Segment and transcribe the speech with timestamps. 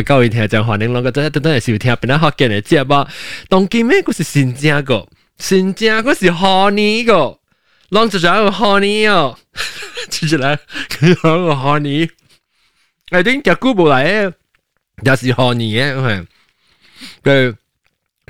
[0.00, 3.10] 各位听众欢迎两个真系等等嚟收听，边一学嘅嚟节目。
[3.50, 5.06] 当今咩嗰是新正个，
[5.36, 7.38] 新正嗰是贺年个，
[7.90, 9.36] 啷就仲有贺年哦，
[10.08, 12.08] 接住嚟佢有个贺年，
[13.10, 14.32] 诶点只股部嚟嘅，
[15.02, 16.26] 又是贺年嘅，
[17.22, 17.54] 佢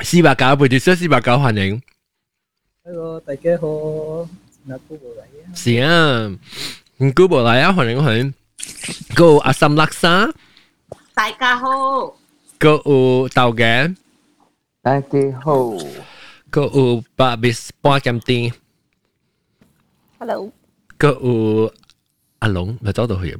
[0.02, 1.80] 四百九背住写四百九欢迎。
[2.82, 4.28] Hello，大家好，
[4.64, 5.54] 那姑婆嚟啊！
[5.54, 6.28] 是啊，
[7.14, 8.34] 股部嚟啊，欢迎欢迎。
[9.14, 10.28] 个阿森勒沙。
[11.20, 12.16] 大家好，
[12.58, 13.94] 个有豆嘅，
[14.82, 15.70] 大家好，
[16.50, 18.52] 个有八bis 半金店，
[20.18, 20.50] Hello，
[20.98, 21.72] 个有
[22.40, 23.38] 阿龙，咪走到去。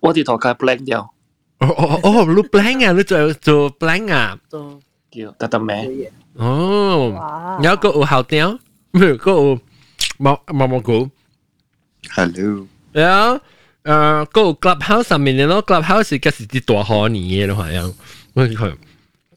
[0.00, 1.00] 我哋头壳 blank 掉，
[1.60, 4.38] 哦哦哦，你 blank 啊，你做做 blank 啊？
[5.10, 6.12] 叫得得咩？
[6.34, 8.58] 哦，哇，有个有后调，
[8.92, 9.58] 唔系个有
[10.18, 11.08] 毛毛毛股，
[12.14, 13.40] Hello，有
[13.83, 17.93] 誒個有 clubhouse 上面嘅咯，clubhouse 嘅是啲大賀年嘅咯，好像
[18.33, 18.75] 我佢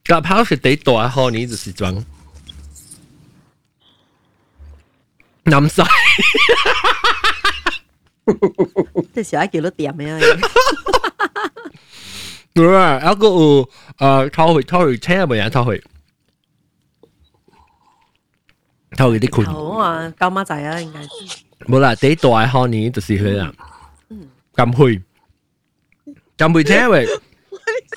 [0.05, 2.05] clubhouse 是啲大賀年就是裝。
[5.45, 5.83] 南西。
[9.13, 10.20] 即時喺叫到點樣？
[12.55, 15.83] 對啊，有個有誒偷去偷去車咪有偷去，
[18.97, 19.47] 偷去啲款。
[19.47, 21.01] 好啊，鳩媽仔啊，應該
[21.67, 23.53] 冇啦，第一大開年就是佢啦，
[24.62, 25.04] 咁去，
[26.38, 27.06] 咁去车喂，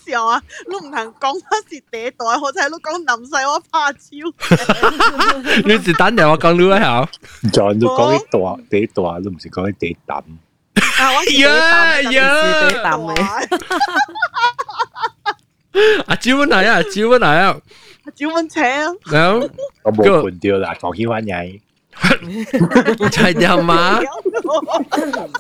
[0.05, 4.01] 时候啊，你唔通讲我是第一代，我睇你讲南西我怕超。
[5.65, 7.09] 你是等阵我讲你啦
[7.53, 10.15] 仲都讲啲大地大都唔是讲啲地胆，
[11.01, 13.15] 啊，我是第一呀代呀第一啖嘅，
[16.07, 16.83] 阿招乜嚟啊？
[16.83, 17.61] 招乜嚟啊？
[18.17, 18.93] 招蚊车啊！
[19.13, 19.49] 然后
[19.85, 21.61] 我冇半掉啦，讲起翻嘢，
[23.14, 24.00] thái đầu má,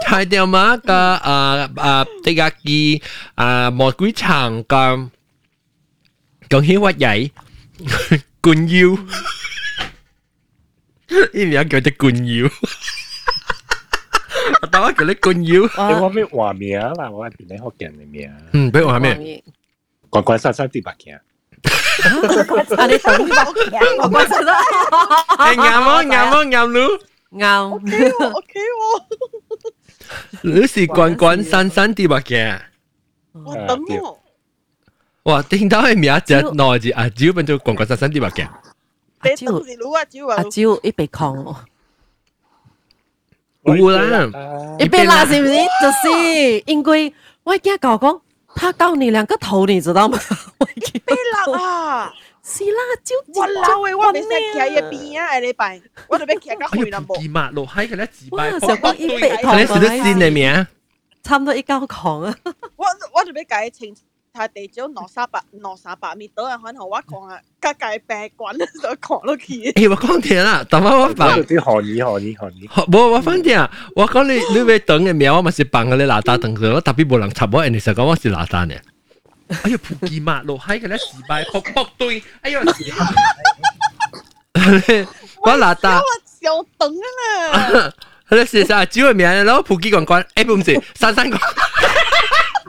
[0.05, 2.99] thái đầu má cả à à ah gà ki
[3.35, 4.91] à mo quý chàng cả,
[6.49, 7.29] còn hiếu quá dậy.
[8.41, 8.97] Cùn yêu.
[11.31, 12.47] Ý nghĩa gọi ta cùn yêu.
[14.71, 15.67] Tao gọi là cùn yêu.
[15.77, 18.29] Em có biết hòa mía là hòa mía học kiến mía.
[18.53, 19.15] Ừ, biết hòa mía.
[20.11, 21.17] Còn quan sát sát tí bạc kia.
[22.76, 23.12] 啊，你等
[23.98, 24.58] 我关心啦，
[25.38, 26.98] 诶啱啊啱啊啱咯！
[27.32, 28.92] 啱， O K 喎，
[30.42, 32.58] 你是关关山山啲白嘅。
[33.32, 34.18] 我等我。
[35.24, 35.42] 哇！
[35.42, 38.48] 听到嘅名只内字啊，只要变做关关山山啲白嘅。
[39.22, 41.36] 你阿招等时攞啊，招啊阿，招一被抗，
[43.64, 45.54] 有啦，一被拉是不是？
[45.54, 47.14] 就是因为
[47.44, 48.20] 我惊搞讲，
[48.55, 50.17] 他告你两个头，你知道吗？
[50.57, 51.15] 我被
[51.47, 52.11] 冷啊，
[52.41, 53.45] 是啦，就我
[54.13, 54.53] 准备
[54.89, 55.29] 边啊，
[56.07, 57.41] 我准备个，我准备徛个面啊，
[57.95, 58.47] 咧自摆，
[58.95, 59.37] 一百，
[60.61, 60.67] 你？
[61.23, 62.35] 差不多一高矿啊，
[62.77, 63.95] 我我准备改一。
[64.34, 66.56] 睇地少攞三百攞三百米到啊！
[66.56, 69.72] 可能我讲啊，家界病滚就讲落去。
[69.72, 71.28] 诶，我讲听啦，等我我讲放。
[71.42, 78.78] 啲学语学语学语，冇，我反正我讲你你要等嘅名，我咪是扮佢你拿单等佢，我特别冇人插我，人哋就讲我是拿单嘅。
[79.64, 82.60] 哎呀，普吉马路喺佢咧自摆卜卜堆，哎呀，
[85.42, 85.96] 我拿单。
[85.98, 86.04] 我
[86.40, 86.94] 小等
[87.52, 87.92] 啊！
[88.28, 91.36] 佢咧写晒招嘅名，然后普吉关关，诶唔是珊珊关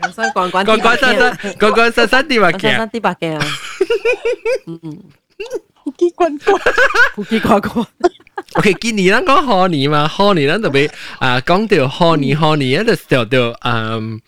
[0.05, 2.89] 人生关关关关珊珊关关珊珊啲话嘅珊珊。
[2.89, 3.45] 啲白嘅啊，
[4.67, 4.97] 嗯嗯，
[5.73, 6.59] 好结棍棍，
[7.15, 7.83] 古奇怪怪，
[8.55, 10.89] OK，今年咱讲贺年嘛，贺年咱特别
[11.19, 14.19] 啊讲到贺年贺年，就就就嗯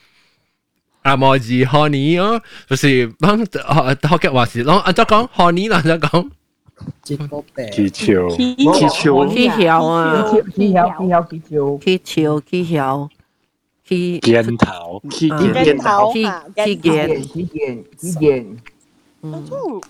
[1.01, 6.29] 啊莫字贺年哦，就是咱学学嘅话是，咱按照讲贺年，按照讲
[7.03, 10.79] 接个病，气球，气气球，气球啊，气球
[11.29, 13.09] 气球气球，气球
[13.87, 16.81] 气球气肩头，气啊肩镜头气啊，气镜头。
[16.83, 18.57] 件，体检体检，
[19.23, 19.81] 嗯，哦，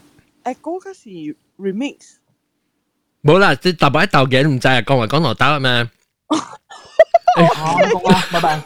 [0.44, 1.10] 诶嗰个是
[1.60, 1.98] remix。
[3.24, 5.90] 冇啦，即系特别喺斗嘅唔制啊，讲话讲落打咩？
[6.28, 8.58] 好，你讲啊，拜拜。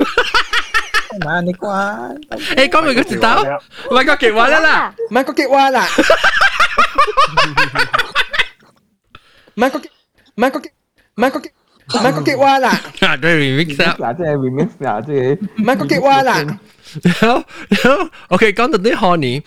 [1.17, 5.87] 唔系你关，诶讲咪个字打，唔系个极话啦啦，唔系个激话啦，
[9.55, 9.89] 唔系个激，
[10.35, 10.69] 唔系个激，
[11.15, 11.51] 唔系个激，
[11.87, 12.69] 唔系个激话啦，
[13.01, 13.35] 啊对
[13.65, 13.95] remix 啊。
[13.99, 16.59] 嗱，即系 remix 嗱，即系唔系个激话啦，
[17.03, 19.43] 然后然后 OK 讲到啲贺年，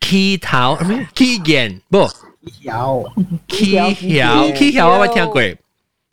[0.00, 1.06] 气头咩？
[1.14, 2.06] 气焰不？
[2.60, 3.10] 有
[3.48, 5.42] 气球，气球我未听过，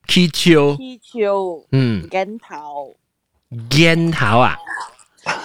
[0.08, 2.96] 气球，气球、嗯，镜头。
[3.72, 4.56] 烟头啊，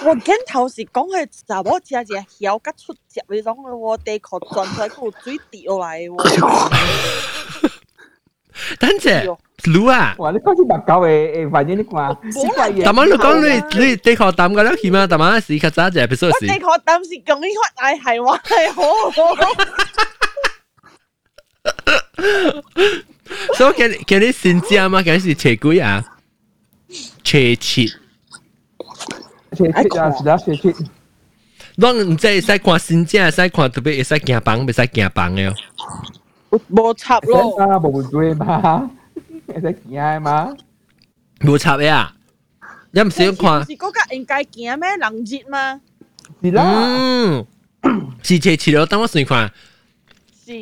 [0.07, 7.71] 我镜头是讲系查某只只晓甲出汁嗰种嘅喎，地壳转出来嗰个水滴落来嘅喎。
[8.79, 10.15] 等阵， รู้啊。
[10.19, 10.31] 哇！
[10.33, 12.83] 你讲啲白狗诶诶，反正你话世界嘢。
[12.85, 16.27] 但系你讲你你地壳胆嘅咧，起码但系时较早只 episode 时。
[16.27, 18.83] 我地确当时讲呢个系系话系好。
[23.57, 26.05] 所以今今日新疆嘛，今日是车几啊？
[27.25, 27.87] 车七。
[29.57, 30.75] 车七啊，是啦，车七。
[31.79, 35.55] 咱唔知会使看新疆，会使看特别会使行房，会使行房嘅。
[36.71, 37.57] 冇插咯。
[37.61, 38.91] 啊，冇对嘛，
[39.47, 40.57] 会使行嘛。
[41.41, 42.15] 冇插嘅啊！
[42.93, 43.65] 一唔少看。
[43.67, 44.89] 是嗰个应该行咩？
[44.97, 45.81] 人热嘛。
[46.43, 46.63] 是啦。
[46.99, 47.47] 嗯，
[48.23, 49.53] 是车七咯，等我先看。
[50.47, 50.53] 是。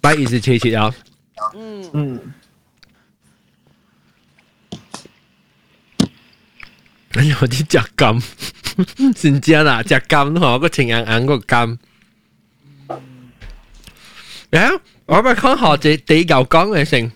[0.00, 0.92] 拜一是车七啊。
[1.54, 1.90] 嗯。
[1.92, 2.32] 嗯。
[7.12, 8.20] 哎呀，我啲食甘，
[9.14, 11.38] 真正啦，食甘吼，个青硬硬个
[14.50, 14.70] 甘。
[14.72, 17.10] 诶，我咪讲下第第九讲嘅先，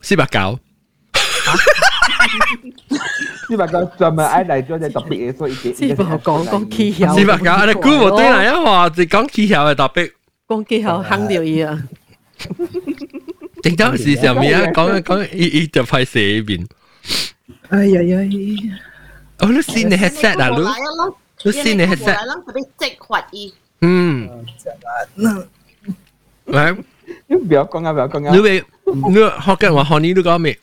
[0.00, 0.58] 四百九。
[3.48, 7.14] 四百九专门爱嚟做只特别嘅，所以四百讲讲技巧。
[7.14, 8.60] 四百九，你估冇对嚟啊？
[8.62, 10.12] 话就讲技巧嘅特别。
[10.48, 11.82] 讲技巧坑掉嘢啊！
[13.62, 16.66] 正当时上面啊，讲讲一一就派写边。
[17.68, 18.18] 哎呀呀！
[19.40, 20.62] 哦，你先你 headset 啊，你
[21.44, 22.16] 你先你 headset。
[22.16, 23.52] 特别直滑意。
[23.80, 24.28] 嗯。
[26.46, 26.76] 嚟，
[27.26, 28.34] 你不要讲啊，不要讲啊。
[28.34, 30.58] 你会你学紧话学你都讲咩？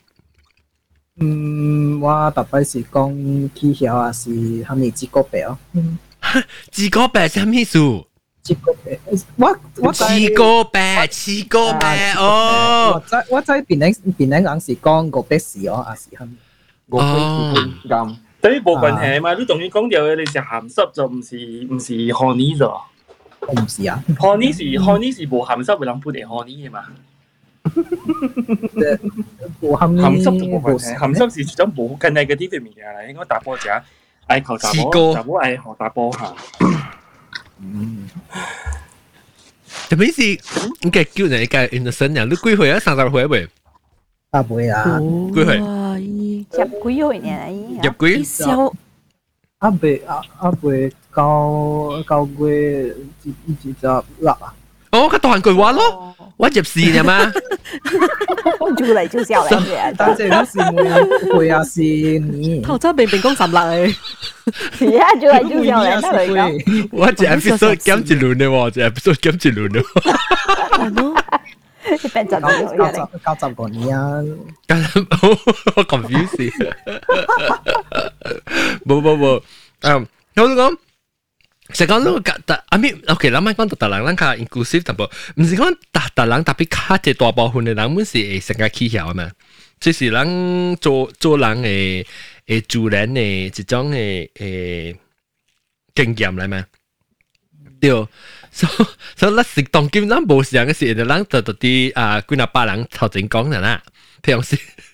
[1.21, 5.57] 嗯，我特别是讲技巧啊，是系咪自个白哦？
[6.71, 7.79] 自个白系咩事？
[8.41, 8.97] 自个白，
[9.35, 12.93] 我我自个白，自个白哦。
[12.95, 16.31] 我在我在边领边领讲是讲个白事哦，还是系咪？
[16.97, 17.53] 哦，
[17.87, 18.15] 咁。
[18.41, 19.33] 对部分系嘛？
[19.35, 21.35] 你同佢讲掉你是咸湿就唔是
[21.69, 22.71] 唔是 honey 咗。
[23.43, 24.03] 我唔是啊。
[24.17, 26.85] honey 是 honey 是无咸湿嘅人本嚟 honey 嘅嘛。
[29.61, 33.03] 咸咸湿就冇问题，咸湿是种冇更 negative 嘅嘢啦。
[33.07, 33.69] 应该打波者
[34.27, 36.35] 爱求打波，打波爱学打波吓。
[37.59, 38.09] 嗯。
[39.89, 40.21] 特别是
[40.81, 42.79] 你嘅叫人嘅 innocent 人，你几岁啊？
[42.79, 43.47] 三十岁未？
[44.31, 44.99] 啊会啊。
[44.99, 45.57] 几岁？
[45.57, 48.23] 入几岁年入几？
[48.23, 48.73] 小
[49.59, 52.95] 啊未啊啊未 九九月
[53.25, 54.53] 二二十六啊。
[54.91, 57.31] 哦，佢当句话咯，我入市嘅嘛。
[58.77, 60.61] 就嚟就笑嚟嘅，但系嗰时
[61.31, 62.61] 会会啊是你。
[62.61, 63.95] 头先明明讲十六诶。
[64.77, 66.89] 系啊，就嚟就笑嚟，得嚟讲。
[66.91, 69.83] 我只 episode 减一轮嘅喎，只 episode 减一轮嘅。
[70.71, 71.15] 系咯。
[72.13, 72.47] 变咗九
[72.77, 72.93] 九十
[73.25, 74.21] 九十个年啊！
[75.75, 76.51] 我 confuse。
[78.85, 79.41] 冇冇冇，
[79.81, 80.77] 诶，我都讲。
[81.73, 89.31] 实讲呢个特，阿咪，OK，咱咪讲特特人，咱较 inclusive 淡薄，唔是讲特特人特别较一大部分嘅人，本是会成个起晓嘛，
[89.79, 92.05] 即是咱做做人嘅
[92.47, 94.95] 诶自然嘅一种嘅诶
[95.93, 96.65] 经验嚟嘛，
[97.79, 97.91] 对，
[98.51, 98.67] 所
[99.15, 103.83] 所以咱食当今咱无时嘅时，就咱就到啲啊几廿百人头前讲嘅啦，
[104.23, 104.57] 平时。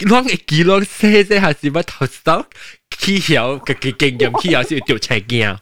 [0.00, 2.46] 我嘅記錄寫寫下是乜頭手
[2.96, 5.56] 起曉嘅嘅經驗，起曉是調查驚。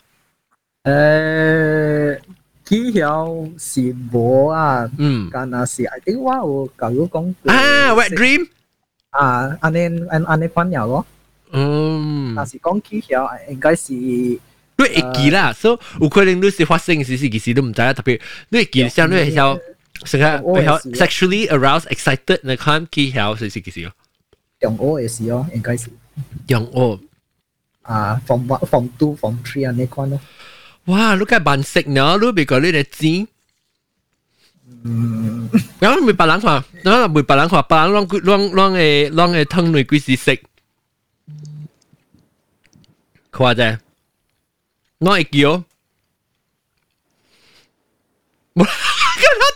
[0.84, 2.18] 誒，
[2.66, 8.46] 起曉是無啊，嗯，但係是 I think 我有教育講過啊，wet dream
[9.10, 9.78] 啊，安尼
[10.10, 11.06] 安安尼翻譯咯，
[11.52, 14.38] 嗯，但是講起曉應該是你
[14.76, 19.58] 會記啦，所以有可能你是發生時時其實都唔知啦，特別你會記像你會曉，
[20.04, 23.90] 成日會曉 sexually aroused excited 你看起曉時時其實。
[24.65, 25.89] 用我嘅事咯，应该是。
[26.47, 26.99] 用我
[27.83, 30.19] 啊，from one from two from three 啊，你看咯。
[30.85, 32.17] 哇，你个扮食呢？
[32.19, 33.27] 你别个你嚟知。
[34.83, 35.49] 嗯。
[35.79, 40.39] 然后咪白人话，然后咪白人话，白人啷啷啷嘅啷嘅汤内几时食？
[43.31, 43.79] 夸啫。
[44.99, 45.63] 我会叫。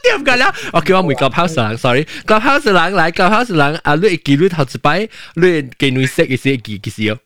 [0.03, 0.53] 点解啦？
[0.71, 7.19] 我叫我每个 house 人，sorry，个 house 人嚟，个 house 人啊，你记你头一摆，你记你识嘅时记嘅时哦，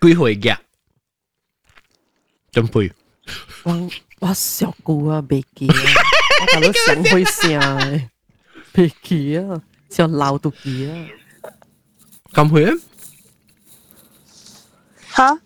[0.00, 0.56] 几回嘅？
[2.52, 2.92] 准备。
[3.64, 5.74] 我我小姑啊，未记啊，
[6.40, 8.08] 我搞到想会声诶。
[8.74, 9.60] 未记啊，
[9.90, 10.92] 上老都记啊。
[12.32, 12.66] 咁会？
[15.14, 15.38] 吓，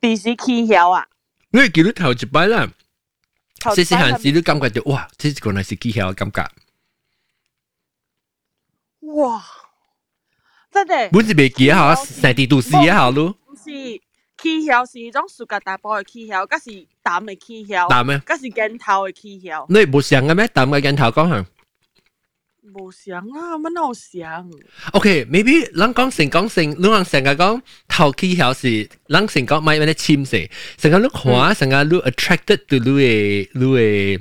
[0.00, 1.06] 电视企晓啊！
[1.50, 2.70] 因为见到头一摆啦，
[3.60, 6.50] 头细细汉时都感觉到哇，这个系是技巧嘅感觉。
[9.12, 9.44] 哇！
[10.70, 13.36] 真系本是未记啊，成地都是啊，好咯。
[13.46, 13.64] 唔是
[14.38, 18.18] 企晓是一种暑假大波嘅企晓，嗰是淡嘅企晓，淡咩？
[18.20, 19.66] 嗰是镜头嘅企晓。
[19.68, 20.48] 你冇想嘅咩？
[20.48, 21.46] 淡嘅镜头讲下。
[22.66, 24.48] 冇想啊，乜都想。
[24.92, 30.48] OK，maybe 咱讲成讲成，你讲成日讲头技巧是，咱成讲买咩咧签写，
[30.78, 34.20] 成日你看，成日你 attracted to 你嘅你嘅，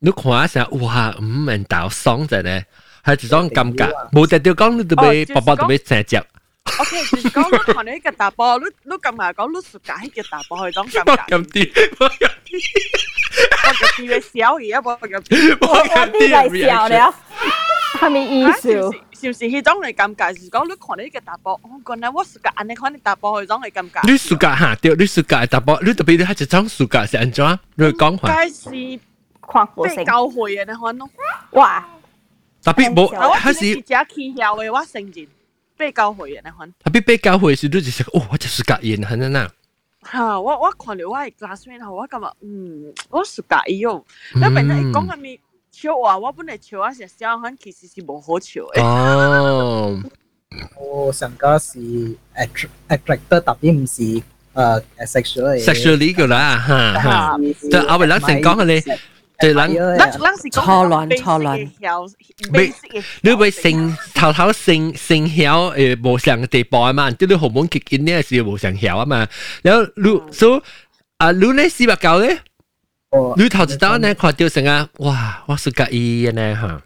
[0.00, 2.66] 你看成哇，唔明到爽啫咧，
[3.04, 6.22] 系一种感觉，冇得掉讲你特别宝宝特别成只。
[6.80, 11.36] OK，就是讲你看你个大波，你你咁埋讲你暑假迄个大波系种感觉。
[11.36, 15.16] 咁啲，我就以为小而家我就。
[15.16, 17.14] 我啲嚟笑了，
[17.98, 18.70] 系咪意思？
[19.18, 20.34] 是唔是迄种嚟感觉？
[20.38, 24.00] 是讲你看你个大波，我讲咧我暑假安尼看你大波系种嚟感觉。
[24.12, 27.58] 你暑假吓掉，你暑假大宝，你特别你系一种暑假是安怎？
[27.76, 28.28] 你讲下。
[28.28, 29.00] 该是
[29.50, 29.96] 看过性。
[29.96, 31.08] 被教会嘅你看咯。
[31.52, 31.88] 哇！
[32.62, 35.26] 特别冇，我系是是只企晓嘅，我承认
[35.81, 36.73] 被教會嘅你看。
[36.83, 39.47] 特別被教會時，你就是哦，我就暑假演係嗱嗱。
[40.11, 40.39] 嚇！
[40.39, 44.03] 我我看了我係 classmate 後，我感覺嗯，我暑假伊哦，
[44.35, 45.37] 因為你講下面
[45.71, 48.81] 笑話，我本来笑啊，成小漢其實是無好笑嘅。
[48.83, 49.99] 哦。
[50.79, 51.79] 我上個是
[52.35, 54.21] attract attractor，特別唔是
[54.53, 55.63] 誒 sexual。
[55.63, 57.37] sexually 噶啦，嚇嚇。
[57.71, 58.81] 就 阿偉諗成講嘅你，
[59.40, 59.96] 就谂。
[59.98, 62.12] 咱咱是讲错乱错乱。
[62.52, 62.72] 未，
[63.22, 69.26] 你会性头头性性晓诶无上嘅地步啊嘛，即系你荷尔蒙激紧呢时无上晓啊嘛。
[69.62, 70.62] 然后你所
[71.18, 72.40] 啊，你咧四百九咧，
[73.36, 75.42] 你头一刀呢看到成啊，哇！
[75.46, 76.82] 我暑假伊嘅呢吓。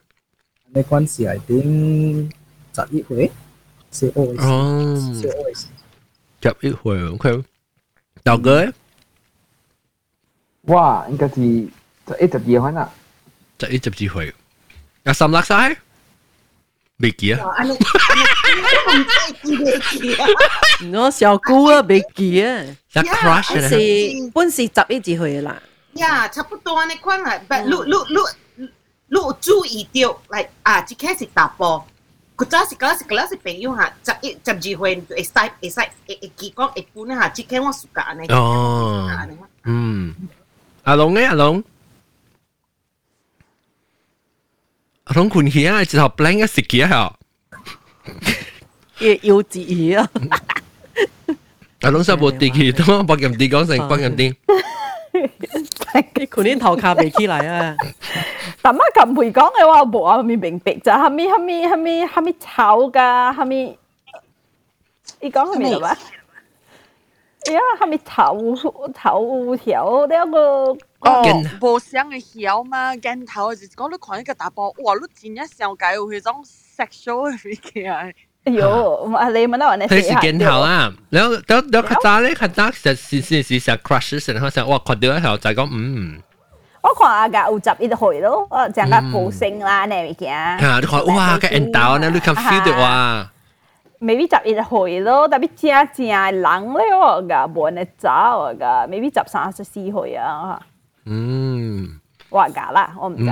[0.73, 2.31] 你嗰阵时系点
[2.73, 3.31] 十一岁？
[3.93, 4.37] 十二岁。
[4.39, 4.97] 哦。
[5.21, 5.71] 十二岁。
[6.43, 7.43] 十一岁，OK。
[8.23, 8.73] 豆哥。
[10.63, 11.69] 哇，应该是
[12.09, 12.91] 十一十二款啦。
[13.61, 14.35] 十一十二岁。
[15.05, 15.77] 阿岑勒晒？
[16.99, 17.41] 未记啊？
[20.93, 22.63] 我小姑啊，未记啊。
[22.93, 25.57] 一 crush 本是本是十一至去啦。
[25.95, 28.69] 呀，差不多安尼款啦，但你你你
[29.07, 31.83] 你有注意到，嚟啊，即开始打波。
[32.37, 38.27] 佢早是嗰时嗰时朋友吓，十一十二岁会使会使会会记讲会本吓，即开我暑假安尼。
[38.29, 39.09] 哦。
[39.65, 40.15] 嗯。
[40.83, 41.65] 阿龙咧，阿龙。
[45.05, 47.13] 阿龙困起啊，之后 blank 一食嘅吓。
[49.01, 50.09] 要要自己啊！
[51.83, 54.35] 阿龙实冇地气，都八咁啲讲成八咁啲。
[55.13, 57.77] 你佢啲头卡未起来啊！
[58.63, 63.33] 但乜咁陪讲嘅话，冇啊，咪明白就系咪系咪系咪系咪炒噶？
[63.33, 63.79] 系咪？
[65.21, 65.89] 你讲系咪啦嘛？
[67.53, 68.55] 呀，系咪头
[68.93, 70.77] 头条呢一个？
[71.05, 71.23] 哦，
[71.61, 74.95] 无想嘅晓嘛，镜头就是讲你看一个大波，哇！
[74.95, 78.05] 你真系上界有迄种 sexual 嘅嘢啊！
[78.45, 79.87] 有，你问到我呢？
[79.87, 86.23] 佢是镜头啊，然后然后然后佢打咧，佢打实是是是成 crush 成，佢成哇看到一条就讲嗯。
[86.83, 90.33] 我看阿个有十一岁咯，我讲个高升啦，呢物件。
[90.59, 90.81] 吓！
[90.81, 93.31] 你看哇，个 end 到呢，你 can feel 到哇。
[94.01, 100.59] maybe 十一岁咯，特别正正人咧，我个冇人走我个，maybe 十三十四岁啊。
[101.05, 102.01] 嗯。
[102.29, 103.25] 我讲啦，我唔知。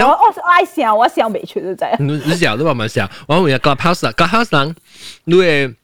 [0.00, 1.84] 我我爱想，我想未出都知。
[1.98, 4.74] 你你想都话咪想，我问下 Clubhouse 啦，Clubhouse 人，
[5.24, 5.74] 你诶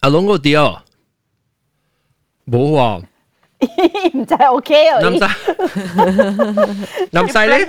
[0.00, 0.82] 阿龙嗰啲哦，
[2.46, 3.04] 冇喎。
[4.14, 5.00] 唔使 OK 啊！
[5.00, 5.28] 男仔，
[7.12, 7.66] 男仔咧，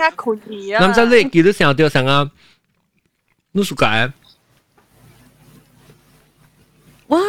[0.80, 2.32] 男仔咧记得想到想啊，
[3.52, 4.12] 你暑假？
[7.08, 7.20] 哇！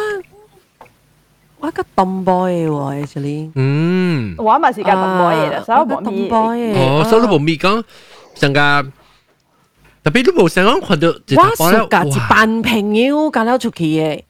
[1.60, 3.50] 我個 tomboy 喎，actually。
[3.54, 4.34] 嗯。
[4.38, 6.28] 我咪是個 tomboy 嚟啦，所以冇咪。
[6.78, 7.82] 哦，所以你冇咪講
[8.34, 8.82] 成個，
[10.04, 11.08] 特別你冇成講看到。
[11.08, 14.22] 我暑假一班朋友搞了出去嘅。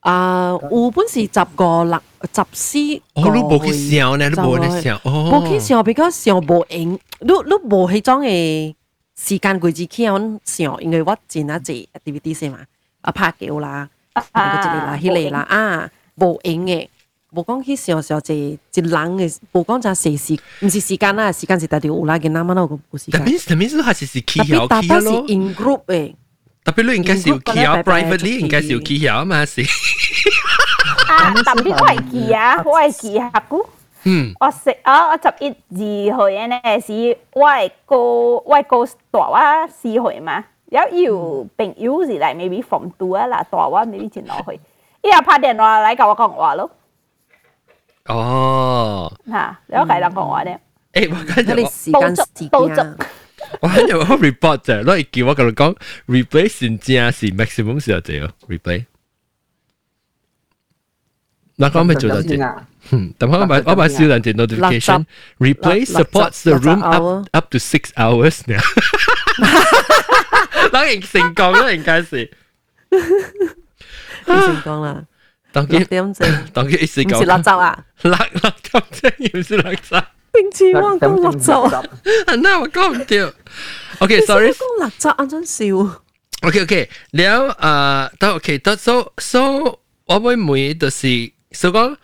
[0.00, 2.00] 啊，有本事十個六
[2.34, 2.78] 十四
[3.14, 4.28] 哦，你冇去笑呢？
[4.28, 8.74] 你冇去笑，哦，冇去笑比較笑無用，你你無迄種嘅
[9.16, 12.58] 時間規矩去樣笑，因為我真啊濟 activity 先嘛，
[13.02, 16.87] 啊拍球啦，嗰一個啦，迄個啦啊，无用嘅，
[17.31, 23.21] 无讲去笑笑济一人嘅，无讲就系时，唔是时间啦，时间是特别有啦，嘅啱啱嗰个时间。
[23.23, 26.13] 特别特别是系是 key 特别特别是 in group 嘅。
[26.63, 29.61] 特别你应该是有 key 啊，privately 应该是有 key 啊嘛是。
[31.07, 33.65] 啊，特别我系记啊，我系记下股。
[34.03, 36.55] 嗯，我食啊，我十一二岁呢
[36.85, 44.59] 是我系个我系个大我四岁嘛，有有朋友是嚟 maybe from two 啊啦，大我 maybe 前落去，
[45.03, 46.71] 伊又拍电话嚟教我讲话咯，
[48.05, 50.59] 哦，吓，有系人讲话咧，
[50.93, 53.05] 诶，我今日你时间时报间执，
[53.61, 55.75] 我今日我 report 就攞嚟叫我同你讲
[56.07, 58.85] replay 先正是 maximum 时候就有 replay。
[61.57, 62.41] 嗱，讲咩做到啫？
[62.43, 62.67] 啊？
[62.91, 65.05] 嗯，等我把我把小人只 notification
[65.39, 68.57] replay supports the room up up to six hours 呢。
[70.71, 72.31] 当然成功啦，应该是。
[74.26, 75.04] 醫生講啦，
[75.52, 80.06] 六點正，當佢一時講，唔是六集啊，六六點正，唔是六集。
[80.32, 81.82] 並且我講六集啊，
[82.26, 83.32] 係啊，我講唔掉。
[83.98, 86.00] OK，sorry，講六集啱真笑。
[86.42, 91.96] OK，OK，了啊，得 OK，得 so so，我會每就是所講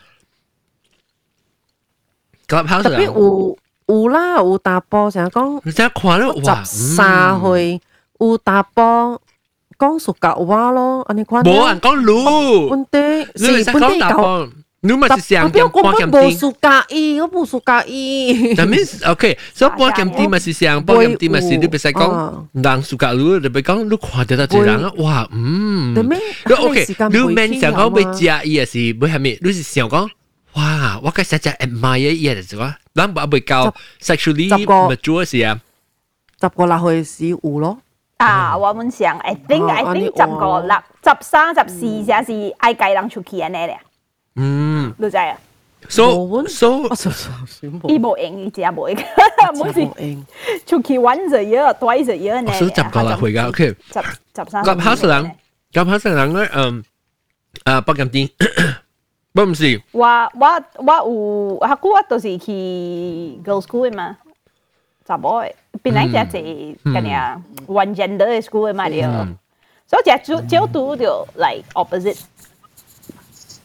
[2.47, 7.81] ，clubhouse 特別有有啦，有打波成日講，你睇下看咧，哇，十三去
[8.21, 9.21] 有打波。
[9.78, 14.48] 讲属格话咯，安尼看冇人讲路，本地你咪识讲打波，
[14.86, 16.38] 你咪是上点点半我冇点啲。
[16.40, 18.54] 属格伊，我冇属格伊。
[18.56, 25.94] 但系 OK，所以半点啲咪是上半点啲咪是你别使讲人数格路，你别讲你看得到这人啊，哇，嗯。
[25.94, 26.18] 对咩？
[26.46, 29.40] 你 OK，你免想讲要食伊，也是要系咪？
[29.42, 30.08] 你是想讲，
[30.54, 35.60] 哇，我嘅实在 admire 伊嘅就讲，咱唔会教 sexually 十个 mature 时啊。
[36.42, 37.80] 十个落去是有咯，
[38.18, 43.80] 啊，我们想，I think 哦 I 安尼 think 十个六、十三、十四才是爱介人出去安尼咧，
[44.36, 45.38] 嗯你知啊？
[45.90, 47.30] ，so 冇 so 我就选
[47.90, 48.98] 伊冇，无用，伊真系无用，
[49.66, 50.26] 每次冇应。
[50.66, 52.52] 出去 once a year、twice a year 呢。
[52.52, 53.76] 我数十个啦，会㗎，OK。
[53.92, 54.64] 十十三。
[54.64, 55.32] 夹下实人，
[55.74, 56.84] 夹下实人咧，嗯，
[57.66, 58.30] 啊，北咁啲，
[59.34, 62.52] 不唔是，我我我有，下久我都是去
[63.44, 64.16] girls school 的嘛，
[65.08, 69.02] 查某的，本来只系咁样 one gender 的 school 的嘛，对，
[69.88, 72.20] 所以只就读就 like opposite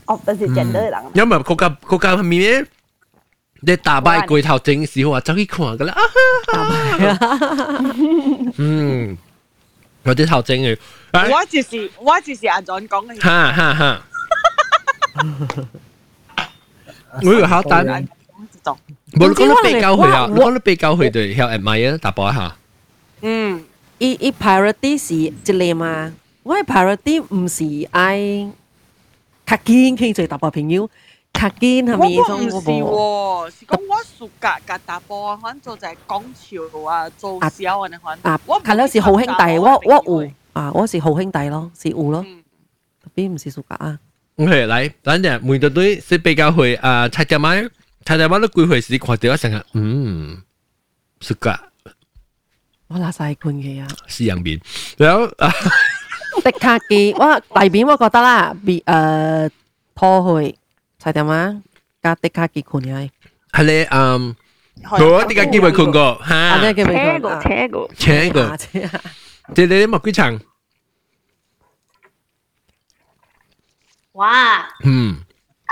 [0.06, 1.00] opposite gender 的人。
[1.14, 2.66] 因为国家国家面
[3.60, 5.94] 你打败鬼头正时候啊，走去看噶啦，
[8.56, 9.16] 嗯，
[10.04, 10.78] 有啲头正嘅，
[11.12, 14.02] 我就是我就是阿 John 讲嘅，哈哈哈，
[17.22, 18.08] 我要考单。
[19.12, 22.56] 就冇你讲得比较去啊，你讲得比较去对，向 admire 打波一下。
[23.22, 23.64] 嗯，
[23.98, 28.48] 伊伊 priority 是一个嘛，我嘅 priority 唔是爱
[29.46, 30.88] 较坚倾做大波朋友，
[31.32, 32.16] 较坚系咪？
[32.18, 42.22] 我我唔是喎，是讲我暑假甲打波啊，反正做就系讲潮啊，做小啊，你反啊我，系咯是好兄弟，我我有啊，我是好兄弟咯，是有咯，
[43.02, 43.98] 特别唔是属格啊。
[44.36, 47.64] OK，嚟，等阵每队队是比较去啊，猜点买，
[48.04, 50.42] 猜点买都几回事，看到一成日，嗯，
[51.20, 51.58] 是噶，
[52.88, 53.88] 我拉晒冠嘅啊！
[54.06, 54.60] 是人面，
[54.96, 55.52] 然后啊，
[56.44, 59.50] 迪卡基，我大便我觉得啦，比诶
[59.94, 60.56] 拖去
[60.98, 61.62] 猜点啊？
[62.02, 63.10] 加迪卡基款嘅，
[63.52, 64.36] 系你嗯，
[64.92, 66.72] 我点解机会看过啊吓呢？
[66.74, 67.40] 叫咩车款啊？
[67.42, 69.00] 个车个，请过啊，车啊！
[69.54, 70.40] 即系你啲麦几层？
[74.12, 74.68] 哇！
[74.84, 75.18] 嗯，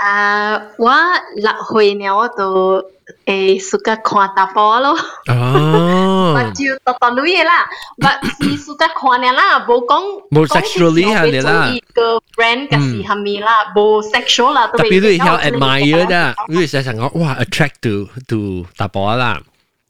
[0.02, 1.22] à quá
[1.58, 2.82] hồi nào tôi
[3.24, 5.34] ê suka khoa ta phó lo à.
[6.34, 7.66] mà chịu tao tao lưỡi là.
[7.98, 11.72] Và si suka khoa này là bố con bố sexually hả này là?
[11.94, 12.04] cái
[12.36, 13.20] friend cái gì hả ừ.
[13.22, 17.82] mi là bố sexual là tôi biết hiểu admire đó, vì sẽ rằng wow attract
[17.82, 17.90] to
[18.28, 18.36] to
[18.78, 19.40] ta phó là.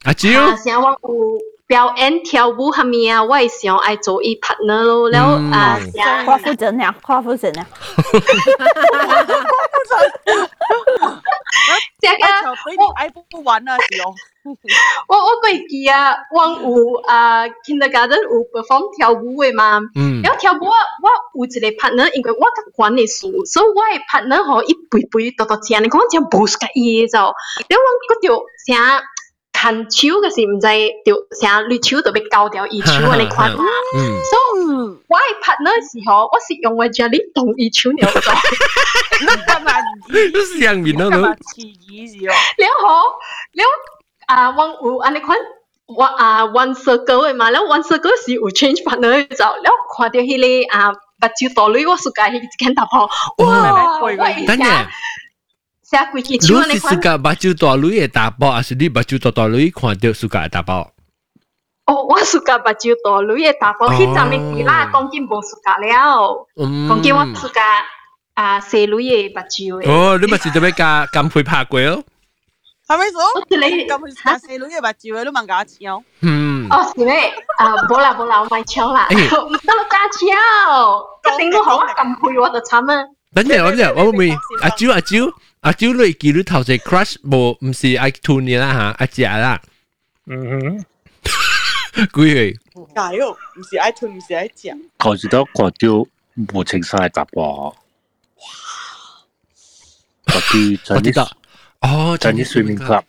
[0.03, 0.13] À
[1.73, 5.09] 表演跳舞哈咪啊，我会想爱做一 partner 咯。
[5.09, 5.79] 然后啊，
[6.23, 7.65] 夸父神娘，夸父神娘，
[11.99, 12.23] 这个
[12.77, 14.13] 我爱不完那是哦。
[15.07, 19.79] 我我会记啊，我有啊、uh,，kindergarten 有 perform 跳舞的嘛。
[19.95, 20.21] 嗯。
[20.21, 27.33] 然后跳舞，我有一个拍呢因为我较管的熟，所以我会拍呢吼一辈辈多多钱，你看我讲不是个意思哦。
[27.67, 29.01] 然后我就想。
[29.53, 30.67] 弹手嘅时唔知
[31.05, 33.51] 就成绿球特别高调，一球嗰啲款。
[33.95, 34.65] 嗯，所以
[35.07, 38.33] 我系拍嗰时候，我是用我家里同一球嚟做。
[39.21, 39.71] 你干嘛？
[40.09, 41.05] 你是杨明啊？
[41.05, 41.35] 你干嘛？
[41.55, 42.33] 起哦。
[42.57, 43.13] 然后，
[43.53, 43.71] 然后
[44.25, 45.21] 啊，王五啊，你。
[45.85, 53.07] 我啊，one circle 嘛，然后 one circle 是有 change partner，然后看到迄个啊，八九多类，我是该去跟他跑。
[53.39, 54.15] 哇，我一。
[55.92, 60.92] 写几支你手安尼款，是暑假目睭大女嘅打波，还是你目睭大大女看到暑假嘅打波？
[61.86, 67.62] 哦，我暑假目睭大女嘅打炮，迄阵咪记啦，讲紧无暑假了，嗯，讲紧我暑假
[68.34, 69.90] 啊细女嘅目睭嘅。
[69.90, 72.04] 哦，你咪是特别加咁配拍过咯？
[72.86, 73.56] 系咪我数？
[73.56, 76.04] 一个咁佢加四女嘅白照，你问价钱。
[76.20, 77.32] 嗯，哦，是咩？
[77.58, 83.08] 啊，冇啦冇啦，我买枪啦，哎唔得啦加枪，一定都好啊，咁配我就惨啊！
[83.34, 84.30] 等阵我哋我咪
[84.62, 85.16] 阿蕉阿蕉
[85.62, 89.60] 阿蕉你记你头先 crush 无唔是 iTunes 啦吓，阿姐啦，
[90.26, 90.84] 嗯
[91.94, 92.52] 几岁？
[92.94, 94.70] 解喎，唔是 iTunes，唔是 i 只。
[94.70, 96.06] 哼，看住到看到
[96.54, 97.74] 无情晒杂波，
[100.26, 101.32] 嗰啲我知道 Chinese
[101.80, 103.02] 哦 Chinese swimming club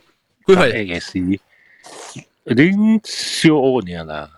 [0.47, 0.85] 几岁？
[0.87, 1.19] 嘅事，
[2.45, 4.29] 已经小二年啦。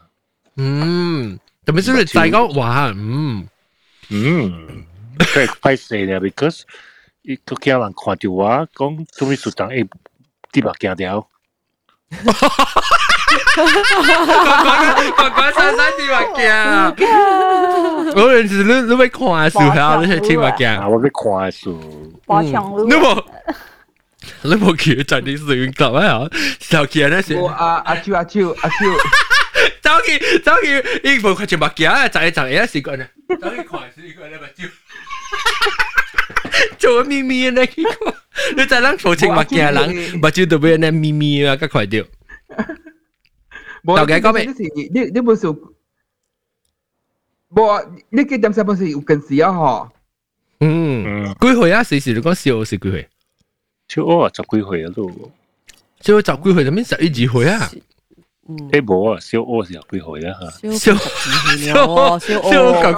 [0.57, 3.47] 嗯，特别是你再讲哇，嗯，
[4.09, 4.83] 嗯，
[5.19, 6.61] 即系快死咧，because
[7.25, 9.87] 伊个叫人看到我讲做咩事当诶
[10.51, 11.27] 啲目镜掉，
[15.15, 17.01] 乖乖生生啲物镜，
[18.15, 21.09] 我认识你你咪看数下，你系听物啊镜，我要
[21.41, 21.79] 看数，
[22.25, 23.23] 包枪你冇
[24.43, 26.27] 你冇叫在啲水club 啊？
[26.59, 28.75] 就见那时我阿阿超阿超阿超，
[29.81, 33.05] 走去走去，伊无看住物镜啊，就系就系一时个呢，
[33.39, 34.67] 走去看是个咧物照。
[36.85, 37.61] 做咪咪呢？
[38.55, 42.03] 你就谂做情物镜人，物照度俾人咧咪咪啊，咁快掉。
[43.83, 45.73] 冇究竟讲咩呢时呢呢本书，
[47.49, 49.89] 冇呢几点写本书有近视啊嗬。
[50.59, 51.83] 嗯，几岁啊？
[51.83, 53.07] 时时你讲小是几岁？
[53.87, 55.09] 小二十几岁啊都，
[55.99, 57.71] 小十几岁，就咩十一二岁啊？
[58.47, 62.93] 诶冇啊，小二十几岁啊吓，小十二岁了喎，小小二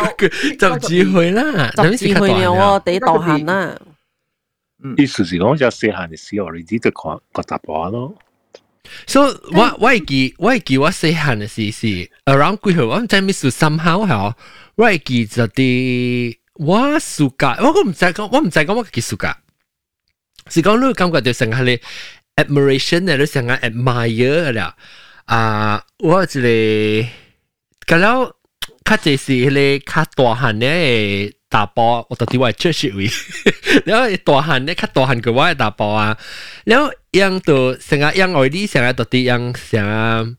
[0.57, 3.77] 九十二岁啦，十二岁了喎，第一道行啦。
[4.97, 8.15] 意思是讲就细汉嘅时候，你只就看个杂波咯。
[9.07, 11.87] 所以我我系记我系记我细汉嘅时是
[12.25, 14.33] around 几岁，我唔知咩事 somehow 系
[14.75, 19.37] 我系记就啲我暑假，我唔知讲我唔知讲我记暑假，
[20.49, 21.79] 是讲你感觉到成系你
[22.43, 24.75] admiration 咧，你成日 admire 啦。
[25.27, 26.39] 啊，我一个，
[27.95, 28.31] 咁样
[28.83, 33.09] 较济是迄个较大汉咧打波，我到底我系出席位，
[33.85, 36.17] 然后大汉咧较大汉嘅我系打波啊，
[36.65, 39.81] 然后样到成日样外啲成日到啲样成
[40.27, 40.35] 日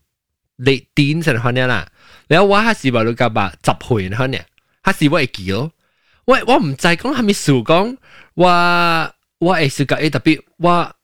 [0.57, 1.87] 你点成款啦，
[2.27, 4.37] 然后我系是话你讲吧十岁款呢，
[4.83, 5.71] 系是我系记咯，
[6.25, 7.97] 我我唔知讲系咪数讲
[8.35, 10.95] 我我系是个特别我。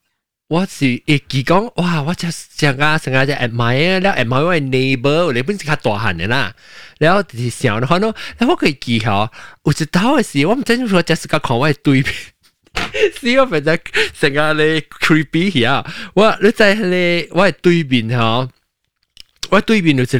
[0.49, 6.55] 我是一几讲哇，我就想啊，想啊，就 admire 了，admire 我的 neighbor，我那本是较大汉的啦。
[6.99, 9.29] 然后就是想的话呢，然后我可以记下，
[9.63, 12.13] 我知道的是，我们真正说就是个看我的对面，
[13.21, 13.77] 是一个反正
[14.15, 15.85] 想啊的 creepy 呀。
[16.15, 18.49] 我你在嘞，我的对面哈，
[19.51, 20.19] 我对面有一个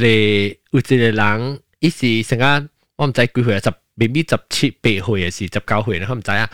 [0.71, 3.61] 有一个人，伊是想啊，我们在几岁啊？
[3.63, 6.49] 十明明十七八岁是十九岁，然后唔知啊。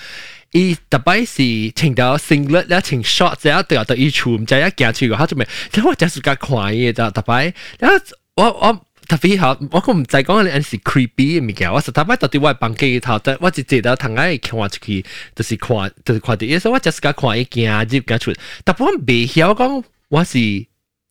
[0.53, 5.47] 伊特別是穿到 singlet 了，穿 short，然後掉到伊厝，唔知一行出個，佢做咩？
[5.71, 7.97] 然後我就是個看伊就特別，然後
[8.35, 15.03] 我我特別好，我唔知講你係是 creepy 嘅物件，我實特別到底我房間頭，但我就坐到窗外看出去，
[15.35, 20.37] 就是看，就是看到伊，所以我就是個看伊行入行出，但我未曉講我是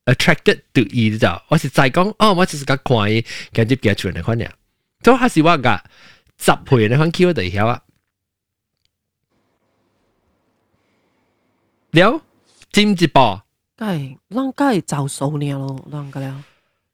[0.06, 4.48] attracted to 伊就，我是在講哦，我就是個看伊行入行出嚟款嘅，
[5.02, 5.80] 所以還是我個
[6.38, 7.80] 十歲嘅款 Q 我就曉啊。
[11.91, 12.21] 了，
[12.71, 13.41] 知唔知噃？
[13.75, 16.43] 梗系，啷梗系就数了咯，啷个了？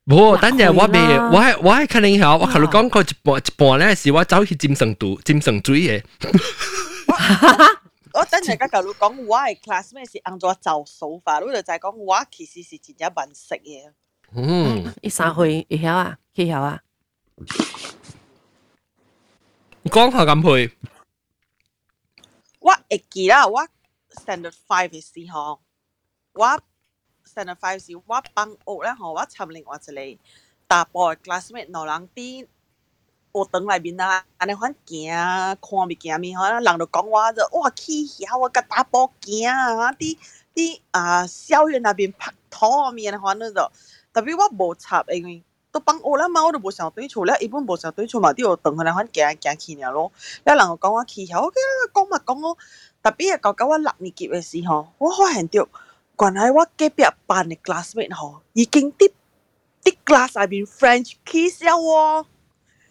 [0.05, 0.99] 冇，等阵我未，
[1.31, 6.03] 我系我系看你下，我头先讲过一半一半咧，是我走去尖上度尖上水嘅。
[8.13, 13.91] 我等阵间旧佬讲我系 classmate 是按照就数法，我就就系讲我其实是真正笨食嘅。
[14.36, 16.81] 嗯，一三岁会晓啊，会晓啊。
[19.86, 20.73] 讲下咁配，
[22.59, 23.65] 我会记啦，我
[24.17, 25.59] standard five 嘅时候，
[26.33, 26.45] 我
[27.25, 28.01] standard five 时我
[28.33, 30.21] 帮学咧，嗬，我寻另外一个
[30.67, 32.41] 打波嘅 classmate，两人啲
[33.33, 40.17] 学堂内面啦，安尼款行看物件面，嗬，人就讲我就哇起晓啊，甲打波行啊，啲
[40.53, 43.53] 啲啊校园那边拍拖面嘅款就，
[44.13, 45.43] 特别我无插，因为。
[45.73, 50.12] 都帮我啦嘛，我都无想对错咧，一般无想对错嘛，啲学堂佢哋款行行去了咯。
[50.45, 51.51] 有人讲我起晓，我
[51.91, 52.55] 讲嘛讲我。
[53.01, 55.67] 特别系讲到我六年级嘅时候，我发现到
[56.19, 59.12] 原来我隔壁班嘅 classmate 吼，已经啲
[59.83, 62.25] 啲 class 入边 French kiss 了喎，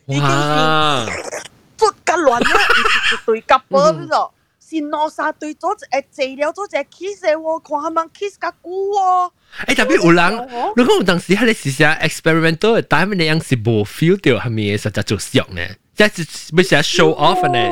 [0.06, 1.40] 已经是
[1.76, 9.30] 卒甲乱啦，唔是一对 couple 嗰度，是攞三对咗诶坐了咗只 kiss 喎，看下问 kiss 甲久喎。
[9.68, 15.62] 诶特别有人，如果有当时喺你试下 experimental 嘅 time 你样是冇 feel 到系咪实在做实呢？
[15.94, 17.70] 即系要写 show off 呢？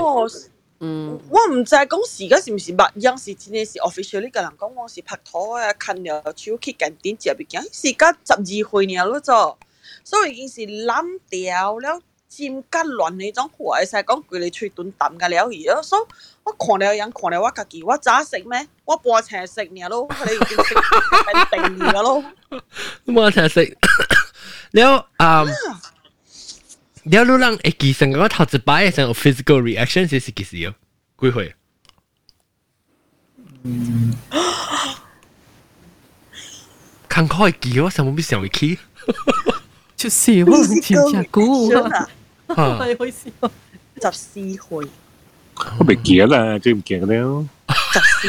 [0.85, 9.55] 嗯，我唔知講時而家是唔是密樣，是真係是 officially 個人講我是拍拖啊，近了手去近點接別件，是而家十二歲年咯啫，
[10.03, 11.99] 所以已經是攬掉了。
[12.27, 16.01] 尖吉亂呢種話，會使講佢哋吹短抌嘅了而咯，所以
[16.43, 18.67] 我看了人看了我家己，我咋食咩？
[18.83, 20.73] 我半程食嘢咯，佢哋已經食
[21.51, 22.23] 定義嘅咯。
[23.05, 23.77] 半程食，
[24.73, 25.45] 了啊，
[27.04, 30.74] 了你人会记成个头一摆嘅时候 physical reaction 是是几时哦？
[31.20, 31.54] 几岁？
[37.08, 38.78] 看开记我上冇必想会记。
[39.96, 42.08] 就是我听下估啊，
[42.48, 44.10] 系好笑。
[44.10, 44.88] 十四岁，
[45.78, 47.48] 我未记啦，即系唔记得了。
[47.92, 48.28] 十四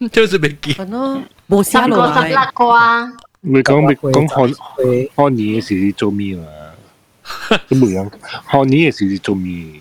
[0.00, 0.72] 岁，就是未记。
[0.74, 2.28] 系咯，冇写落十来。
[2.30, 4.54] 六个啊，你讲你讲汉
[5.14, 6.44] 汉年嘅时做咩嘛？
[7.68, 8.10] 都冇样，
[8.50, 9.80] 汉年嘅时做咩？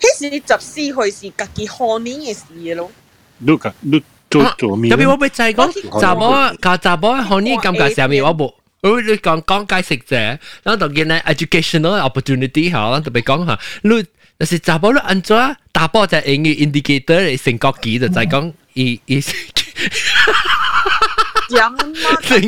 [0.00, 2.90] 迄时十四岁是家己学年嘅事咯。
[3.38, 4.90] 你个你做做咩？
[4.90, 8.52] 特别我咪就系讲查某教查某学呢感觉上面我冇。
[8.82, 10.16] 我你讲讲解释者，
[10.62, 14.04] 然后就见咧 educational opportunity 吓，特别讲吓，你
[14.38, 19.34] 但是查某你安怎打波就英语 indicator 嚟成国记就就系讲伊伊成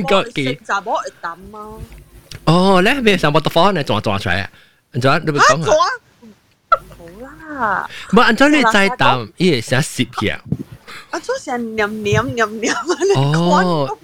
[0.02, 1.80] 国记，查某会抌啊！
[2.44, 4.50] 哦，咧咩上波特方咧撞撞出嚟啊？
[4.92, 5.76] 安怎你咪讲啊？
[6.96, 10.38] 好啦，唔安怎你再抌，伊会写摄嘅。
[11.10, 12.82] 啊，做成黏黏黏黏啊！
[13.14, 13.98] 你哦。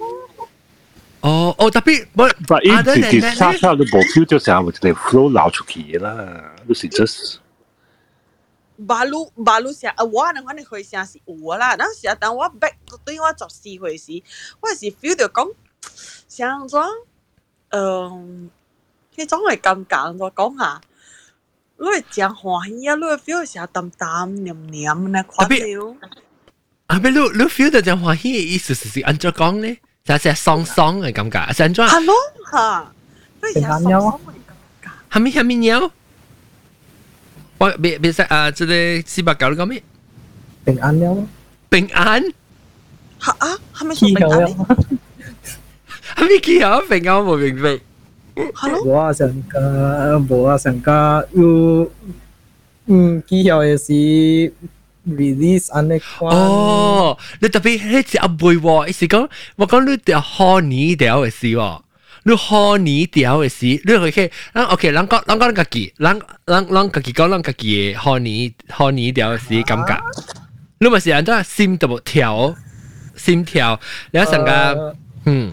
[1.21, 14.23] 哦哦，特别我，但系自己沙沙都冇 feel 就成日就嚟 flow 流出去啦，都是 just。baru baru 时啊，我能讲你去成是有啦，当时啊，当我 back 对我十四岁时，
[14.61, 15.55] 我是 feel 到讲，
[16.29, 16.83] 像咗，
[17.71, 18.51] 嗯，
[19.17, 20.81] 迄种系咁讲咗讲啊，
[21.79, 25.55] 你会真欢喜啊，你会 feel 成淡淡黏黏咧，看到。
[26.87, 29.79] 啊，别你你 feel 到真欢喜嘅意思是是按照讲咧。
[30.05, 31.88] 就系爽爽嘅感觉，系怎样？
[31.88, 32.14] 系咯，
[32.53, 32.93] 吓，
[33.55, 34.19] 平安鸟，
[35.11, 35.90] 系咪系咪鸟？
[37.57, 38.51] 我别别识啊！
[38.53, 39.83] 即系四百九讲咩？
[40.67, 41.25] 平安鸟，
[41.71, 42.23] 平安
[43.19, 43.49] 吓啊！
[43.75, 44.55] 系咪平安？
[46.17, 47.81] 系咪几好平安冇明白？
[48.53, 48.83] 系咯。
[48.85, 51.90] 我上个我上个有
[52.87, 54.53] 嗯，几好嘅是。
[55.07, 56.35] release 安尼款。
[56.35, 61.81] 哦，你特别迄只阿妹喎，意思讲我讲你条荷尼条嘅事喎，
[62.25, 69.95] 你荷尼条嘅事，你去去，咱 OK，咱讲咱讲家己，咱咱咱家己讲咱家己嘅荷尼荷尼条嘅事感觉，
[70.81, 72.55] 你咪是按照心度跳
[73.14, 73.79] 心跳，
[74.11, 75.53] 然后成个嗯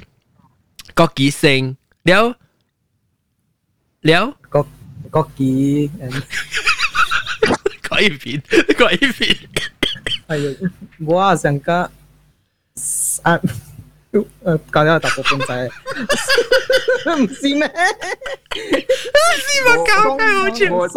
[0.95, 2.35] 国语声了
[4.01, 4.67] 了国
[5.09, 5.89] 国语。
[7.81, 8.41] 改片，
[8.77, 9.37] 改片。
[10.27, 10.49] 哎呀，
[11.05, 11.91] 我啊想个啊，
[14.11, 15.69] 诶，搞咗大部分仔，
[17.19, 17.67] 唔知咩？
[18.55, 20.71] 是咪搞嘅好似？
[20.71, 20.95] 我即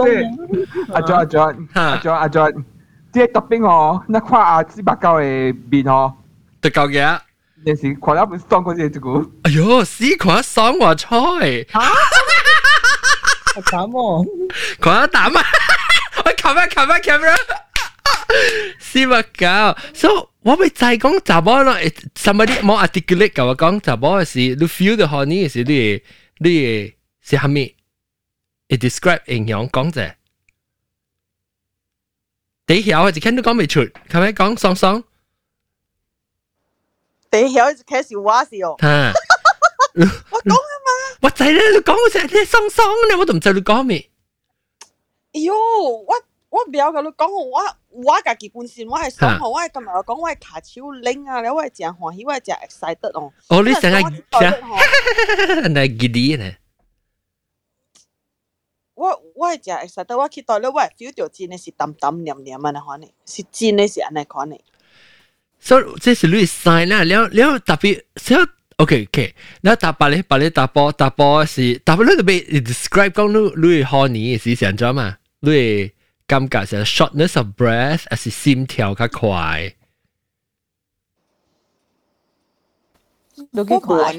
[0.93, 2.65] 阿 John 阿 John 阿 John 阿 John，
[3.13, 6.15] 即系特别哦，那块阿四百九嘅面哦，
[6.61, 7.21] 特够嘅。
[7.65, 9.31] 有时看了不是当过这个。
[9.45, 11.09] 哎呦，死看爽我菜。
[11.73, 11.81] 啊！
[13.55, 14.25] 好惨哦！
[14.81, 15.45] 看胆啊！
[16.25, 17.37] 我 camera camera camera，
[18.81, 19.77] 是咪搞？
[19.95, 21.75] 所以我咪就系讲查某咯，
[22.17, 26.03] somebody 冇 articulate 嘅我讲查某嘅事，你 feel 到可能嘅事，你
[26.39, 27.75] 你是系咪？
[28.69, 30.15] 你 describe 形容讲者，
[32.67, 35.05] 第条我就听到讲未出，系咪讲爽爽？
[37.32, 38.76] 你曉開始話事哦。
[38.80, 39.14] 嚇！
[40.32, 41.18] 我講啊嘛。
[41.22, 44.10] 我仔咧，你講嗰隻咧桑桑咧，我都唔知你講咩。
[45.34, 46.16] 喲，我
[46.50, 53.32] 我唔要同你講，我我家己本身我係桑我係今日講我係卡超拎啊，我係正歡喜，我係正 excited 哦。
[53.50, 54.02] 哦，你成日
[55.62, 56.52] 成日激烈呢？
[58.96, 64.58] 我我係正 excited，我期待咧，我係 feel 到真係是淡淡黏黏啊，你可能是真係是安尼可能。
[65.60, 68.40] 所以这是你晒啦，了了特别，所以
[68.78, 75.18] OK OK，那打巴咧巴咧打波打波是打波，你特别 describe 讲你你何年是想做嘛？
[75.42, 75.92] 你
[76.26, 79.76] 感觉是 shortness of breath，还是心跳较快？
[83.52, 84.14] 你几快啊？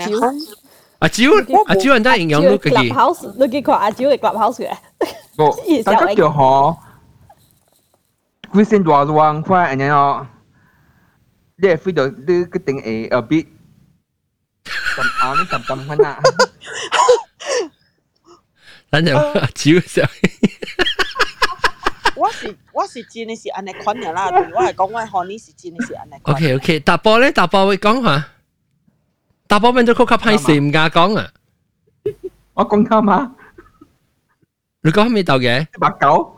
[0.99, 1.31] 阿蕉，
[1.67, 4.77] 阿蕉人家形容到佢嘅 house，你幾快阿蕉嘅 club house 嘅？
[5.39, 6.77] 我大家叫何？
[8.53, 10.27] 佢先話話快，然後。
[11.60, 13.48] 你系 feel 到你个定系 a bit。
[14.66, 16.16] 咁啱咁咁可能。
[18.92, 20.10] 咱就阿蕉上。
[22.16, 26.14] 我是我 是真的是安尼款嘅啦，对我系讲我系 honey 是真的是安尼。
[26.24, 28.30] OK OK，大波咧，大波会讲下，
[29.48, 31.30] 大波变咗曲级批四唔加讲啊！
[32.54, 33.36] 我讲啱嘛？
[34.82, 35.68] 你讲咩豆嘅？
[35.78, 36.38] 八九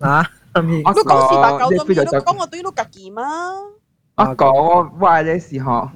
[0.00, 0.28] 啊？
[0.56, 1.94] 你讲是八九都咩？
[1.96, 3.22] 你讲我对你家己吗？
[4.16, 4.52] 我讲
[4.98, 5.90] 我嘅时候，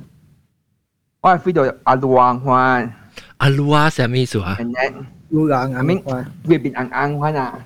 [1.21, 2.95] 我系飞到阿luang 款。
[3.39, 4.57] 阿 lu 啊，系咩意思啊？
[4.59, 6.03] And then luang I mean
[6.47, 7.65] 会变硬硬款啊。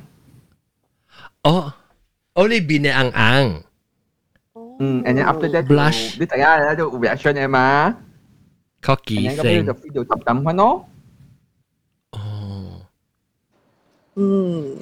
[1.45, 1.73] 哦，
[2.35, 3.63] 我呢边系硬硬。
[4.81, 7.95] 嗯，and then after that blush，你大家咧就 reaction 嘅嘛。
[8.81, 10.89] cocky and then 咁样就飞到揼揼款咯。
[14.15, 14.77] 嗯，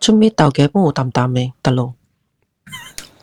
[0.00, 1.94] 做咩豆嘅帮我淡淡嘅得咯？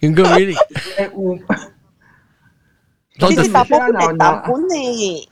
[0.00, 0.56] 嗰个咩拎？
[3.18, 5.28] 其实大波本系淡本嚟，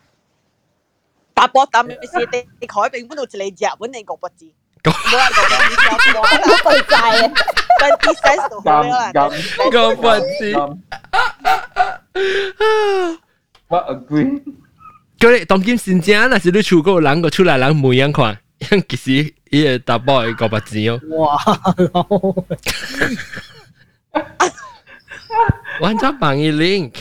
[1.34, 4.46] 大波淡嘅是地地海并本到一个日本嘅个不知。
[4.84, 6.20] 冇人讲你知我
[6.70, 6.94] 对债
[7.26, 7.32] 啊！
[7.80, 9.12] twenty cents 就好啦。
[9.70, 10.02] 个不
[10.38, 10.40] 知。
[13.68, 14.42] 我 agree。
[15.18, 21.00] 嗰啲当今新正，那是你出个人个出来人每样款，其实伊个大波系个不知哦。
[21.16, 21.36] 哇！
[25.80, 26.92] 我再帮伊 link。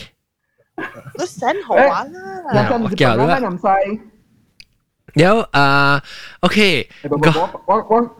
[1.18, 2.20] 你 send 好玩啦。
[2.52, 3.38] 嗱，我叫你啦。
[3.40, 4.00] 咁细。
[5.14, 6.02] 有啊，
[6.40, 8.16] OK，我我我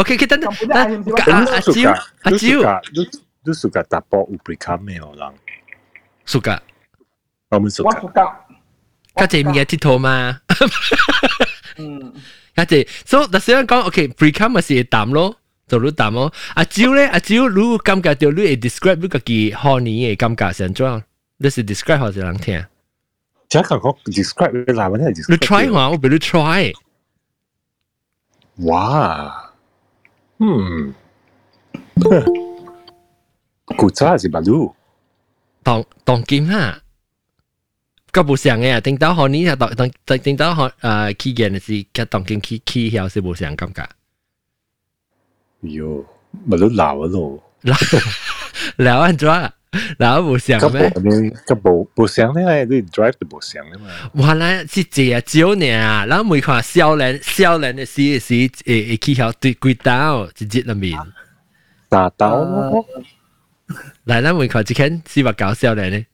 [0.00, 1.92] OK，kita na Ajiu,
[2.24, 2.60] Ajiu, Ajiu,
[2.94, 3.04] lu
[3.44, 5.34] lu suka tapo ubrika me orang.
[6.26, 6.60] suka，
[7.50, 8.00] Kamu 我 suka.
[8.00, 8.26] suka。
[9.14, 10.40] 家姐咪嘅铁头嘛，
[11.76, 12.12] 嗯。
[12.54, 15.36] 家姐，so 但系讲 OK，break up 咪是淡咯，
[15.70, 16.32] 就你淡咯。
[16.54, 21.04] 阿蕉咧，阿蕉你感觉到你会 describe 你个嘅 honey 嘅感觉成点？
[21.38, 22.64] 你是 describe 好似人听。
[23.48, 25.30] 只系讲 describe 你来文系 describe。
[25.30, 26.72] 你 try 下，我俾你 try。
[28.66, 29.52] 哇，
[30.38, 30.94] 嗯，
[33.76, 34.72] 古早是巴鲁，
[35.62, 36.80] 当当剑哈。
[38.12, 43.86] 个冇上嘅，顶到 honey 系当当顶到 hon 诶 key 嘅是，佢当剑 key key 系是冇上感觉。
[45.62, 46.04] 哟，
[46.44, 47.42] 咪都老咗咯。
[47.62, 47.74] 老
[48.76, 49.52] 老安怎？
[49.98, 50.90] 老冇上咩？
[50.96, 53.88] 你个冇冇上咧，你 drive 就冇上咧嘛。
[54.14, 55.66] 原来是这招呢，
[56.06, 60.98] 然后每看少年少年嘅时时诶诶起效对几刀一节入面，
[61.90, 62.86] 打刀咯。
[64.06, 66.06] 嚟咱每看一看四百九少年咧，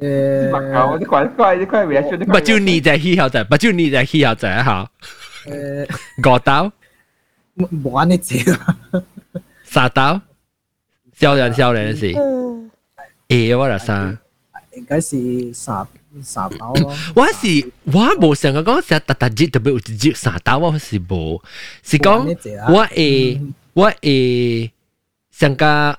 [0.00, 4.86] 诶，八九，你快快你快 reaction，不就你在起效在，不就你在起效在好，
[5.46, 5.86] 诶，
[6.34, 6.70] 五刀
[7.60, 8.76] 冇安尼字啦。
[9.64, 10.20] 三刀，
[11.14, 12.12] 少年少年嘅事，
[13.28, 14.18] 诶我就三。
[14.74, 15.86] 应该是三
[16.22, 16.94] 三刀咯。
[17.14, 21.42] 我是我冇想过讲成日特特节特别有一节三刀，我是冇，
[21.82, 22.26] 是讲
[22.72, 24.70] 我诶我诶
[25.30, 25.98] 想个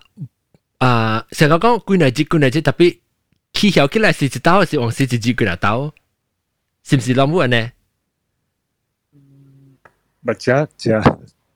[0.78, 2.98] 啊想个讲几耐节几耐节特别
[3.54, 5.92] 起效起来是一刀，是往是一节几耐刀，
[6.84, 7.72] 是唔是谂冇呢？
[10.22, 10.92] 咪只只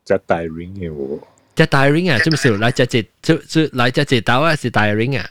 [0.06, 1.20] 只大 ring 嘅喎。
[1.54, 2.56] 只大 ring 啊，做咩事？
[2.56, 5.28] 来只只就就来只只刀啊，是大 ring 啊，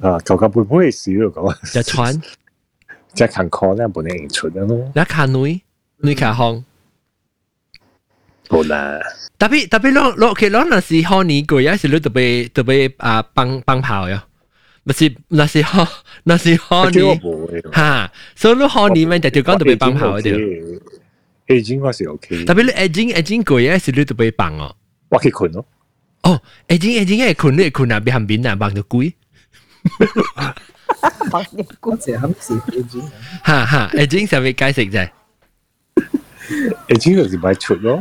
[0.00, 1.58] 啊，求求妹妹事咯咁啊。
[1.62, 2.22] 只穿，
[3.14, 4.90] 只行 call 咧，本嚟迎出嘅咯。
[4.94, 5.60] 你卡女
[5.98, 6.64] 女卡行。
[8.50, 8.98] 好啦，
[9.38, 14.24] 特别特别攞攞其实那是 honey 个，有时你特别特别啊帮帮跑呀，
[14.84, 15.86] 那是那是 ho
[16.24, 20.80] 那是 honey 哈，所以你 honey 咪就就讲特别帮跑啲。
[21.52, 24.74] aging 嗰时 OK，特别你 aging aging 个有时你特别帮哦。
[25.10, 25.64] 我去困咯。
[26.22, 29.14] 哦，aging aging 系困你困啊，别含边啊，帮到鬼。
[31.80, 33.08] 嗰时肯是 aging，
[33.42, 35.08] 哈哈，aging 就会解释啫。
[36.88, 38.00] aging 就是咪出咯。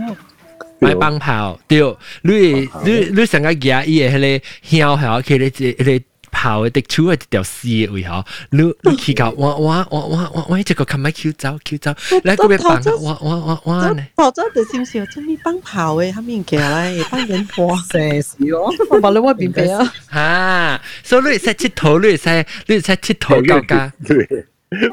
[0.79, 1.79] 买帮跑，对，
[2.21, 14.05] 你你你成个嘢伊系迄个香系佢咧迄个 跑的出系一条丝嘅位嗬，你你去到我我我我我我这个琴日 Q 走 Q 走，你嗰边帮我我我我呢？
[14.17, 16.13] 我真系少少，做咩帮跑嘅？
[16.13, 18.71] 后面嘅咧帮人播射死咯！
[18.89, 19.93] 我话你话边边啊？
[20.13, 23.91] 吓，所以你使佚佗，你使你使佚佗够㗎。
[24.05, 24.25] 对，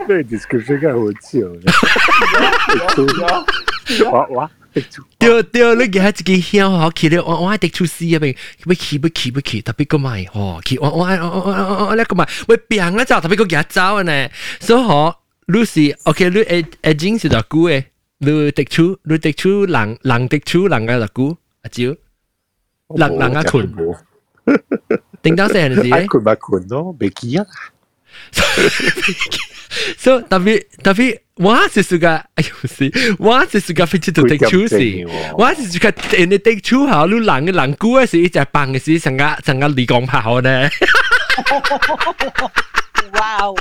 [0.07, 1.65] 对 description 梗系好笑嘅。
[4.31, 4.81] 我 我
[5.19, 14.29] 对对，你嘅自己香好企咧，我我系滴出丝啊，咪咪企咪企咪企，特别个咪哦，企我我我我我我咧个咪，喂病啊就特别个日走啊呢，
[14.61, 15.15] 所以嗬，
[15.47, 17.85] Lucy OK，你诶诶真是特估诶，
[18.19, 21.85] 你滴出你滴出人人滴出人嘅特估阿蕉，
[22.97, 23.71] 人人啊困，
[25.23, 26.07] 叮当声系唔系？
[26.07, 27.47] 困咪困咯，未记啊。
[29.99, 35.05] so tapi tapi wah sesuka ayo si wah sesuka 飞出到 take two 时，
[35.37, 40.69] wah sesuka 人哋 take two 下，你冷嘅冷菇嘅时，一只棒嘅时，成个成个离光炮呢。
[43.15, 43.55] 哇哦！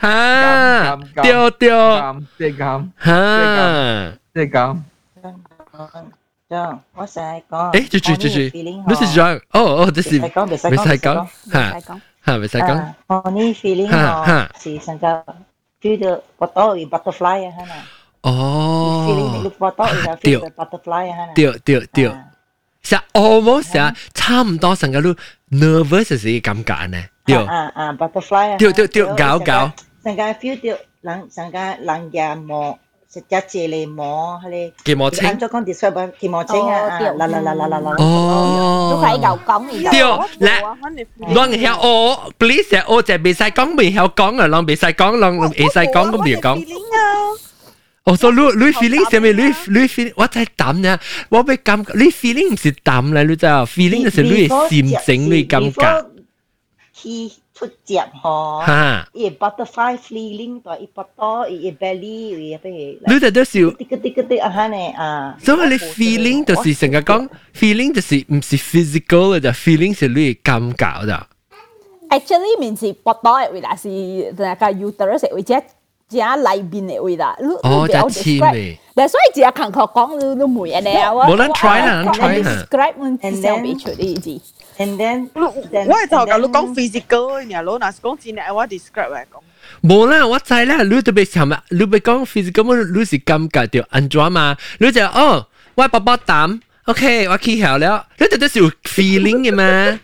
[0.00, 4.78] 哈，掉掉，即系咁，哈，即系咁。
[6.50, 11.78] John，我成日讲，诶，住住住住，你是 John，哦哦，这是未使讲，吓。
[12.24, 12.94] 哈，未使讲。
[13.06, 15.24] 我呢 feeling 哦，是成个
[15.80, 17.74] feel 到不到有 butterfly 啊，系嘛？
[18.22, 19.06] 哦。
[19.08, 21.32] feeling 你不到有 feel 到 butterfly 啊，系嘛？
[21.34, 22.12] 对对对，
[22.82, 25.14] 是 almost 是差唔多成个都
[25.50, 27.02] nervous 嘅感觉呢。
[27.24, 27.36] 对。
[27.36, 28.56] 啊啊 butterfly 啊。
[28.56, 29.72] 对对对，搞搞。
[30.02, 32.78] 成个 feel 到人成个人嘅毛。
[33.14, 39.90] 食只蔗梨膜，你芥末青，按咗讲 describe 芥末青啊，啦啦啦啦啦啦，哦，都系牛讲嚟。
[39.90, 40.00] 对，
[40.48, 46.64] 嗱，啷个晓学，please 学就未使讲，未晓讲啊，啷未使讲，啷未使讲咁未讲。
[48.04, 49.42] 哦，所以你你 feeling 系咪你
[49.78, 50.12] 你 feeling？
[50.16, 50.98] 我在谂呢，
[51.30, 56.06] 我被感觉你 feeling 唔是谂咧，你知道 feeling 系你心情你感觉。
[57.54, 71.20] 出接嗬，伊 butterfly feeling 代伊腹肚，伊 belly，伊譬如，你哋都笑，啲啲啲啲啊哈呢啊，所以你 feeling 就是成日讲 feeling 就是唔是 physical 嘅，就 feeling 系你感觉嘅。
[72.08, 73.88] Actually 面是腹肚嘅位啦，是
[74.36, 75.54] 那个 uterus 嘅位只
[76.08, 78.76] 只里边嘅位啦，你哦，就黐嘅。
[78.94, 82.66] 但所以只系强确讲你你每日啊，冇人 try 啦，人 try 啦。
[82.68, 84.40] describe 我至少未出呢字。
[84.78, 89.42] And then，我系就讲你讲 physical 嘅，你嗱讲真嘅，我 describe 嚟讲。
[89.82, 91.62] 冇啦，我知啦，你特别系咪？
[91.68, 94.56] 你别讲 physical，你是感觉到安怎嘛？
[94.78, 100.00] 你就哦，我宝宝胆，OK，我起效了，你就都是有 feeling 嘅嘛？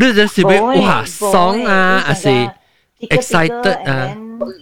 [0.00, 2.28] 你就是会哇爽啊，还是
[3.04, 4.16] excited 啊？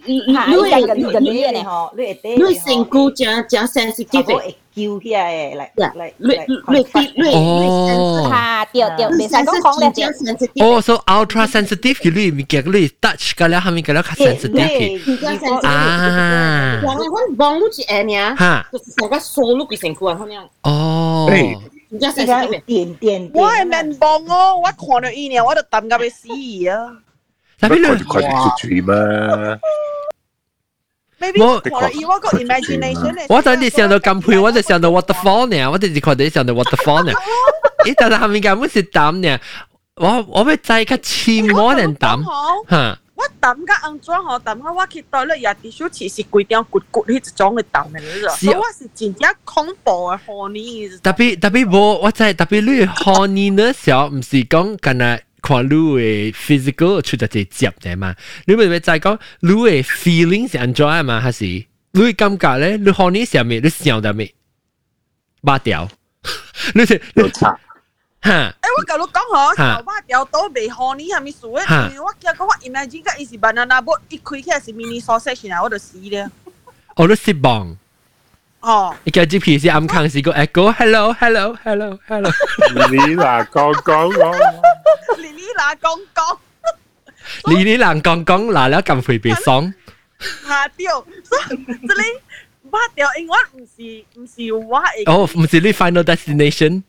[0.07, 6.29] 你你你个你个你嘅嗬，你系你成个正正 sensitive 嘅，叫起来嘅，嚟嚟你
[6.75, 10.67] 你你哦，吓，对对，未使讲讲咧。
[10.67, 15.67] 哦，so ultra sensitive 嘅你咪叫你 touch 嘅咧，系咪叫咧 sensitive 嘅？
[15.67, 20.43] 啊，我我帮你一下呢，吓，就是成个锁碌嘅成个咁样。
[20.63, 21.31] 哦。
[21.91, 26.27] 而家 sensitive 点点，我系面帮哦，我看到伊呢，我就抌到要死
[26.69, 26.99] 啊！
[27.63, 29.59] 特别你快啲出嘴嘛！
[31.21, 37.13] maybe 我看到伊我个 imagination 我等你想到咁配，我就想到 waterfall 呢，我就是看到想到 waterfall 呢。
[37.85, 39.39] 咦，但系下面根本是胆呢，
[39.97, 42.23] 我我要再个千摩人胆，
[42.71, 42.99] 吓。
[43.17, 51.01] 我抌个安装嗬，抌个我去到咧也啲少似是规定骨骨迄一种嘅抌嘅你知道，所以我是真正恐怖嘅 honey。
[51.01, 55.21] 特别特别无，我知特别你 honey 呢时候唔是讲紧系。
[55.43, 58.15] 看你嘅 physical 出得只接嘅嘛，
[58.47, 62.77] 你咪咪就系讲你嘅 feeling 是安怎啊嘛，还是你嘅感觉咧？
[62.77, 64.35] 你看你上面你想得未？
[65.43, 65.89] 八条，
[66.75, 67.59] 你是你差
[68.23, 68.31] 吓？
[68.31, 72.03] 诶，我旧佬讲嗬，八条都未看你系咪数嘅？
[72.03, 76.29] 我叫讲我 imagine 个伊是 banana boat 一开起来是 mini sausage 啊，我就死咧。
[76.97, 77.77] 我都失望。
[78.63, 82.33] 哦，你嘅 GP 是暗坑是个 echo，hello，hello，hello，hello。
[82.91, 84.35] 你嗱讲讲我。
[85.19, 86.39] 你你嗱讲讲。
[87.47, 89.73] 你你嗱讲讲嗱了咁会被爽。
[90.47, 91.41] 下掉，所以
[91.87, 92.03] 这里
[92.71, 95.09] 八条应该唔是唔是我系。
[95.11, 96.83] 哦，唔是你 final destination。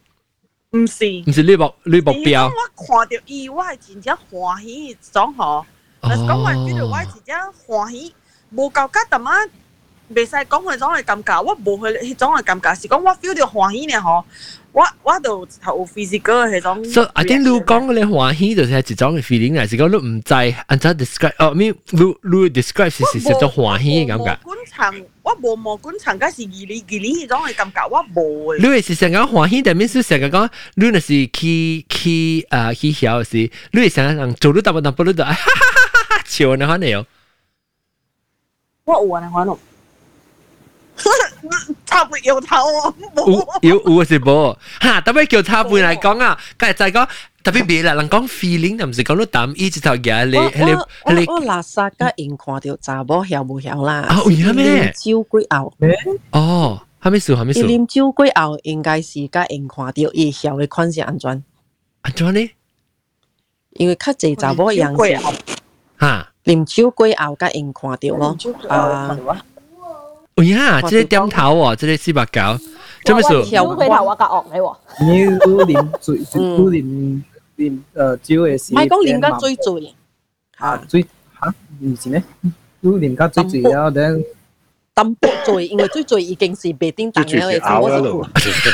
[0.71, 1.05] 唔是。
[1.27, 2.47] 唔是你目你目标。
[2.47, 2.51] 我
[2.83, 5.63] 看到伊，我系真正欢喜种嗬。
[6.01, 7.37] 但是讲话边度我系真正
[7.67, 8.15] 欢喜，
[8.51, 9.49] 无够加特乜。
[10.13, 14.23] 袂使讲佢种嘅感觉，我无佢迄种嘅感觉，是讲我 feel 到欢喜呢嗬，
[14.71, 16.85] 我我就有 physical 嘅迄种。
[16.85, 20.33] 所以阿啲你讲嘅欢喜就是系一种嘅 feeling 嚟，是讲你唔知
[20.65, 24.39] 按怎 describe，哦，咪你你 describe 是是一种欢喜嘅感觉。
[24.43, 28.55] 观察我无无观察，嗰是二哩二哩迄种嘅感觉，我无。
[28.55, 33.37] 你系成日欢喜，但系是成日讲你那是去去啊去晓是，
[33.73, 37.05] 你系成日人做到大部分不都就哈哈哈哈笑你可能有。
[38.85, 39.55] 我有啊，可能。
[41.85, 42.93] 插背摇头啊！
[43.61, 47.09] 有有是冇吓，特别叫插背嚟讲啊，梗系就系讲
[47.43, 50.71] 特别别啦，人讲 feeling 就唔是讲到胆意，直头嘅你你
[51.19, 54.05] 你我垃圾家人看到查某晓唔晓啦？
[54.09, 54.91] 哦，有咩？
[54.93, 55.73] 招鬼牛
[56.31, 57.59] 哦， 系咪数系咪数？
[57.61, 61.43] 啉酒过后应该是甲用看到会晓嘅款式安怎？
[62.01, 62.51] 安怎呢？
[63.71, 65.15] 因为较济查某样是
[66.01, 68.37] 吓，啉酒过后甲用看到咯。
[68.67, 69.17] 啊，
[70.35, 72.41] 哦呀，即系点头喎，即系四百九，
[73.05, 73.43] 做咩数？
[73.43, 74.77] 跳佢头我甲恶你喎。
[75.01, 77.23] 你啉醉，你啉
[77.57, 79.95] 啉诶酒嘅时，唔系讲啉甲醉醉。
[80.57, 81.01] 啊，醉
[81.41, 82.23] 吓，唔是呢？
[82.81, 84.23] 你啉甲醉醉了，等。
[84.93, 87.95] 淡薄醉，因为最醉已经是被叮当了嘅，我是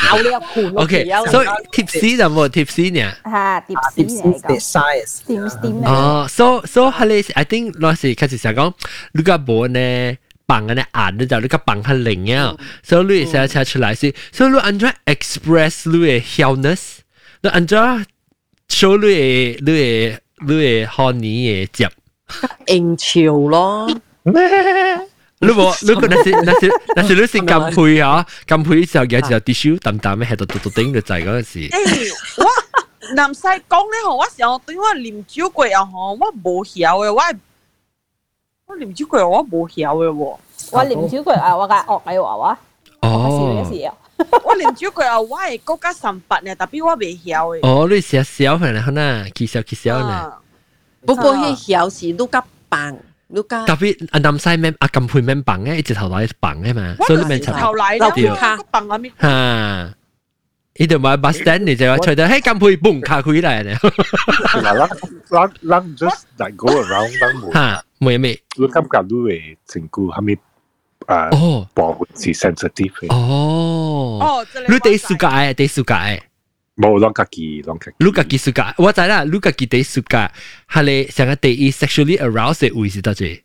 [0.10, 0.76] 熬了困。
[0.76, 3.12] OK，所以 tipsy 就冇 tipsy 呢？
[3.26, 4.60] 吓，tipsy 嚟讲。
[4.60, 5.20] size。
[5.28, 8.74] 点点哦，so so 系你，I think 嗰时开始想讲，
[9.14, 10.18] 你个冇呢
[10.50, 16.98] 绑嘅呢眼咧就你个绑系零啊，所以你写写出来是，所以你按照 express 你嘅 illness，
[17.42, 18.00] 你按照
[18.70, 21.90] show 你嘅你嘅你嘅 honey 嘅接，
[22.68, 23.90] 应潮咯。
[25.40, 31.60] 你冇，你个那是那是那是你是金配啊，金配时候有时候 tissue 淡淡咩喺度嘟嘟顶就滞嗰阵时。
[31.70, 37.22] 诶，我南西讲咧，我时候对我啉酒过啊，嗬，我冇晓嘅，我
[38.70, 40.38] 我啉酒过我冇晓嘅喎。
[40.72, 42.60] 我啉酒过啊，我个学你话话。
[43.02, 43.64] 哦。
[44.44, 47.68] 我啉酒过啊，我系国家三八呢，特别我未晓嘅。
[47.68, 50.34] 哦，你写小份啦，可能记小记小呢。
[51.06, 52.98] 不过迄晓是你甲棒。
[53.28, 58.10] 特别阿南西咩阿金配咩棒嘅，一直头来棒嘅嘛，所以你咪头来啦，
[58.58, 59.12] 个棒啊咩？
[59.20, 59.94] 吓！
[60.78, 63.76] 呢度买 bus stand 你就话随到，嘿金配 boom 卡佢嚟咧。
[63.76, 64.90] 嗱，咱
[65.30, 67.52] 咱咱 just like go around 咱冇
[68.00, 68.40] 吓，冇咩？
[68.58, 70.38] 你感觉你嘅情绪系咪
[71.08, 71.30] 啊？
[71.32, 73.14] 哦，保护是 sensitive 嘅。
[73.14, 76.20] 哦，哦，你哋暑假诶，哋暑假诶。
[76.78, 77.96] 冇啷家己，啷家己。
[78.00, 80.30] 你家己 suka，我知啦，你家己第 suka，
[80.70, 83.44] 系你成个第一 sexually aroused 嘅位是得最，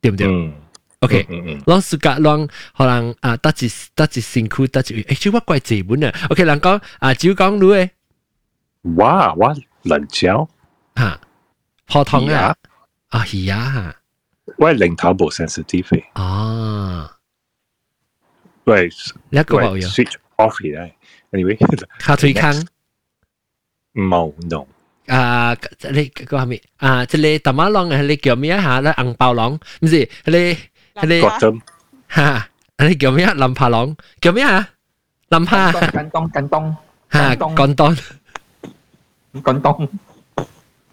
[0.00, 0.26] 对唔对？
[0.26, 0.52] 嗯。
[1.00, 1.24] OK，
[1.66, 6.12] 啷 suka 啷可能啊，得一得一辛苦得一，诶，即我怪字本啊。
[6.30, 7.90] OK，人讲啊，只讲你诶。
[8.96, 10.48] 哇，我能教
[10.96, 11.20] 吓，
[11.86, 12.54] 普通啊，
[13.10, 13.94] 啊系啊，
[14.58, 16.02] 我系零头冇 sensitive。
[16.14, 17.16] 啊，
[18.64, 18.88] 喂，
[19.30, 20.94] 一个冇有 switch off 咧。
[21.32, 21.56] anyway，
[21.98, 22.66] 卡推坑
[23.94, 24.66] 冇 no。
[25.06, 25.56] 啊，
[25.92, 27.06] 你个系咪啊？
[27.06, 28.80] 即系大马浪系你叫咩吓？
[28.80, 30.32] 咧硬爆浪，唔是你
[30.94, 31.20] 系你
[32.08, 32.48] 吓？
[32.78, 33.32] 你叫咩？
[33.32, 34.68] 林扒浪叫咩啊？
[35.28, 36.74] 林扒紧东紧东
[37.10, 37.98] 吓，紧东
[39.42, 39.88] 紧东。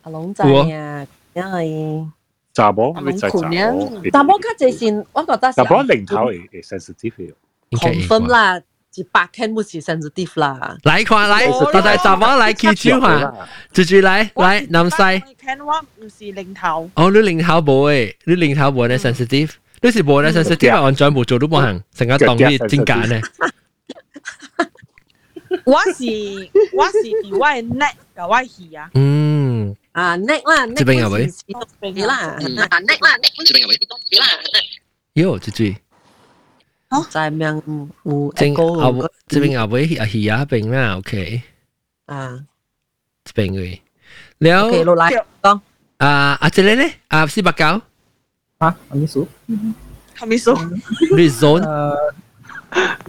[0.03, 0.43] 阿龙仔
[0.75, 1.07] 啊，
[1.37, 2.07] 因为
[2.53, 7.33] 查某你就查某，查某较济先，我觉得查某零头系 sensitive。
[7.71, 8.61] confirm 啦。
[8.95, 10.77] 一百 can 不是 sensitive 啦。
[10.83, 13.33] 来看来，我哋怎么来记住下？
[13.73, 14.97] 住住来来南西。
[14.97, 16.87] can 我唔是零头。
[16.93, 19.49] 哦，你零头冇诶，你零头冇咧 sensitive，
[19.81, 23.19] 你是冇咧 sensitive，按掌冇做都冇行，成日当啲真假呢。
[25.65, 26.03] 我是
[26.73, 28.91] 我是我系 neck 嘅我系啊。
[28.93, 29.36] 嗯。
[29.98, 31.28] 啊 neck 啦，neck 邊個位？
[31.90, 33.76] 你啦，啊 neck 啦，neck 邊個位？
[34.12, 34.26] 你啦
[35.14, 35.76] ，Yo 這句。
[36.88, 37.60] 好，在面
[38.04, 38.92] 有正阿
[39.26, 41.42] 這邊阿尾阿喜阿邊啦，OK。
[42.06, 42.38] 啊，
[43.24, 43.82] 這邊位。
[44.38, 45.10] 了，OK 落來
[45.42, 45.60] 講。
[45.96, 46.94] 啊啊，這裡呢？
[47.08, 47.64] 啊四百九。
[47.64, 47.82] 啊，
[48.90, 49.26] 阿秘書。
[50.20, 50.54] 阿秘書。
[51.10, 51.60] Reason。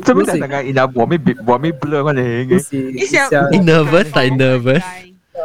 [0.04, 2.92] 這邊大概伊拉我咪我咪 blur 我哋嘅。
[2.94, 3.30] 你想？
[3.54, 4.82] 你 nervous？I nervous。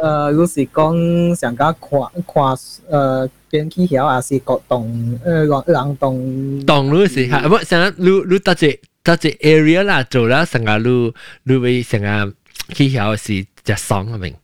[0.04, 3.30] 诶，如是讲上加看看诶。
[3.50, 11.12] 边去晓也是个动，诶人人动动路是吓，唔成日路路搭只搭只 area 啦，做啦成日路
[11.42, 12.32] 路会成日
[12.72, 14.34] 去晓是只爽系咪？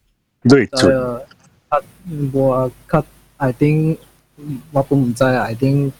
[0.50, 1.20] 对准。
[1.68, 1.78] 啊，
[2.32, 3.04] 我较
[3.36, 3.96] I think
[4.72, 5.92] 我都唔知啊，I think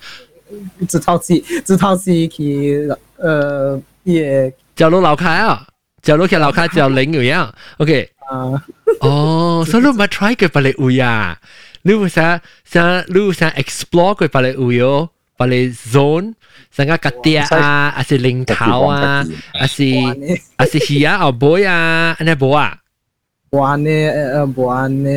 [0.89, 5.65] 这套戏这套戏去诶也就路楼开啊，
[6.03, 8.20] 就路去楼开就零样样，OK 啊，
[9.01, 11.39] 哦，所以你咪 try 佢把你会啊。
[11.83, 16.35] 你会想想你会想 explore 佢把你会有把你 zone
[16.77, 19.25] 想个格啲啊，还是零头啊，
[19.55, 19.85] 还是
[20.59, 22.77] 还是鱼啊，后背啊，安尼冇啊？
[23.51, 25.09] 玩呢诶玩呢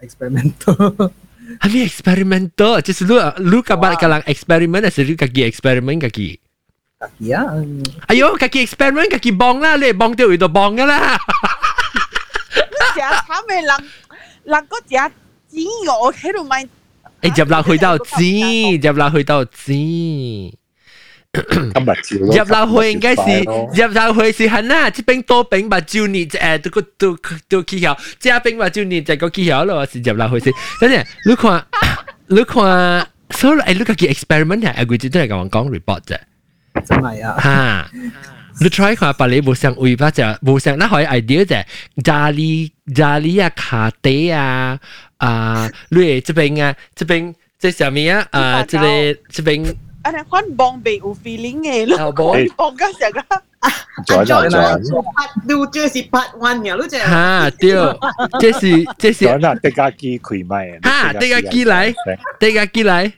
[0.00, 1.10] 诶 experimental，
[1.60, 2.80] 系咪 experimental？
[2.82, 6.40] 就是你你个把个人 experiment 还是你自己 experiment 自己？
[7.18, 7.44] 自己啊！
[8.06, 8.64] 哎呦，自己
[13.08, 13.08] experiment 自己帮啦，你帮到佢就帮噶啦。
[13.08, 13.70] 你成日惨嘅人。
[14.46, 14.94] 嗱嗰只
[15.56, 15.56] 纸
[16.00, 16.68] 我喺度买，
[17.22, 20.52] 诶入落去到纸，入落去到纸。
[21.34, 27.18] 入落去应该是入落去是系啦，即边多饼吧，照年诶都个都
[27.48, 30.52] 都起效，即饼吧照年就个起效咯，是入落去先。
[30.78, 30.96] 跟住
[31.28, 31.66] 你看
[32.28, 36.18] 你看，所以诶你个叫 experiment 系，我只都系咁讲 report 啫。
[36.86, 37.36] 真系啊。
[37.40, 37.90] 哈，
[38.61, 41.63] 你 try 看把你無相位吧，就無相那可以 idea 啫，
[42.03, 44.77] 咖喱咖喱啊，卡地啊，
[45.17, 49.75] 啊，你這邊啊，這邊這下面啊，啊，這裡這邊。
[50.01, 53.43] 啊，你看 Bombay 有 feeling 嘅咯，講講緊成個。
[54.05, 56.97] 轉轉轉，part two 這是 part one 嘅，你知？
[56.99, 57.71] 哈，對，
[58.39, 59.25] 這是這是。
[59.25, 60.79] 轉轉，大家機開麥。
[60.81, 61.93] 哈，大家機來，
[62.39, 63.11] 大家機來。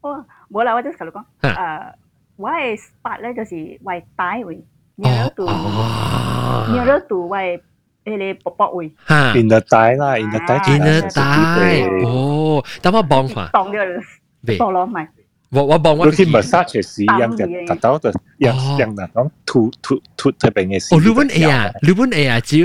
[0.00, 1.24] 我冇啦，我即係同你講，
[1.54, 1.92] 誒。
[2.37, 4.63] 我嘅 spot 咧就是为大位，
[4.97, 7.61] near to near to 为
[8.05, 8.91] 诶你薄薄位。
[9.05, 13.49] 哈，in the 带啦，in the 带，in the 带，哦，等我帮下。
[13.51, 15.07] 当咗，当落咪。
[15.51, 16.05] 我我帮我。
[16.05, 20.95] 你去 massage 时样嘅达到嘅样样那种突突突特别嘅事。
[20.95, 21.71] 哦，你揾 A 啊？
[21.81, 22.39] 你揾 A 啊？
[22.39, 22.57] 招？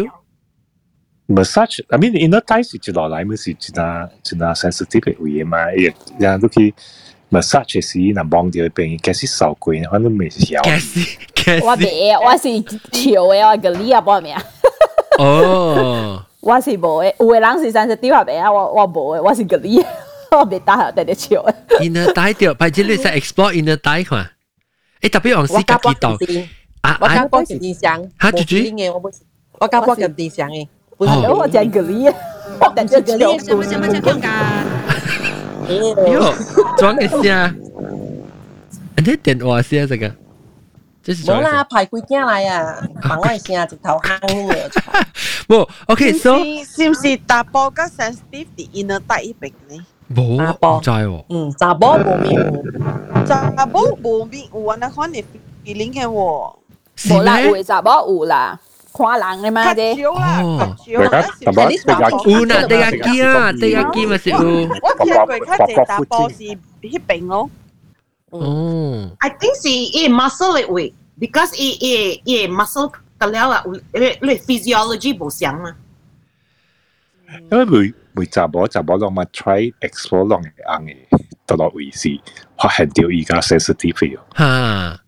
[1.27, 6.75] massage，I mean in the 带是一落来，咪是一那一那 sensitive 嘅位嘛，亦然后去
[7.31, 10.63] massage 时，那望到边嘅是受过，反正未晓。
[10.63, 11.01] 嘅是
[11.35, 11.65] 嘅是。
[11.65, 12.63] 我未，我是
[12.93, 14.43] 潮嘅，我个你啊，帮咩啊？
[15.19, 16.23] 哦。
[16.41, 19.83] 我是无嘅，有嘅人是 sensitive 啊，我我无嘅，我是个你。
[20.31, 21.47] 我未打下，特别笑。
[21.81, 24.29] inner 带掉，或者你使 explore inner 带看。
[25.01, 26.11] 诶，特别往时家己到。
[26.83, 28.03] 啊，我讲过电箱。
[28.21, 28.73] 吓，猪猪。
[28.75, 29.13] 嘅我冇，
[29.61, 30.67] 我讲过嘅电箱嘅。
[30.99, 32.09] 哦，我讲个你，
[32.61, 33.39] 我等阵个你。
[33.39, 34.29] 什么什么叫讲㗎？
[35.69, 36.35] 哟，
[36.79, 37.61] 装嘅声。
[38.97, 40.07] 你电话声这个？
[41.05, 42.83] 冇啦，排几件嚟啊！
[43.03, 44.19] bằng我声直头坑
[44.49, 44.71] 嘅。
[45.47, 49.85] 冇，OK，so 是唔是大波个 sensitive 啲 inner 带一边呢？
[50.15, 51.25] 冇，唔知喎。
[51.29, 55.23] 嗯，查甫无面有，查甫无面有啊，那款嘅
[55.65, 56.55] feeling 嘅喎。
[57.09, 58.59] 冇啦，有查甫有啦。
[58.93, 60.09] 看人嘅嘛啫。
[60.09, 64.39] 哦，有啦，第一机啊，第一机咪是有。
[64.39, 67.51] 我听过较济大波是迄边咯。
[68.31, 75.75] 哦，I think 是伊 muscle 嘅位，because 伊伊伊 muscle 个了啊，你你 physiology 无相嘛。
[77.51, 80.97] 因为每每查某查某拢嘛 try explore 拢会红嘅，
[81.47, 82.09] 到落位是
[82.57, 84.23] 发现到依家 sensitive 哦。
[84.35, 85.01] 哈，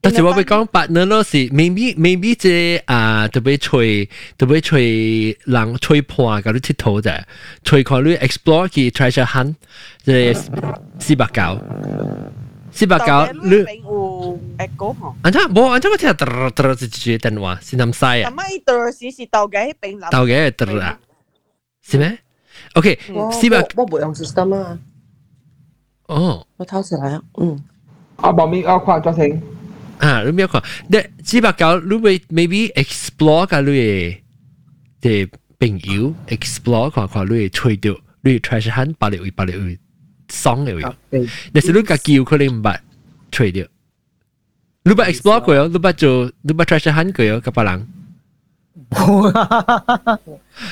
[0.00, 7.22] 但是我会讲 partner 咯是，maybe maybe 即啊特别吹特别吹人吹破嗰啲铁头啫，
[7.62, 9.54] 吹看你 explore 去 treasure hunt
[10.02, 10.38] 即系
[10.98, 11.58] 四百九。
[12.74, 13.04] 四百九，
[13.44, 13.50] 你
[13.84, 15.14] 有诶嗰行？
[15.22, 15.66] 安怎冇？
[15.68, 18.30] 安怎我听嘚嘚是直接电话，是南西啊？
[18.30, 20.10] 咁啊，伊嘚时是豆嘅边谂？
[20.10, 20.98] 豆嘅嘚啊？
[21.86, 22.18] 是咩？
[22.74, 22.98] OK，
[23.30, 24.78] 四百我冇用 system 啊。
[26.06, 27.62] 哦，我偷起来啊，嗯。
[28.16, 29.40] 啊，冇咪啊，看咗先。
[29.98, 30.62] 啊，你冇看？
[30.88, 34.16] 你四百九，你会 maybe explore 下你
[35.00, 39.78] 嘅朋友，explore 看看你吹到，你 treasure hunt 百零位百零位。
[40.28, 40.94] 爽嘅喎，
[41.52, 42.78] 但是你家己有可能唔捌
[43.30, 43.66] 吹掉。
[44.82, 47.88] 你捌 explore 过哦，你捌做，你捌 treasure hunt 过哦，甲别人。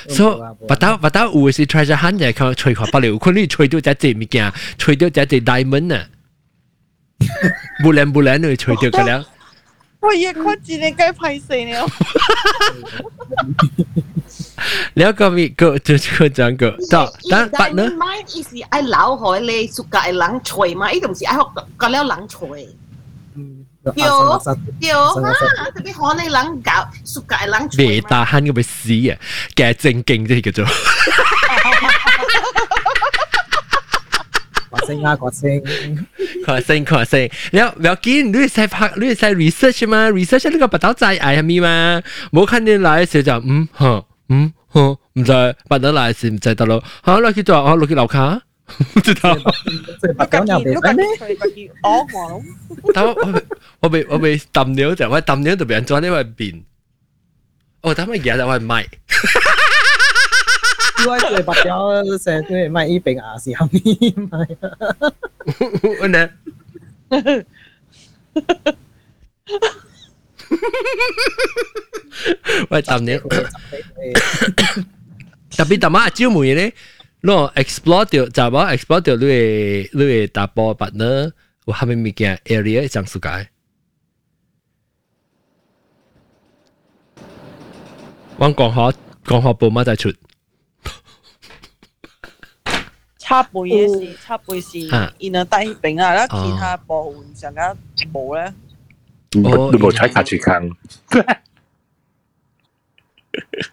[0.09, 6.09] 所以，不到不到有是 treasure hunt 就系靠吹看不了，可能吹到只只物件，吹到只只 diamond 啊，
[7.84, 9.24] bulan bulan rồi chơi được cái đó
[10.02, 11.88] tôi yêu khó chỉ nên cái phải 死了
[14.98, 21.50] แล้วก็มีก็จะก็จังก็ต่อแต่แต่เนอะไม่ที่สิไอ้เหลาหอยเลยสุกไอ้หลังช่วยมาไอ้ตรงสิไอ้หอก
[21.82, 22.62] ก็แล้วหลังช่วย
[23.98, 24.16] เดี๋ยว
[24.82, 26.78] เดี๋ยวฮะจะไปหอในหลังเก่า
[27.14, 29.18] สุกไอ้หลังช่วยเดี๋ยวตาหันก็ไปสีอ่ะ
[29.56, 30.66] แกจริงจริงจะเห็นกันจ้ะ
[34.75, 35.63] 发声啊，发声。
[36.47, 40.09] 发声发声，你有你有见你系拍你系 research 嘛？
[40.11, 42.03] research 呢个不到在系咪嘛？
[42.33, 46.83] 冇看见来嘅时候就嗯吓嗯吓唔知不得来时唔知得咯。
[47.05, 48.41] 吓落去做啊落去楼下，
[48.95, 49.37] 唔知道。
[50.17, 51.05] 白狗又未使咩？
[51.83, 52.07] 哦，
[52.83, 53.43] 我但我
[53.81, 56.63] 我被我被抌了就我抌了就俾人装呢块边。
[57.83, 58.85] 哦，但系嘢就系卖。
[61.09, 63.83] 我最白咗成日卖依边啊，是后面
[64.29, 64.71] 卖啊。
[66.01, 66.31] 我呢？
[72.71, 73.19] 喂，抌了。
[75.51, 76.75] 特别抌啊，招梅咧，
[77.23, 81.33] 喏 explore 掉，就话 explore 掉你嘅你嘅大波白呢，
[81.65, 83.49] 我下面物件 area 上世界。
[88.37, 88.93] 我讲好
[89.25, 90.13] 讲好报乜再出。
[93.25, 97.75] 插背嘅事，插背是然后低饼啊，啦其他部分上加
[98.13, 98.53] 冇咧。
[99.33, 100.75] 你冇踩卡住坑。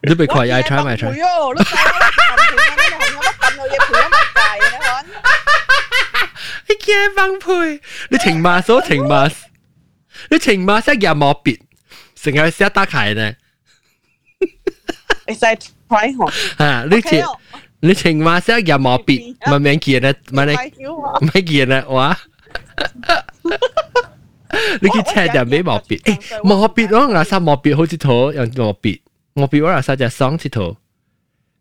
[0.04, 1.12] 你被快嗌踩埋踩。
[1.12, 5.06] 陪哦，你踩我揿住我，你我揿到嘢陪咗咪大嘅你看。
[6.68, 7.82] 你惊帮配？
[8.10, 9.32] 你停马所停马。
[10.30, 11.60] 你情马色又冇别，
[12.16, 13.34] 成日写打开呢。
[15.28, 15.40] 你使
[15.88, 16.64] try 我。
[16.64, 17.24] 啊，你情
[17.82, 20.56] 你情马色又冇别，咪免见啦，咪你
[21.34, 22.18] 咪见啦，哇！
[24.82, 29.02] 你去 check 就俾冇别，诶冇别咯，我晒冇别好似图有冇别，
[29.36, 30.76] 冇别我晒只双只图。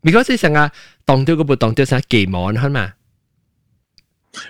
[0.03, 0.71] because 成日
[1.05, 2.93] 当掉嗰部当掉成几万系嘛？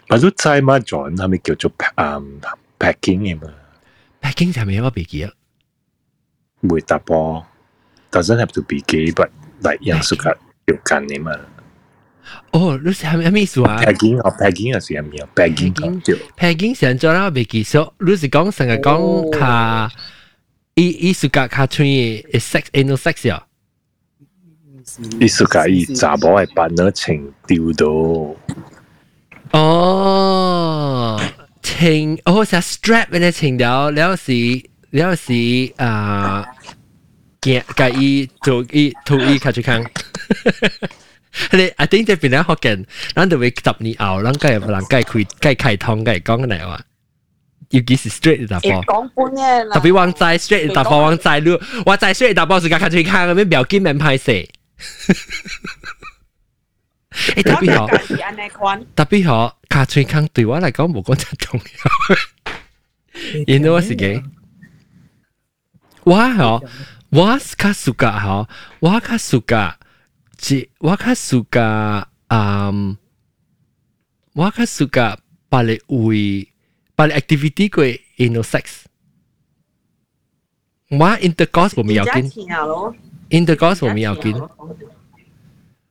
[0.10, 2.40] 咪都知嘛，John 系咪叫做嗯
[2.78, 3.54] packing 嘅嘛？
[4.22, 5.32] packing 系咪有个笔记啊？
[6.70, 7.44] 会打波，
[8.12, 9.30] doesn't have to be gay，but
[9.62, 10.36] like 样数嘅
[10.66, 11.32] 条间嘅嘛。
[12.52, 13.78] 哦，你系咪咩意思啊？
[13.82, 15.30] packing 哦，packing 系系咪啊？
[15.36, 15.74] packing
[16.38, 19.90] packing 成咗啦，笔记数，你是讲成日讲卡，
[20.76, 23.44] 伊伊数格卡穿嘅 sex anal sex 啊？
[25.20, 29.58] 意思介意查某系扮咗情调到。
[29.60, 31.22] 哦，
[31.62, 34.34] 情哦，就 strap 嘅情调，了是
[34.92, 35.34] 了是
[35.78, 36.46] 啊，
[37.42, 39.82] 介介意做意图意卡住康。
[41.52, 46.82] 你 I think 这边咧学紧，咱就会十年后，咱计人计开计开通计讲嘅嚟话。
[47.72, 48.72] 要几时 straight 打波？
[48.86, 49.76] 讲半嘅啦。
[49.78, 54.48] 特别往在 straight 打波，往在路，我在 straight 打波时间卡住康咁样表见面拍摄。
[57.12, 57.88] 诶，特别好，
[58.96, 62.18] 特别好，卡翠康对我嚟讲冇讲得重要。
[63.48, 64.24] 因为我是几，
[66.04, 66.64] 我嗬，
[67.10, 68.48] 我卡苏格嗬，
[68.80, 69.74] 我卡苏格，
[70.42, 72.98] 即我卡苏格，嗯，
[74.34, 75.18] 我卡苏格，
[75.50, 76.48] 把你为
[76.96, 77.84] 把你 activity 过
[78.18, 78.84] anal sex。
[80.90, 82.32] 我 intercourse 冇咪要紧，
[83.30, 84.50] intercourse 冇咪要紧。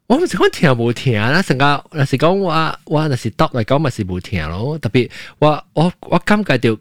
[0.07, 4.79] 我唔是讲听无听啦，成个若是讲我我若是 top 嚟讲，咪是无听咯。
[4.79, 5.11] 特别
[5.41, 6.79] 我我我感觉到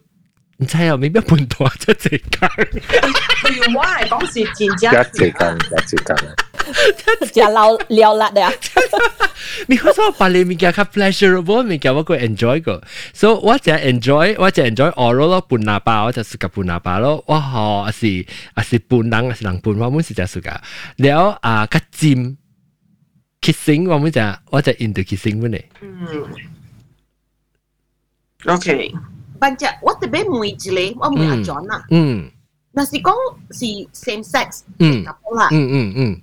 [0.61, 2.47] 你猜啊，没变本多，这这讲。
[2.55, 4.91] 有我来讲是真正。
[4.91, 6.15] 加这讲，加这讲。
[7.33, 8.53] 加老了辣的呀。
[9.65, 12.79] 你为什么把你物件较 pleasurable 物件我佮 enjoy 过
[13.11, 17.23] ？So 我只 enjoy，我只 enjoy oral 咯，半喇叭，我就是个半喇叭咯。
[17.25, 20.61] 哇吼，是啊是半人啊是人半，我们是只是个。
[20.97, 22.37] 然后啊，佮尖
[23.41, 24.19] kissing，我们只
[24.51, 25.57] 我只 into kissing 呢。
[25.81, 26.29] 嗯。
[28.45, 28.93] ，OK。
[29.40, 30.52] 但系我特别问一
[30.94, 31.84] 个，我问阿 John 啊。
[31.90, 32.30] 嗯。
[32.72, 33.12] 那是讲
[33.52, 33.64] 是
[33.94, 34.60] same sex。
[34.78, 35.02] 嗯。
[35.04, 35.48] 啦。
[35.50, 36.22] 嗯嗯嗯。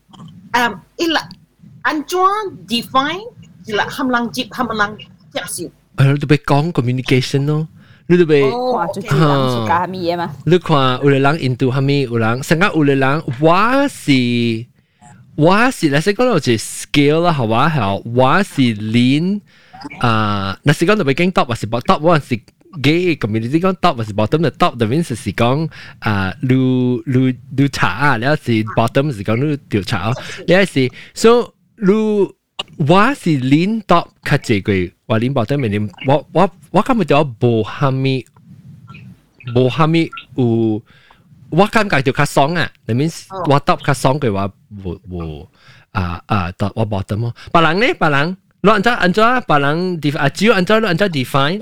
[0.51, 1.27] 诶，伊啦，
[1.81, 2.17] 安怎
[2.67, 3.19] define
[3.65, 4.97] 伊啦，含人接含人
[5.31, 5.63] 接受。
[5.63, 7.67] 诶，你特别讲 communication 咯。
[8.07, 8.71] 你特别。
[8.71, 10.31] 哇，最紧要是讲咩嘛？
[10.45, 12.01] 你看有个人 into 系咪？
[12.01, 14.65] 有人，成个有个人，我是。
[15.35, 19.41] 我是那是讲到是 scale 啦，系嘛系，我是练
[19.99, 22.39] 啊，那是讲到北京 top 还是 bottom，我是
[22.81, 30.11] gay community 讲 top 还是 bottom 的 top 的 means 是讲啊，路路路茶啊，然后是 bottom 是讲路调查，
[30.47, 32.35] 然后是 so 路
[32.77, 34.71] 我是练 top 较济个，
[35.05, 38.25] 我练 bottom 咪练，我我我感觉到无虾米
[39.55, 40.81] 无虾米有。
[41.55, 43.07] 我感觉就较爽啊，你面
[43.47, 44.51] 我答较爽嘅话，
[44.83, 45.47] 我我
[45.91, 47.35] 啊啊，答我 bottom 咯。
[47.51, 51.61] 别人咧，别人，你按照按照别人 define，啊，只要按照按照 define，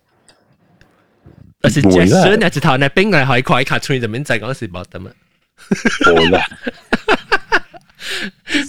[1.62, 5.12] 我是 gesture，你系头呢边嚟可以快卡出嚟，就免再讲是 bottom 啊。
[6.04, 6.46] 好啦。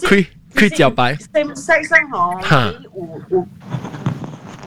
[0.03, 1.15] 佢佢就摆。
[1.15, 3.47] same sex 嗬，有有。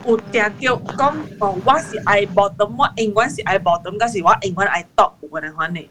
[0.07, 5.89] 有定着讲哦，我是爱 bottom，我永远是爱 bottom，但是我永远爱 top 有个人款呢。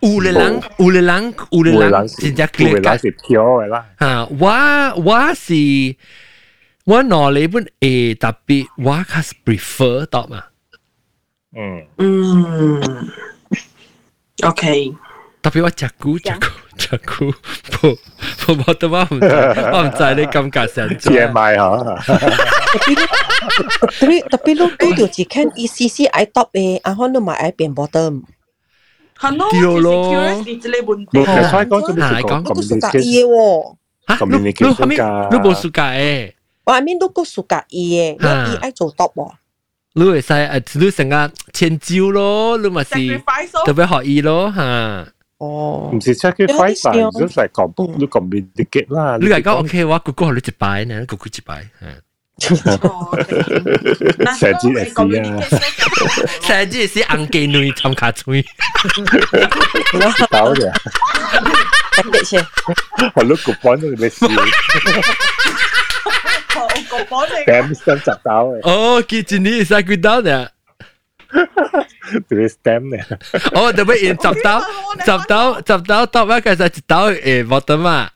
[0.00, 3.86] 有嘅人，有嘅人，有嘅人，真正 clear 嘅是挑嘅啦。
[3.98, 4.46] 吓，我
[5.02, 5.54] 我是
[6.84, 10.44] 我攞你本诶特别，我较 prefer top 嘛。
[11.56, 13.08] 嗯嗯，
[14.44, 14.94] OK。
[15.42, 17.32] 特别我食菇食菇食菇，
[17.70, 17.96] 冇
[18.46, 19.14] 冇冇得我唔
[19.72, 21.94] 我唔知你感觉上 TMI 吓。
[24.00, 28.22] 特别特别咯，佢就只看 ECC I top 嘅，然后你咪爱变 bottom。
[29.18, 30.42] 系咯，对咯。
[30.44, 31.18] 你这类问题。
[31.20, 33.76] 系所以讲，系讲都暑假嘢喎。
[34.08, 34.96] 吓，你你系咪
[35.30, 36.32] 你冇暑假诶？
[36.64, 38.16] 我系咪都个暑假嘢？
[38.18, 39.30] 你爱做 top 喎？
[39.94, 42.90] 你会使诶，你成个千招咯，你咪是
[43.64, 45.06] 特别学医咯吓。
[45.38, 49.16] 哦，唔是 sacrifice 啦，just like 讲你 communicate 啦。
[49.20, 51.68] 你系讲 OK 话，哥哥你一摆呢，哥哥一摆，
[52.38, 52.54] 成
[54.58, 55.22] 支系事啊，
[56.42, 58.42] 成支系红鸡女参加吹，
[60.30, 60.70] 搞嘅，
[62.12, 62.46] 得先，
[63.14, 64.26] 我碌个本都你笑。
[66.50, 68.60] Stem stem 十刀嘅。
[68.68, 70.48] 哦，佢今年系几刀呢？
[72.28, 73.02] 对 stem 嘅。
[73.52, 74.60] 哦，特别因十刀，
[75.00, 78.10] 十刀，十刀到乜嘅就一刀诶冇得嘛。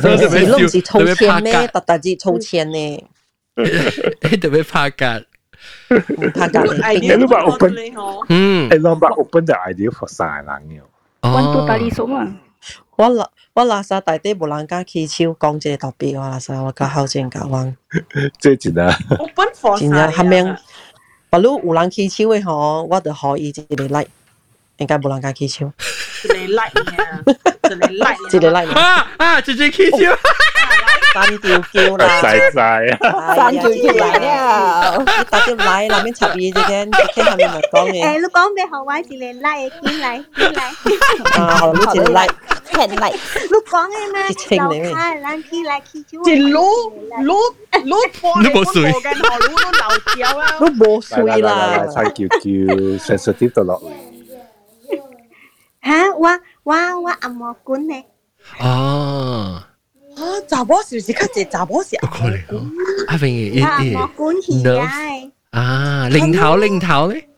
[0.00, 0.46] 所以特别
[0.82, 1.66] 笑，特别怕㗎。
[1.68, 3.04] 特特之抽签呢。
[3.56, 5.24] 你特别怕㗎。
[6.34, 6.98] 怕㗎。
[7.00, 7.74] 你谂下 open，
[8.28, 10.80] 嗯，你谂下 open 就 idea for 晒人嘅。
[11.22, 12.26] 温到大啲数啊！
[12.99, 17.73] 我垃我垃圾大啲無人敢起手講這個特别，我垃圾我較好正教灣。
[18.37, 18.97] 即係真啊！
[19.79, 20.45] 真啊，下面，
[21.31, 24.05] 假如有人起手嘅吼，我就可以一個來，
[24.79, 25.71] 應該無人敢起手。
[26.25, 28.65] 一個來呀，一個來， 一個來。
[28.65, 29.97] 啊啊，直接起手。
[31.12, 32.62] 三条桥啦，仔仔
[33.08, 38.04] 啊，三条桥嚟了，你打条来，那边插伊只间，佢下面咪讲嘅。
[38.04, 41.40] 诶，你讲俾学话是嚟拉嘅，见嚟见嚟。
[41.40, 42.26] 啊，好，你一个来，
[42.70, 43.12] 听嚟。
[43.12, 44.88] 你讲嘅咩？
[44.90, 46.28] 楼下人起来起住。
[46.28, 46.60] 一路
[47.22, 47.34] 路
[47.84, 49.82] 路播，你冇水，嘅河路都流
[50.16, 50.42] 掉啊！
[50.60, 52.48] 你冇水啦，菜叫叫
[52.98, 53.92] sensitive 到落嚟。
[55.84, 55.90] 吓！
[56.16, 56.28] 我
[56.64, 57.94] 我我阿莫管呢。
[58.60, 59.62] 哦。
[60.18, 61.96] 啊，查某是不是较济查某是？
[62.00, 62.66] 不可能哦，
[63.08, 63.62] 阿平伊伊
[64.62, 67.28] nerve 啊，零头零头咧。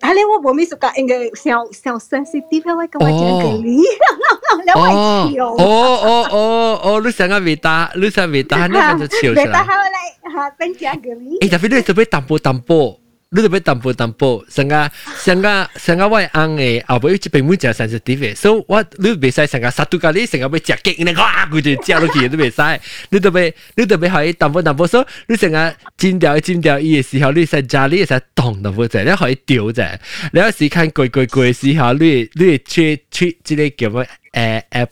[0.00, 0.12] 啊！
[0.12, 5.46] 你我冇咩熟噶，应该小小 sensitive 我咁我讲佢你，你会笑。
[5.48, 9.44] 哦哦哦哦，你想个味道，你想味道，那个就笑出来。
[9.46, 11.38] 味道好嚟，吓变成佢你。
[11.48, 12.99] 诶，特别你特别淡薄淡薄。
[13.33, 14.91] 你特別淡薄淡薄，成個
[15.23, 22.81] 成個成個我紅誒，後尾一邊每隻 sensitive，所以我你袂使成個殺到咖喱，成個要食激，你哇佢就食落去都袂使。
[23.09, 29.97] 你特別你特別可以淡薄淡薄，所以你成個煎掉煎掉伊嘅時候，你使加你使凍淡薄啫，你可以調啫。
[30.33, 34.87] 你有時間攰攰攰嘅時候，你你吹吹即個叫乜誒誒。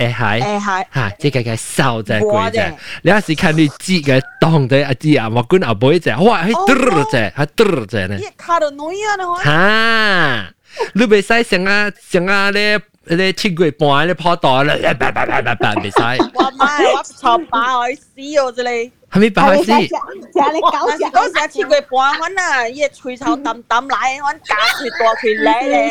[0.00, 2.74] 诶系，诶系，吓，即系嘅瘦就系贵啫。
[3.02, 6.74] 你有时看你知嘅当地阿知啊，莫管阿妹啫，哇，系嘟
[7.10, 8.18] 啫，系嘟啫呢。
[8.36, 9.42] 卡到女啊，你讲。
[9.42, 10.52] 吓，
[10.92, 16.22] 你袂使成啊成啊咧咧七月半咧跑道咧，叭叭叭叭叭袂使。
[16.34, 18.52] 我妈，我臭爆去死哦！
[18.52, 18.90] 这里。
[19.10, 19.72] 系咪爆去死？
[19.72, 25.90] 嗰时嗰时七月半，我啊，伊吹臭抌抌来，我加吹多吹嚟咧，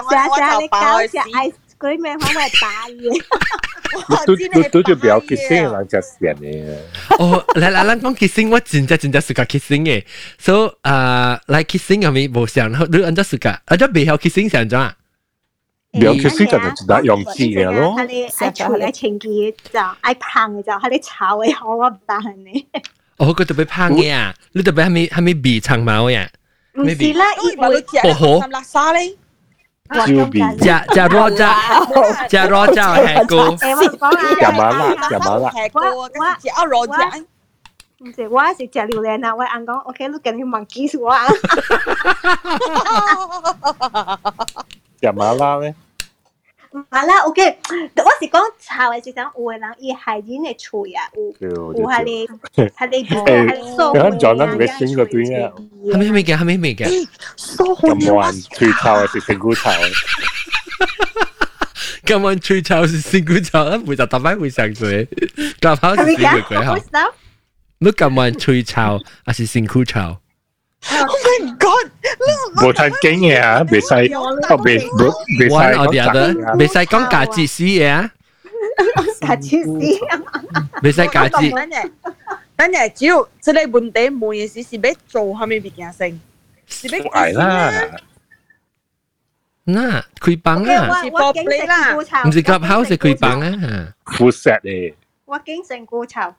[0.00, 1.18] 我我臭爆去死。
[1.78, 3.22] 嗰啲咩可唔可以打嘢？
[4.26, 6.74] 都都都就比较 kissing 人就成嘅。
[7.18, 10.04] 哦，嚟嚟，咱讲 kissing，我真真真真是个 kissing 嘅。
[10.38, 12.70] So 啊，嚟 kissing 系咪冇上？
[12.90, 14.96] 你按照是个，按照未晓 kissing 上咗啊？
[15.92, 17.94] 未晓 kissing 就就得用字嘅咯。
[17.98, 22.14] 系你爱除嘅情记就爱胖嘅就系你炒嘅好我唔得
[22.44, 22.66] 你。
[23.18, 24.34] 哦，佢特别胖嘅啊！
[24.52, 26.28] 你特别系咪系咪鼻长毛呀？
[26.74, 29.14] 唔是啦，伊会食三辣沙咧。
[29.92, 30.00] 椒
[30.30, 31.54] 边，加加罗加
[32.28, 33.56] 加罗加系个，
[34.40, 36.08] 加麻辣加麻辣，系个，我
[36.40, 37.10] 食阿罗加。
[38.04, 39.32] 唔是，我是食榴莲啊！
[39.36, 41.24] 我阿讲，OK，你跟佢问几数啊？
[45.00, 45.72] 加麻辣咧？
[46.88, 47.58] 麻辣 OK，
[47.96, 51.04] 我是讲炒嘅时阵，有嘅人伊系演嘅脆啊，
[51.38, 54.00] 有有系你系你系你酥嘅。
[54.00, 55.52] 咁仲谂住先个对啊？
[55.84, 56.36] 系咪系咪嘅？
[56.38, 57.08] 系咪咪嘅？
[57.36, 59.70] 咁玩脆炒系食成股炒。
[62.04, 65.06] 咁玩脆炒是成股炒，会就特别会上水，
[65.60, 66.74] 夹跑是死鬼鬼好。
[67.78, 70.18] 你咁玩脆炒还是成股炒？
[70.86, 71.90] Oh my god！
[72.56, 74.78] 冇太惊嘅啊，未使，哦未
[75.38, 78.10] 未使讲假嘅，未使讲假字屎嘅啊，
[79.20, 80.00] 假字屎，
[80.82, 81.50] 未使假字。
[81.50, 81.90] 等阵，
[82.56, 86.20] 等阵，只要即系问题问嘅事是要做系咪物件先？
[86.66, 87.70] 是要系啦。
[89.64, 91.94] 嗱，开房啊，是玻璃啦，
[92.26, 94.94] 唔是 clubhouse 系开房啊，full set 咧。
[95.24, 96.34] 我经成股炒。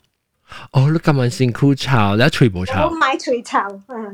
[0.71, 2.87] 哦，你咁晚先酷炒，你吹冇炒？
[2.87, 3.59] 我买吹炒，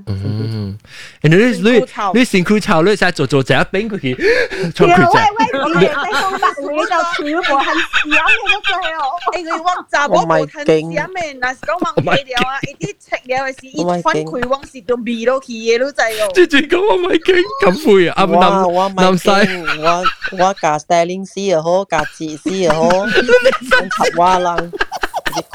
[0.07, 0.77] 嗯，
[1.21, 4.15] 你你你你先酷炒，你成日做做就一边佢去
[4.73, 5.13] 做佢啫。
[5.37, 8.15] 喂喂，你喺东北你就吹嗰个系闪嘅
[8.47, 9.03] 嗰个系哦。
[9.33, 10.65] 诶，佢往杂嗰部系闪
[10.95, 12.49] 嘅，嗱讲忘记了啊！
[12.61, 16.31] 一啲食嘢嘅事，一翻佢往时都味到起嘢都滞哦。
[16.33, 18.25] 直接讲我咪惊咁灰啊！
[18.25, 19.29] 我南南西，
[19.81, 20.03] 我
[20.37, 24.71] 我架 styling 师又好，架字师又好，插花lang。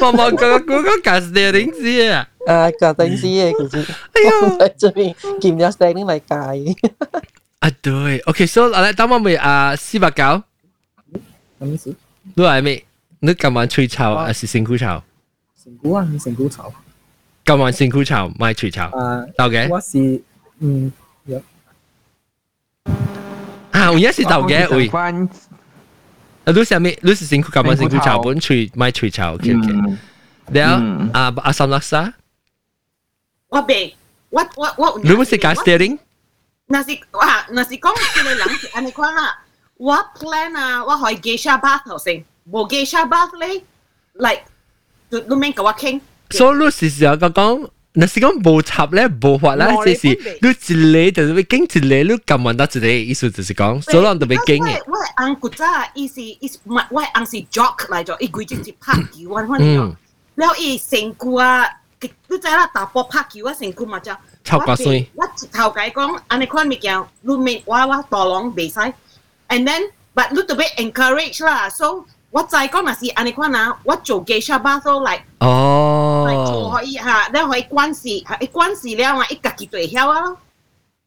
[0.00, 2.28] 我冇讲讲讲夹 steering 师啊。
[2.46, 3.78] 诶，夹 steering 师嘅佢知。
[4.12, 6.76] 哎呀，喺这边见咗 steering 嚟计。
[7.60, 10.22] 啊，对，OK，so 嚟，等我咪啊四百九。
[11.58, 11.94] 什么事？
[12.34, 12.84] 你系咩？
[13.20, 15.02] 你今晚吹炒还是辛苦炒？
[15.62, 16.72] 辛苦啊，辛苦炒。
[17.44, 18.84] 今晚辛苦炒，买吹炒。
[18.86, 19.68] 啊，豆嘅。
[19.68, 20.20] 我是
[20.60, 20.92] 嗯，
[21.24, 21.38] 有。
[23.72, 24.88] 啊，我而家是豆嘅，喂。
[26.43, 26.97] 啊，你是咩？
[27.03, 29.97] 你是辛苦咁樣辛苦炒，本吹買吹炒，OK OK。
[30.51, 32.11] 然後啊，阿三 laksa，
[33.49, 33.95] 我俾，
[34.29, 35.97] 我我我，你冇食 gas steering？
[36.67, 39.39] 那是哇，那是講你諗住安尼款啦。
[39.77, 43.61] 我 plan 啊，我可以 geisha bath 頭先，冇 geisha bath 咧
[44.13, 44.43] ，like，
[45.09, 45.99] 你你明講我傾。
[46.31, 47.69] 所以你是時候講講。
[47.98, 54.82] 那是讲无插咧，无法啦，即是你一个就是要经一个，你揿完到一个意思就是讲，所以人特别经嘅。
[54.86, 55.64] 我系按古早，
[55.94, 59.96] 伊是伊是我我系按是 jock 嚟咗，伊规只是拍球啊，反正。
[60.34, 61.64] 然后伊成句啊，
[61.98, 64.12] 你知啦，打波拍球啊，成句嘛就。
[64.44, 65.10] 超过水。
[65.14, 68.78] 我头解讲，安尼款物件，你免我我大浪袂使，
[69.48, 72.04] and then but 你特别 encourage 啦，so。
[72.31, 80.35] 我就係講那是安尼款啊，我做 geisha bath 嚟，哦，可以嚇，你可以關事，一關事了啊，一家己對曉啊，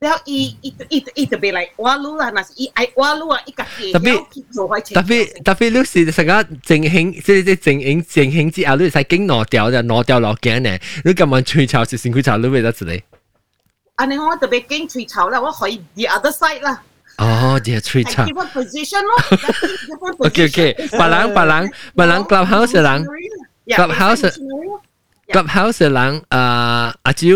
[0.01, 13.03] 然後伊伊伊伊特別嚟挖路啊，那是伊愛挖路啊，一家己曉去做開特別特別，你是成個正興，即即係靜興靜興之後，你使經攞掉就攞掉落頸呢，你咁樣吹潮是辛苦潮，你為得之類。
[13.95, 16.83] 安尼我特別驚吹潮啦，我可以 the other side 啦。
[17.18, 18.26] 哦，啲系吹插。
[18.26, 19.14] different position 咯。
[20.20, 23.06] OK OK，别人别人别人 clubhouse 嘅人，
[23.68, 24.38] clubhouse
[25.28, 27.28] clubhouse 嘅人，诶阿蕉，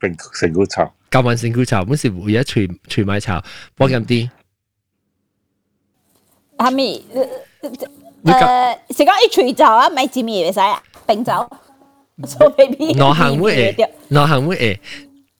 [0.00, 3.42] 成成股炒，今晚成股炒，本是每一除除买炒，
[3.76, 4.30] 帮咁啲。
[6.56, 7.04] 系咪？
[8.24, 11.32] 诶，是讲一除炒啊，买煎面会使啊，冰酒。
[12.26, 14.78] So baby，内行会诶，内行会诶。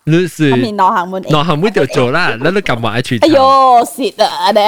[0.07, 3.15] 你是内行门内行门就做啦，你都揿埋一处。
[3.23, 3.41] 哎呦，
[3.85, 4.61] 蚀啊你，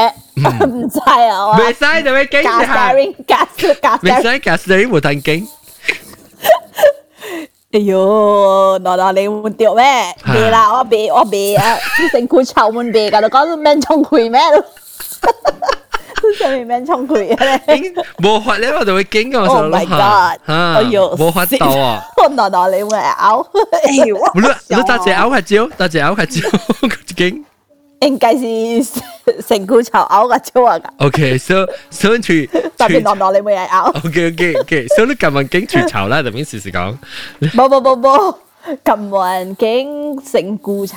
[0.42, 0.98] 唔使
[1.28, 2.92] 啊，未使就咪惊下。
[3.26, 3.46] gas
[3.82, 5.46] gas 未使 gas steering 冇得惊。
[7.72, 9.84] 哎呦，内内你换掉咩？
[10.24, 11.76] 别啦，我别我别啊，
[12.10, 14.40] 成股臭门别㗎，都讲咩冲佢咩？
[16.38, 17.62] 上面咩冲佢咧？
[18.18, 19.78] 冇法咧，我就会惊我手咯。
[19.78, 20.40] Oh my god！
[20.46, 22.02] 哎呦，冇法到啊！
[22.16, 23.46] 我内内你会咬？
[23.84, 26.40] 哎呦，你你大只咬下蕉，大只咬下蕉，
[27.16, 27.42] 惊。
[28.00, 28.42] 应该是
[29.48, 30.78] 成股臭咬个蕉啊！
[30.98, 32.32] OK，so so 除
[32.76, 33.90] 特别内内你会咬？
[34.04, 36.94] OK，OK，OK，so 你咁样惊除臭啦，就边时时讲？
[37.40, 38.36] 冇冇冇冇，
[38.84, 40.96] 咁样惊成股臭。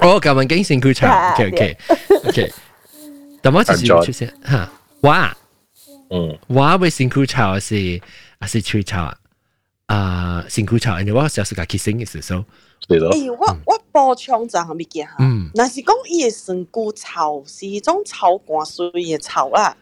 [0.00, 1.06] 哦，咁样惊成股臭。
[1.06, 2.52] OK，OK，OK。
[3.42, 5.36] 但我就是出现吓，哇，
[6.10, 8.00] 嗯，哇会辛苦炒是
[8.40, 9.16] 还是吹炒啊？
[9.86, 12.44] 啊，辛苦炒，因为我小时候去升嘅时候，
[12.88, 13.12] 对咯。
[13.14, 19.76] 诶，我我补充一项物件吓，嗯，若是讲伊嘅辛苦炒是迄种炒干水嘅炒啦，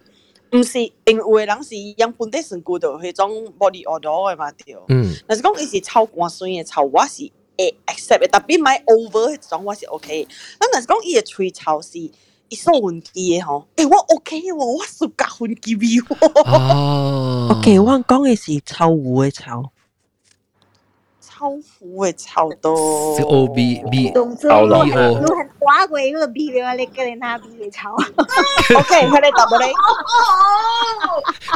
[0.52, 10.26] 毋是因为人是养本地辛苦到迄种 body odor 嘅嘛对，嗯，若是讲伊是炒干水嘅炒，我是会 accept 嘅，特别买 over 迄种我是 OK，
[10.58, 12.10] 咁若是讲伊嘅吹炒是。
[12.48, 16.16] 伊送运机嘅吼，诶我 OK 喎，我暑假运机俾我。
[16.52, 19.70] 哦，OK，我讲嘅是臭狐嘅臭，
[21.20, 22.74] 臭狐嘅臭到。
[23.16, 27.90] 是 O B B 总之，我我很华贵个 B 了，你个人那 B 嘅臭。
[27.94, 29.72] OK，佢哋答我哋。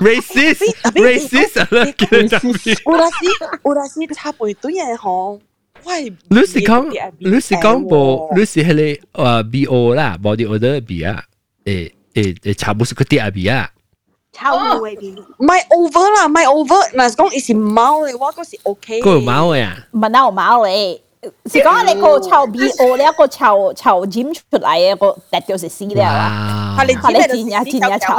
[0.01, 5.39] racist，racist 啦，有阵时，有阵时差背对嘅吼。
[6.29, 11.23] 你是讲你是讲无，你是迄个呃 B O 啦，body odor B 啊，
[11.65, 13.71] 诶诶诶，差不多个啲 B 啊。
[14.33, 15.13] 超无嘅 B。
[15.13, 19.01] 唔系 over 啦，唔系 over，嗱讲伊是猫嘅，我嗰是 OK。
[19.01, 19.77] 个猫嘅啊？
[19.93, 21.01] 唔系有猫嘅，
[21.47, 26.77] 是讲你个臭 B O 呢一个臭臭尖出嚟嘅个，特就是死了啊！
[26.79, 28.15] 系你系你剪呀剪呀臭。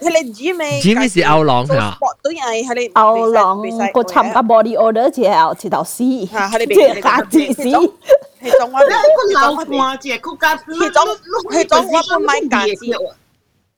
[0.00, 1.76] 佢哋 gym 咪 gym 是欧郎系
[2.22, 3.58] 都系佢哋欧郎
[3.92, 7.62] 个参加 body order 之后直头死，即系下字死。
[7.62, 11.02] 系种我个老瓜只骨架，系种
[11.50, 12.86] 系种我唔买架子。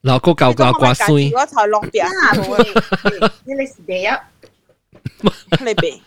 [0.02, 1.32] 老骨旧旧挂水。
[1.34, 2.32] 我才落边啊！
[3.44, 4.08] 你你是第一，
[5.64, 6.00] 你别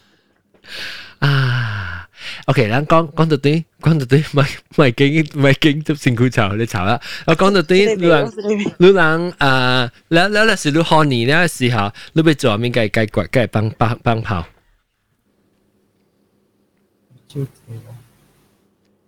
[1.19, 2.02] 啊！
[2.46, 7.00] OK，咱講講到啲，講到啲，咪咪經咪經執辛苦炒，你炒啦。
[7.26, 8.32] 我講到啲，你人
[8.78, 14.46] 你人啊，你你你是你學你咧時候，你要做咩嘅解決，嘅幫幫幫跑。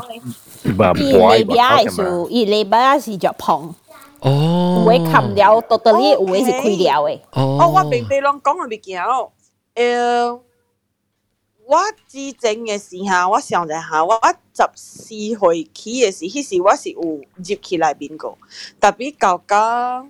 [0.64, 1.12] 唔系伊
[1.44, 3.74] 里边系属伊里边系着碰。
[4.21, 7.21] 哦，有誒冚了，totally 有诶是開了诶。
[7.31, 9.31] 哦，我平地啷講嘅物件哦，
[9.73, 10.31] 呃，
[11.65, 14.19] 我之前嘅时候，我想一下，我
[14.53, 18.37] 十四岁起嘅时，迄时我是有入去内边过，
[18.79, 20.05] 特别到到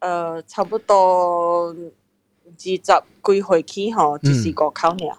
[0.00, 5.18] 呃差不多二十几岁起吼，就是國考爾。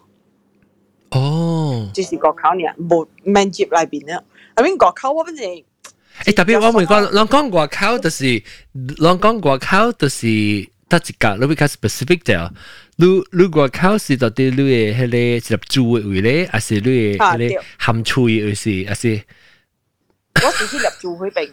[1.11, 4.21] 哦，就是國考爾，無免入內邊啦。
[4.55, 5.63] I mean 國考我本身。
[6.24, 8.24] 诶特别我问讲，人讲外口就是，
[8.72, 10.26] 人讲外口就是
[10.88, 12.50] 得一格，你比较 specific 啲。
[12.96, 15.10] 你你外口是到底你嘅迄
[15.48, 19.22] 个入住嘅位咧，还是你嘅迄个含厝嘅位是，还是？
[20.42, 21.50] 我是去入住嗰边。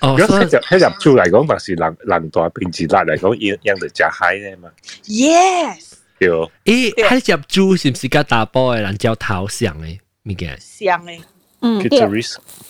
[0.00, 4.68] 哦，如果喺入喺入住嚟讲，但是人人大平时嚟嚟讲，样样就食海咧嘛。
[5.04, 5.92] Yes。
[6.18, 6.28] 对。
[6.28, 10.58] 诶，喺入住是唔是甲打波嘅人叫头像嘅物件？
[10.60, 11.20] 像嘅。
[11.60, 12.00] 嗯，对。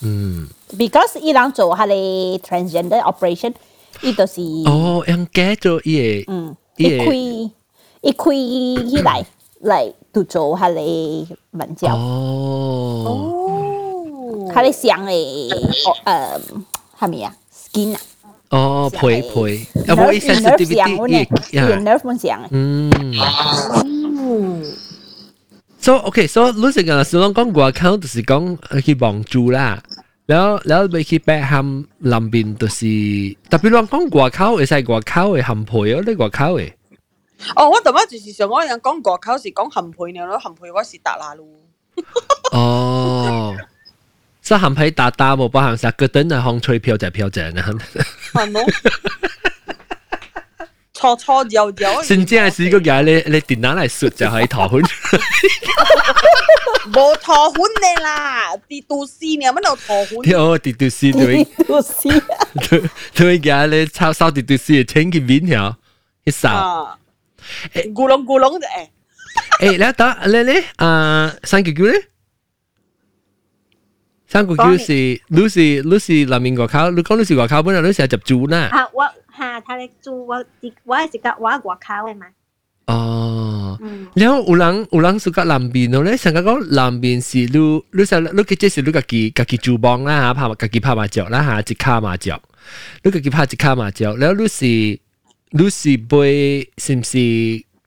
[0.03, 0.49] 嗯。
[0.77, 3.55] because 伊人做下你 transgender operation，
[4.03, 7.51] 伊就是哦，用假做伊嗯，伊开
[8.03, 9.25] 伊开起来
[9.63, 11.95] 嚟度做下你文教。
[11.95, 13.25] 哦，
[14.55, 15.51] 下你想诶，
[16.05, 16.41] 诶
[16.99, 17.35] 系咪啊？
[17.53, 18.01] skin 啊？
[18.51, 21.27] 哦，皮皮，有冇 sensitivity？
[21.51, 22.43] 嘢 nerve 冇想。
[22.51, 22.91] 嗯。
[25.81, 29.83] So OK，so 你成个是讲讲外口，就是讲去望住啦。
[30.29, 32.97] แล้วแล้วไปคิดแปะทำลำบินตัวสี
[33.49, 34.81] แต่พี่ลอง讲外口会使外
[35.13, 36.73] 口嘅含配哦，你外口嘅。
[37.57, 41.43] 哦，我头先就是想我人讲外口是讲含配呢，咯含配我是达拉路。
[42.53, 43.57] 哦，
[44.43, 47.61] 即系含配达达冇包含晒，嗰阵系风吹飘就飘正啊。
[48.35, 48.59] 系冇。
[51.03, 52.03] 错错有有。
[52.03, 54.83] 甚至系试过嘅，你你电脑嚟说就系头款。
[56.93, 60.41] 冇陀款你啦，跌到丝呢，乜度陀款？
[60.41, 61.45] 哦，跌到丝对。
[61.45, 62.23] 跌到丝。
[62.69, 62.83] 对
[63.15, 65.77] 对嘅，你抄收跌到丝，请佢面条
[66.25, 66.97] 一扫。
[67.75, 68.65] 诶，咕隆咕隆嘅
[69.61, 69.77] 诶。
[69.77, 72.01] 诶，你打你你啊，三九九咧？
[74.27, 74.93] 三九九是
[75.29, 78.69] 你是你是南面外口，你讲你是外口本来你成日入住啦。
[78.73, 79.05] 啊，我
[79.37, 80.45] 吓，睇你住我
[80.85, 82.27] 我系食个我外口嘅嘛。
[82.87, 83.79] 哦，
[84.15, 87.59] 然后有人有人属甲南边咯咧，成个讲南边是你
[87.93, 92.41] 你实你嘅即是你家己家己主帮啦吓，拍家己拍麻雀啦吓，一卡麻雀，
[93.03, 94.65] 你家己拍一卡麻雀，然后你是
[95.51, 97.19] 你是杯是唔是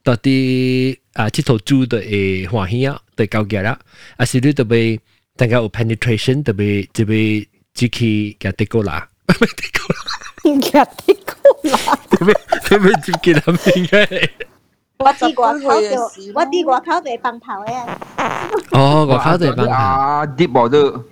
[0.04, 1.28] 到底啊？
[1.30, 3.80] 佚佗煮的会欢喜啊，对高级啦，
[4.20, 5.00] 还是你特别
[5.36, 12.34] 等下有 penetration 特别特别只去嘅得过啦，唔系得过啦，嘅得 过啦，特别
[12.64, 14.30] 特别只去南边嘅。
[14.98, 16.02] 我啲外口就
[16.36, 17.74] 我啲外口就系崩头嘅。
[18.72, 19.72] 哦，外口就系崩头。
[19.72, 21.04] 啊，deep 冇得。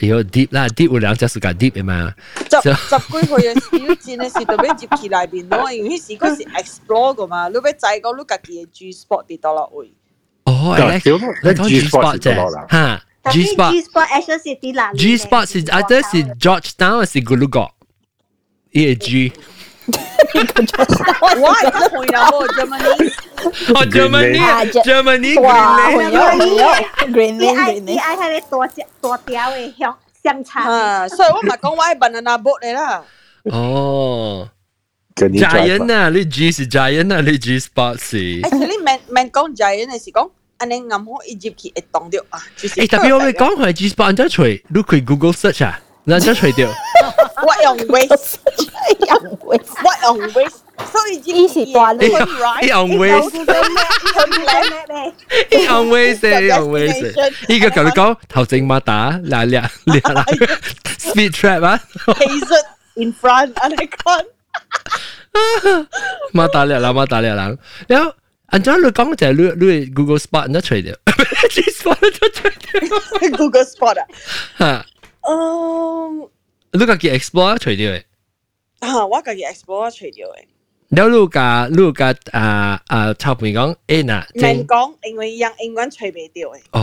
[0.00, 2.12] 哎呦，deep 啦，deep 有两只是讲 deep 嘅嘛。
[2.36, 9.92] 十十几岁嘅时，你真系是特别入去内边咯，因为时嗰时 explore 噶嘛，你要再讲你家己嘅 G spot 跌到落去。
[10.44, 10.84] 哦，你
[11.50, 12.32] 讲 G spot 啫，
[12.70, 13.02] 吓，
[13.32, 14.96] G spot。G spot actually 是啲哪里？
[14.98, 17.70] G spot 是啊，这是 Georgetown 还是 Gulugot？
[18.72, 19.32] 呢个 G。
[19.88, 23.12] 我系讲回啦喎，Germany。
[23.74, 27.80] 哦，Germany，Germany，哇，Green Lane，Green Lane。
[27.80, 30.62] 你爱系你大只大条嘅香香肠。
[30.64, 33.02] 啊，所以我咪讲我系 banana boat 嚟啦。
[33.44, 34.48] 哦。
[35.16, 38.16] Giant 啊，你 G 是 Giant 啊，你 G spot 是。
[38.42, 42.74] 诶，你明明讲 Giant 嘅是讲，安尼暗好一入去会当到啊，就是。
[42.82, 46.68] 诶，特别我咪讲系 G spot，人家除，你可以 Google search 啊， 人家除掉。
[47.42, 48.36] 我用 Waze，
[49.06, 50.54] 用 Waze，我用 Waze。
[50.92, 52.18] 所以呢是断你用
[52.98, 53.22] Waze，
[55.50, 60.24] 你用 Waze，你用 Waze，呢个同你讲头正马打，嗱嗱嗱，
[60.98, 62.64] speed trap 啊，Hazel
[62.94, 64.24] in front，安尼讲。
[66.32, 67.54] 马打了啦，马打了啦，
[67.86, 68.12] 然后。
[68.50, 70.94] 按照你讲就系你你 Google Spot 都除掉，
[71.50, 72.80] G Spot 都除掉，
[73.36, 74.06] Google Spot 啊，
[74.58, 74.86] 吓，
[75.28, 76.28] 嗯，
[76.72, 78.02] 你个叫 Explore 除掉嘅，
[78.80, 80.38] 啊，我个叫 Explore 除掉嘅。
[80.94, 81.48] แล้วลูกกา
[81.78, 82.44] ลูกกาอ่า
[82.92, 83.60] อ่าชาวปุ่น讲
[83.90, 84.74] A น่ะ唔讲
[85.08, 86.56] 因为用英文吹袂掉嘅。
[86.72, 86.80] 哦，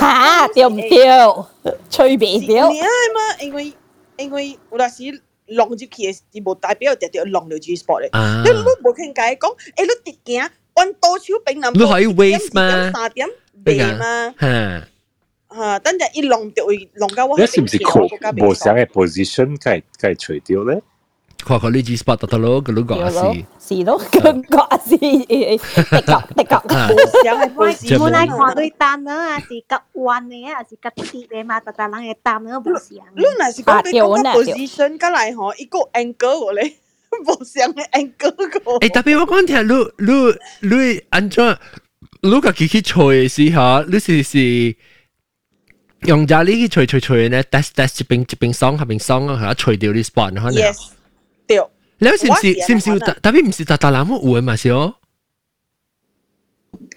[0.00, 1.48] 吓掉唔掉？
[1.92, 2.70] 吹袂掉？
[2.72, 3.20] 你系嘛？
[3.44, 3.72] 因为
[4.16, 5.22] 因为有阵时
[5.58, 8.08] 浪入去嘅是无代表直接浪到 G spot 咧。
[8.44, 9.44] 你你无倾偈讲，
[9.76, 11.70] 诶你直行弯多手并南。
[11.74, 12.90] 你可以 waste 嘛？
[12.94, 13.28] 三点
[13.62, 14.34] 八嘛？
[14.40, 14.88] 吓。
[15.54, 17.38] 吓，等阵一浪掉会浪到我。
[17.38, 20.82] 你是唔是靠无想嘅 position 该该除掉咧？
[21.44, 23.10] 看看你 G spot 得得咯，个 logo 啊
[23.58, 23.74] 是。
[23.74, 26.58] 是咯，个个啊是，的确的确。
[27.98, 33.04] 冇嚟看对担呢，啊是夹弯嘅，啊是夹铁嘅嘛，特特人嘅担呢冇相。
[33.16, 36.74] 你若是讲你讲个 position 过来吼，一个 angle 咧，
[37.26, 38.44] 冇相嘅 angle 个。
[38.78, 41.58] 诶，特别我讲听，你你你安怎？
[42.22, 44.76] 你个机器吹嘅时候，你是是。
[46.02, 50.52] 用家呢啲吹吹吹咧，test test 一边一边爽，下边爽啊，系啊，吹掉啲 spot 可能。
[50.54, 50.88] Yes，
[51.46, 51.62] 对。
[51.98, 54.94] 你是唔是是唔是特别唔是特特南有嘅嘛是哦？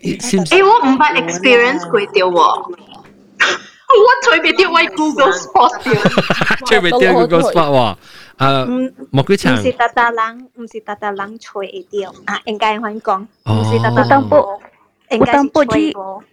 [0.02, 2.76] 诶，我唔捌 experience 过掉喎，
[3.96, 5.94] 我随便掉喺 Google Spot 掉，
[6.66, 7.98] 随便掉 Google Spot 喎。
[8.40, 9.54] 诶，莫几长。
[9.56, 14.60] 唔是特特人，唔是特特人吹掉啊，应该可以讲，唔是特特人播，
[15.12, 16.24] 应该是吹播。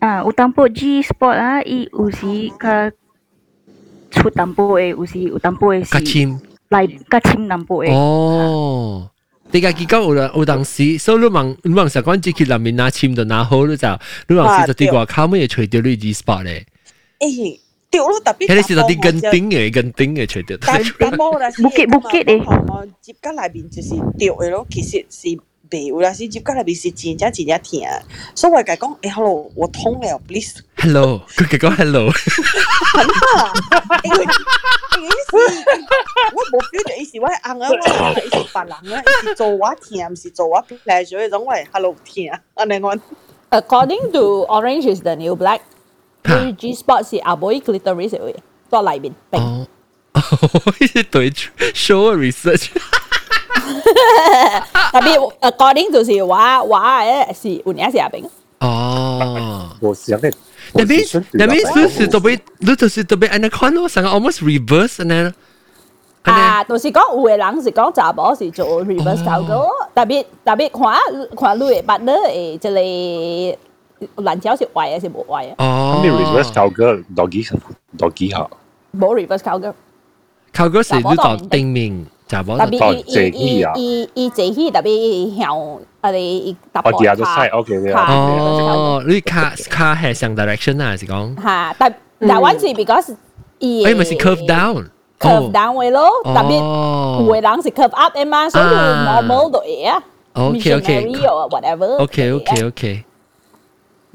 [0.00, 2.90] 啊，有淡薄 G spot 啊，伊有时较
[4.10, 5.90] 出淡薄诶，有时有淡薄诶是。
[5.90, 6.40] 较深。
[6.70, 7.92] 来较深淡薄诶。
[7.94, 9.08] 哦。
[9.54, 13.88] 你家己讲有有当时，所以你问你问实讲自己内面拿深就拿好你就，
[14.28, 16.64] 你当时就啲外口咩吹掉你 G spot 咧。
[17.20, 18.54] 诶，掉咯特别。
[18.54, 20.56] 你是就啲根顶嘅根顶嘅吹掉。
[20.62, 22.88] 但但冇啦，木结木结诶。
[23.02, 25.38] 接紧内边就是掉嘅咯，其实是。
[25.70, 27.80] 袂啦，是接甲内面是真正真正疼，
[28.34, 32.10] 所以我甲讲，诶，hello，我痛了，please。hello，佢佢讲 hello。
[32.10, 33.52] 很好，
[34.04, 35.36] 因为意思，
[36.34, 42.94] 我无 feel 到意思，我系硬啊，我系是别人啊，是做我疼，唔是做我 pleasure 嗰种，我系 hello 疼，安尼我。
[43.50, 45.60] According to Orange is the New Black，
[46.22, 48.34] 佢 G spot 是阿妹 clitoris 嘅，
[48.70, 49.14] 多内面。
[49.30, 49.66] 哦，
[50.16, 51.30] 哦，呢啲对
[51.72, 52.68] show research。
[54.92, 58.24] 特别 according 就是话话诶是有年是阿炳。
[58.60, 60.32] 哦，我想嘅。
[60.74, 65.32] 那边那边是是特别，你就是特别安尼看咯，成个 almost reverse 安尼。
[66.22, 73.56] 啊，就是讲有嘅人是讲查某是做 reverse cowgirl，特别特别看看你嘅 partner 诶，即系
[74.16, 75.54] 烂条是坏嘅是冇坏嘅。
[75.58, 77.48] 哦，你 reverse cowgirl 多几
[77.98, 78.46] 多几下？
[78.96, 79.74] 冇 reverse cowgirl。
[80.56, 82.06] cowgirl 是你当定面。
[82.32, 87.94] 就冇特别伊伊伊伊坐起特别向我哋搭我啲都晒 OK 嘅。
[87.94, 91.36] 哦，你卡卡系上 direction 啊，是讲。
[91.42, 93.14] 吓，但但系是 because
[93.58, 94.86] 伊诶咪是 curve down。
[95.20, 100.02] curve down 嘅咯，特别有嘅人是 curve up 嘅嘛，所以 normal 都会啊。
[100.32, 101.12] OK OK。
[101.50, 101.96] whatever。
[101.98, 103.04] OK OK OK。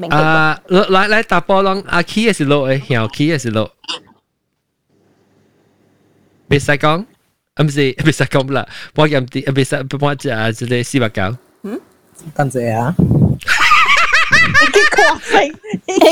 [0.09, 3.69] 啊，来来打波浪，阿 key 系是落嘅，向 key 系是落。
[6.51, 7.05] 别使讲。
[7.59, 11.35] 唔是唔使讲啦，我饮啲唔使我只啊即系四百九。
[11.63, 11.79] 嗯，
[12.35, 12.93] 等阵啊。
[14.73, 15.55] 几狂性，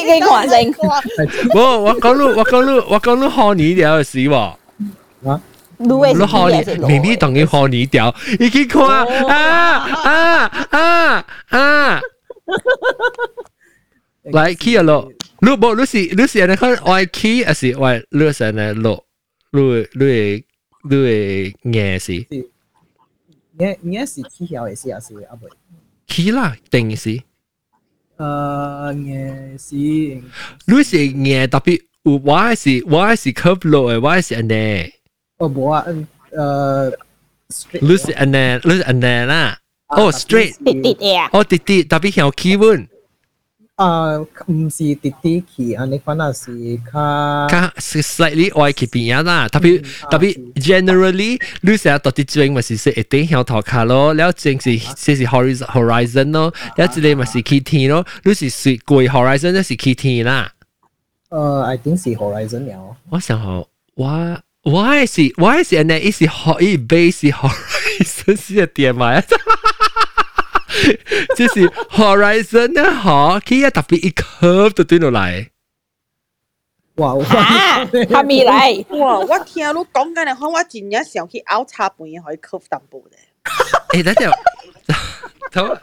[0.10, 0.74] 几狂性。
[1.54, 4.36] 我我讲你我讲你我讲你学你条嘅事喎。
[4.36, 5.42] 啊？
[5.78, 9.36] 你学你明明当你学你条，已经看啊
[10.04, 12.02] 啊啊啊！
[14.32, 15.12] 来 key 啊咯，
[15.42, 19.04] 你冇你是你是安尼看我 key 还是我你是安尼落，
[19.52, 20.46] 你你。
[20.88, 22.14] 你会硬是？
[22.14, 25.48] 硬硬是起晓嘅事，还是阿妹？
[26.06, 27.20] 起啦，定是。
[28.18, 29.76] 诶，硬是。
[29.76, 34.94] 你是硬特别，我系是我系是 curve 落嘅，我系是安尼。
[35.38, 35.84] 哦，冇啊，
[36.30, 36.96] 诶。
[37.82, 39.58] 你是安尼，你是安尼啦。
[39.88, 40.64] 哦，straight。
[40.64, 41.30] 跌跌嘅。
[41.34, 42.88] 哦，跌跌，特别向起稳。
[43.81, 46.53] 啊，唔是滴滴去，安尼款啊是
[46.93, 60.53] 較較是 slightly oil 去邊啊啦，特別特別 generally，你成日到啲轉咪是說一定向頭卡咯，了轉是先是 horizon horizon 咯，了之類咪是去天咯，你是是過 horizon 咧是去天啦。
[61.31, 62.97] 誒，I think 是 horizon 了。
[63.09, 69.25] 我想好，我我係是我係是安尼，伊是 hor 伊 base 是 horizon 是點咪啊？
[71.36, 75.48] 即是 horizon 咧，嗬，佢一特别一 curve 就对落嚟。
[76.96, 77.14] 哇！
[77.24, 78.98] 吓，系咪嚟？
[78.98, 79.20] 哇！
[79.20, 83.20] 我听你讲紧嚟，可我真正想去拗茶盘嘢可以 curve 淡薄咧。
[84.02, 84.32] 诶，等阵，
[85.52, 85.80] 等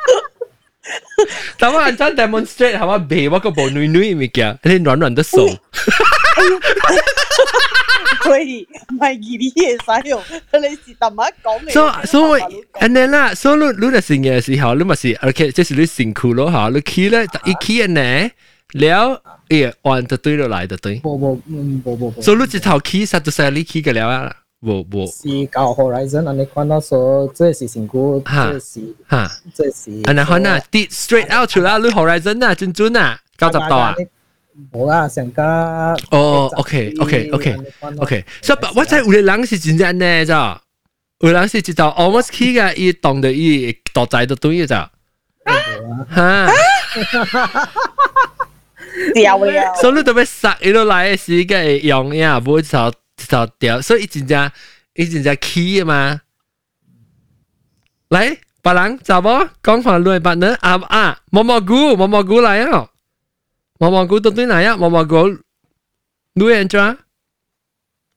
[1.58, 2.98] 等我真 demonstrate 系嘛？
[2.98, 5.46] 俾我个部女女咪嘅，你软软的手。
[8.22, 10.22] 可以，唔系二啲嘢使用，
[10.60, 11.70] 你是特乜讲嘅？
[11.72, 12.42] 所所以，
[12.74, 18.30] 安尼啦，所以你你嚟成嘅时候，你咪是，OK，即是你辛苦咯吓，你起咧一起嘅呢，
[18.72, 21.00] 了，诶，按就对落来就对。
[21.00, 22.22] 冇冇嗯冇冇冇。
[22.22, 24.34] 所以你一头起实就系你起嘅了啊，
[24.64, 25.06] 冇冇。
[25.10, 28.80] 是搞 horizon，安尼看到说这是辛苦，这是
[29.10, 30.00] 吓，这是。
[30.04, 33.94] 安尼看啊，跌 straight out 出啦，你 horizon 啊，准准啊，九十度啊。
[34.70, 40.60] 冇啦，成家哦，OK，OK，OK，OK，所以我在有啲人是真正呢，咋？
[41.20, 44.90] 有人是知道 almost 起嘅，伊当到伊大仔都对嘅咋？
[46.14, 46.50] 吓！
[49.14, 54.50] 掉了，所以你特别杀伊落来嘅时嘅用呀，唔会就就掉，所以真正
[54.94, 56.20] 伊真正起嘅嘛。
[58.10, 60.54] 嚟，别人走冇讲话乱白呢？
[60.60, 62.88] 啊啊，毛毛菇，毛毛菇嚟啊！
[63.78, 64.76] 毛毛菇到底哪样？
[64.76, 65.28] 毛毛菇
[66.34, 66.98] 你安怎？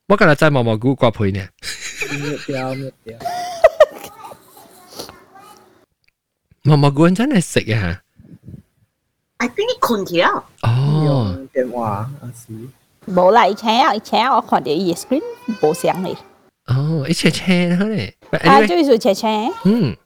[0.08, 1.46] 我今日摘毛毛菇挂皮呢。
[1.60, 3.18] 灭掉灭掉。
[6.62, 7.98] 毛毛菇真系食嘅
[9.38, 10.42] I think 你困咗。
[10.62, 11.38] 哦。
[11.52, 12.52] 电话啊是。
[13.12, 15.22] 冇啦，以前啊，以前我看到伊 screen
[15.60, 16.16] 冇声嚟。
[16.66, 18.14] 哦，一切切好咧。
[18.30, 19.28] 啊，就是切切。
[19.64, 19.96] 嗯。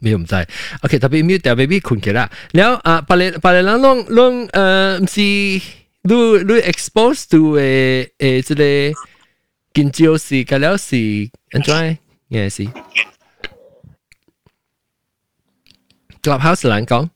[0.00, 0.34] 你唔知
[0.82, 2.30] ？OK，特別 mute 掉 baby 困起啦。
[2.52, 5.60] 然後啊，別人別人人攏攏呃，唔是，你
[6.04, 9.00] 你 expose to 誒誒，即個
[9.74, 11.98] 近照是，佮了是安怎？
[12.28, 12.64] 也是。
[16.22, 17.08] Clubhouse 人講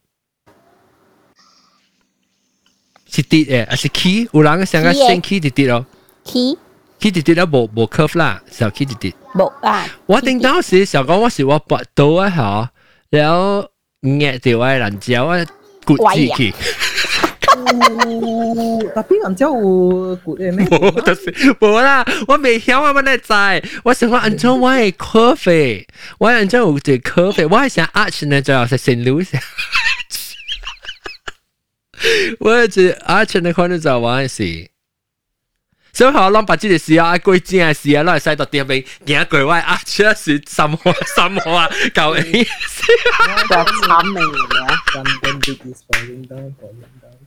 [3.11, 4.29] 是跌誒，還是起？
[4.33, 5.87] 有人想講先起跌跌咯，
[6.25, 6.59] 起
[6.99, 9.15] 起跌跌了無無 curve 啦，小起跌跌。
[9.35, 9.87] 無啊！
[10.07, 12.72] 我頂當時想講我是我跋倒啊，嚇。
[13.13, 13.69] 然後
[14.01, 15.45] 壓條嘅辣椒啊，
[15.85, 16.55] 割自己。
[18.95, 20.65] 特別辣椒有割嘅咩？
[20.67, 21.31] 冇，就是
[21.61, 22.03] 冇啦。
[22.27, 23.63] 我未曉啊，乜嘢在？
[23.85, 25.85] 我想講按照我嘅科費，
[26.19, 29.39] 我按照我嘅科費，我係想 arch 呢，最後係成流成。
[32.41, 34.72] 我係 arch 呢，可能就玩事。
[35.94, 40.78] 所以我谂把这个事啊，贵正嘅事啊，攞嚟使到点边行过位啊，出是什么
[41.16, 42.48] 什么啊，旧嘢。
[43.50, 44.68] 就惨味嘅。
[44.94, 47.18] London Bridge is falling down, falling down.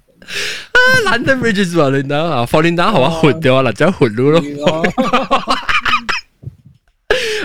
[0.71, 0.79] 啊，
[1.11, 4.41] London Bridge is falling down 啊，falling down 好啊，活掉啊，嗱，就活咯。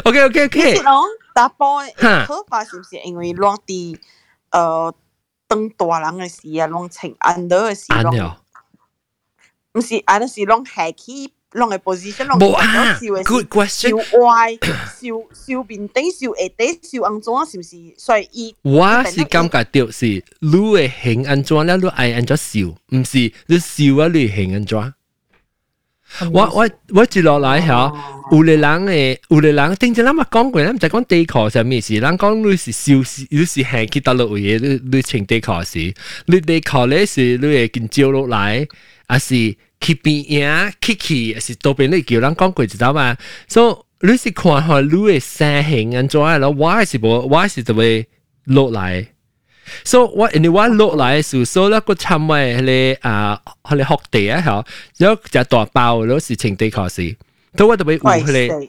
[0.03, 0.75] OK OK OK。
[0.75, 1.01] 是咯，
[1.33, 1.81] 打波
[2.27, 3.97] 可怕是唔是因为乱啲
[4.51, 4.93] 诶
[5.47, 8.37] 当大人嘅事啊，乱情 under 嘅事咯。
[9.73, 17.93] 唔是，啊，那是拢下起拢嘅 position，拢冇啊，good question，笑歪，笑笑面顶，笑下底，笑安怎，是唔是？
[17.97, 24.93] 所以伊，我是感觉到是你嘅形安怎了，你爱安怎笑，唔是你笑啊，你形安怎？
[26.31, 27.91] 我我我接落来吓，
[28.31, 32.93] 有啲人诶，有啲人顶阵咱咪讲过，咱唔就讲地壳上面事，咱讲你是笑，
[33.29, 35.93] 你是系去到落嘢，你你穿地壳时，
[36.27, 38.65] 你地壳咧是你会见照落来。
[39.09, 39.35] 还是
[39.81, 43.15] 去边呀，K K，还是多边你叫人讲过知道嘛？
[43.47, 48.07] 所以你是看下你嘅声形安怎咯，我系是无，我系是就会
[48.45, 49.07] 落来。
[49.83, 54.65] 所以我因为我落来嘅时候，所以咧个参位迄个啊，迄个学地啊，吓，
[55.05, 57.15] 有只大包，攞是清地考试，
[57.57, 58.67] 所以我就会有迄个。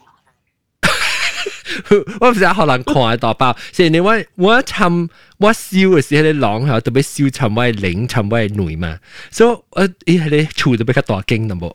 [2.19, 8.99] 我唔知可能看啊大包，是因為我我尋我笑嘅时候，你狼係特別燒尋位領尋位女嘛，
[9.31, 11.73] 所以我伊係啲厝特别较大間咁噃，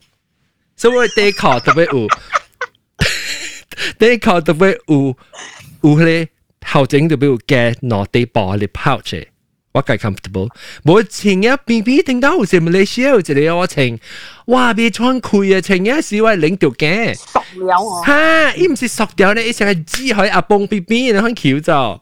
[0.77, 2.09] 所以我地殼特别有，
[3.99, 5.17] 地殼特别有
[5.83, 6.31] 有迄個
[6.69, 9.17] 後整特别有嘅攞地包嚟抛出。
[9.76, 10.50] 我计 comfortable，
[10.84, 13.98] 冇前一边边听到好似马来西亚有一个我情，
[14.48, 14.74] 哇！
[14.74, 22.02] 别穿开啊，前一时我领条嘅，塑料哦，吓，伊唔是塑料咧，伊成系纸海阿崩边边，然后翘就。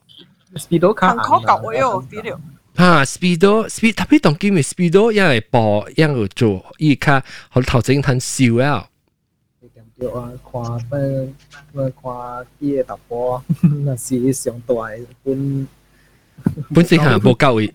[0.55, 1.09] Speedo 卡。
[1.09, 2.41] 很可旧嘅哟，资料。
[2.75, 8.87] 哈，speedo speed，特别当今嘅 speedo 因为播因为做依家好头整摊笑啊。
[9.99, 10.61] 对啊，看
[10.99, 11.33] 咩
[11.73, 12.11] 咩看
[12.59, 13.43] 啲嘅突破，
[13.85, 14.73] 那是上大
[15.23, 15.67] 本。
[16.73, 17.71] 本身系冇够嘅，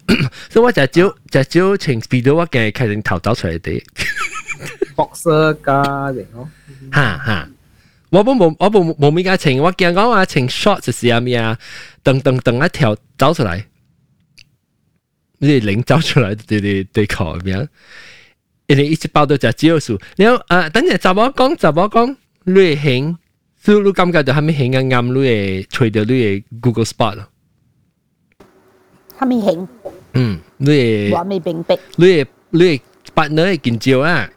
[0.51, 3.83] 所以我就招就招请 speedo 我嘅开成头走出嚟啲。
[4.97, 6.49] boxer 加型咯。
[6.93, 7.49] 哈哈。
[8.11, 11.59] 我冇冇我冇冇咩嘅情，我见讲话情 short 就是系咩啊？
[12.05, 13.63] 噔噔噔一条走出嚟。
[15.39, 17.69] 你领走出来对对对考咁样，
[18.69, 20.01] 人哋一直报道就只有数。
[20.17, 23.17] 然后啊，等阵就我讲就我讲，你系兴，
[23.61, 24.81] 所以你感觉到系咪兴啊？
[25.03, 27.29] 啱你系吹到你系 Google Spot 咯。
[29.19, 29.67] 系咪兴？
[30.15, 31.79] 嗯，你系话未并逼。
[31.97, 32.81] 你系你系
[33.15, 34.29] partner 系见照啊？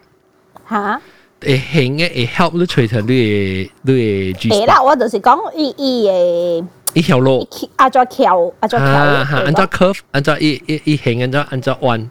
[0.69, 1.02] 吓？
[1.41, 4.49] 会兴嘅会 help 你吹到你系你系 G。
[4.49, 6.65] 系啦，我就是讲伊伊诶。
[6.94, 12.10] 一条路，按照桥，按照桥，按照 curve，按照一一一行，按照按照弯。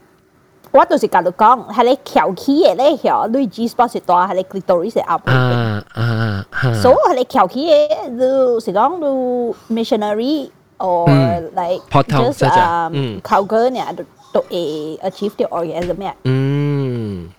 [0.70, 5.28] 我就是甲你讲，系你桥起嘅咧，桥你 G spot 是大，系你 clitoris 系 up。
[5.30, 6.74] 啊啊啊！
[6.80, 10.50] 所以系你桥起嘅，就是讲你 missionary
[10.80, 11.06] or
[11.54, 16.14] like just um 靠个呢，都都会 achieve the orgasm 咩？
[16.24, 17.30] 嗯。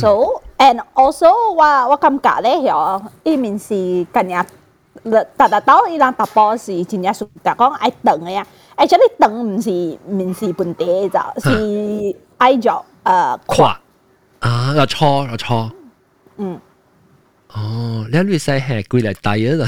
[0.00, 4.44] So and also 我我感觉咧，桥呢面是近日。
[5.04, 8.46] 特特到伊人突波是真正属讲爱等嘅呀，
[8.76, 9.70] 而且你等唔是
[10.06, 13.80] 唔是本地就，是爱做诶跨
[14.40, 15.70] 啊，又错又错。
[16.36, 16.60] 嗯。
[17.54, 19.64] 哦，你你使系归嚟大嘢就，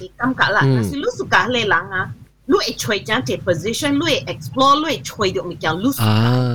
[0.00, 2.08] cái cảm giác là là sự lúc suka hay là à
[2.46, 5.78] lúc ấy chơi chẳng chế position lúc ấy explore lúc ấy chơi được mình kiểu
[5.78, 6.46] lúc à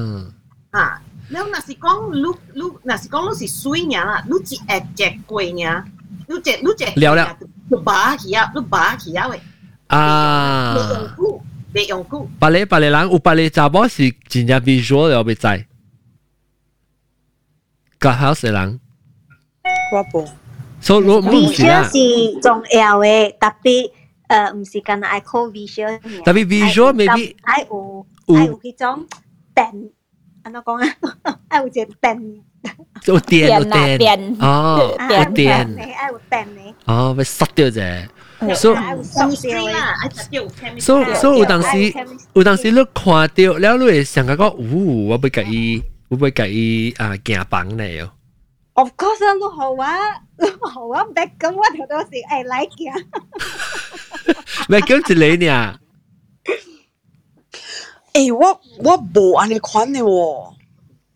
[0.71, 0.99] à
[1.29, 4.41] Não, na si con lu lu na si con lu si sui nya la, lu
[4.41, 5.83] chi e che quei nya.
[6.27, 6.93] Lu che lu che.
[6.95, 7.37] Liao liao.
[7.69, 9.39] Lu ba ki ya, lu ba ki ya wei.
[9.87, 10.75] À.
[11.73, 12.29] Để dùng cụ.
[12.39, 15.23] Bà lê bà lê lang, u bà lê chà bó si chỉ nhà visual rồi
[15.23, 15.63] bị chạy.
[17.99, 18.77] Cả hào sẽ lăng.
[19.91, 20.27] Quá bổ.
[20.81, 21.81] So, lu mu si la.
[21.81, 23.91] Visual si trọng yếu ấy, đặc biệt
[24.27, 29.05] 誒唔是近係 call visual 特別 visual maybe 係有係有嗰種
[29.55, 29.89] 定
[30.44, 30.86] 安怎讲啊？
[31.48, 32.40] 爱有只电。
[33.06, 34.36] 有电有电。
[34.40, 35.48] 哦，有电。
[35.78, 36.74] 爱有电嘅。
[36.86, 38.08] 哦，被塞掉啫。
[38.54, 38.76] 所以，
[40.80, 41.92] 所以，所以有当时，
[42.32, 44.54] 有当时你看到了，你会想讲，哦，
[45.08, 48.10] 我要甲伊，我要甲伊啊，行房咧哦。
[48.72, 53.04] Of course 啦，你好啊，你好啊，唔得咁我条到时诶嚟嘅。
[54.68, 55.78] 咪咁一你呢？
[58.14, 60.54] 诶，我我冇安尼款嘅喎。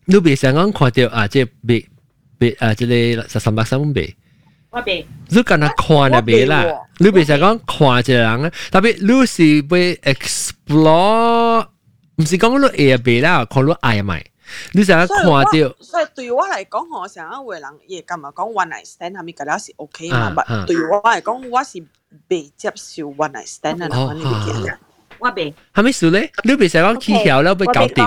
[0.05, 1.85] 你别想讲看到啊，即系别
[2.39, 4.13] 别啊，即系十三百三蚊币。
[4.69, 5.05] 我别。
[5.29, 6.63] 你敢若看就别啦，
[6.99, 11.67] 你别想讲看一个人咧，特别你是要 explore，
[12.17, 14.23] 唔是讲你会别啦，看你爱咪。
[14.73, 15.51] 你成日看到，
[15.81, 20.33] 所以对我嚟讲，我成日会人亦咁啊讲 one night stand 系咪嗰啲是 OK 嘛？
[20.47, 21.83] 但对我嚟讲，我是
[22.29, 24.77] 未接受 one night stand 啊，呢啲嘢。
[25.19, 25.53] 我未。
[25.73, 26.31] 系咪事咧？
[26.43, 28.03] 你别成讲起晓了，要搞掂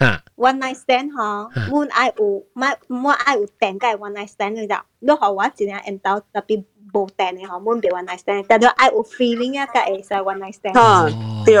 [0.00, 0.22] 啊！
[0.36, 10.38] One night stand 嗬，我爱有，唔我爱有定嘅 one night stand 你就，你学我尽量 end 到特别无定嘅嗬，我唔俾 one night stand，但系爱有 feeling 啊，嘅会使 one
[10.38, 10.74] night stand。
[10.74, 11.56] 吓，对。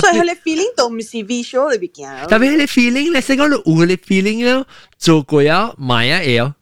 [0.00, 2.26] 所以佢哋 feeling 都唔是 visual 里边嘅。
[2.28, 4.64] 特别佢哋 feeling 咧，成讲你有佢哋 feeling 咧，
[4.98, 6.54] 做过啊，买啊嘢。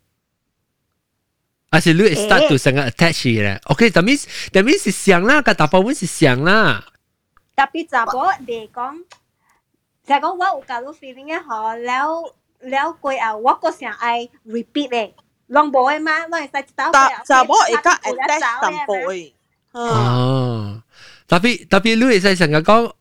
[1.70, 6.84] 而且你 start to 成个 attach 嘅，OK，that means that means 是想啦，个大部分是想啦。
[7.59, 9.03] 特別查甫嚟講，
[10.07, 15.13] 就係講我有搞到 feeling 嘅嗬，了了過後我個成愛 repeat 咧，
[15.49, 19.33] 攏無嘅嘛，攏係使查查查甫會較 attach 淡薄嘅。
[19.73, 20.81] 哦，
[21.27, 22.93] 特別特別，你係成日講。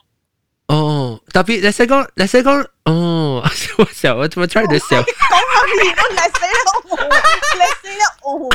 [0.68, 3.44] 哦，特别你识讲，你识讲，哦，
[3.78, 5.02] 我笑，我我 try to 笑。
[5.02, 6.98] 讲下面都你死啦，我
[7.56, 8.50] 你死啦，我。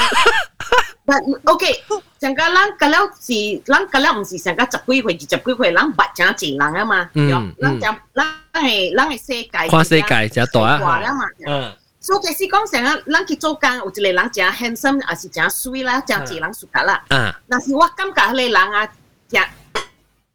[1.05, 1.83] 但 OK，
[2.21, 10.79] 成个人嗰了是，人嗰了唔是成个十几岁、二十几岁，人白正钱人啊嘛，嗯，人就人系人系世界，跨世界就大啊
[11.15, 11.73] 嘛，嗯。
[12.01, 17.03] 所以其实讲成个人去做工，有一个人真 handsome，还是真水啦，真济人熟格啦。
[17.11, 17.33] 嗯。
[17.49, 18.89] 但是我感觉嗰个人啊，
[19.29, 19.43] 真。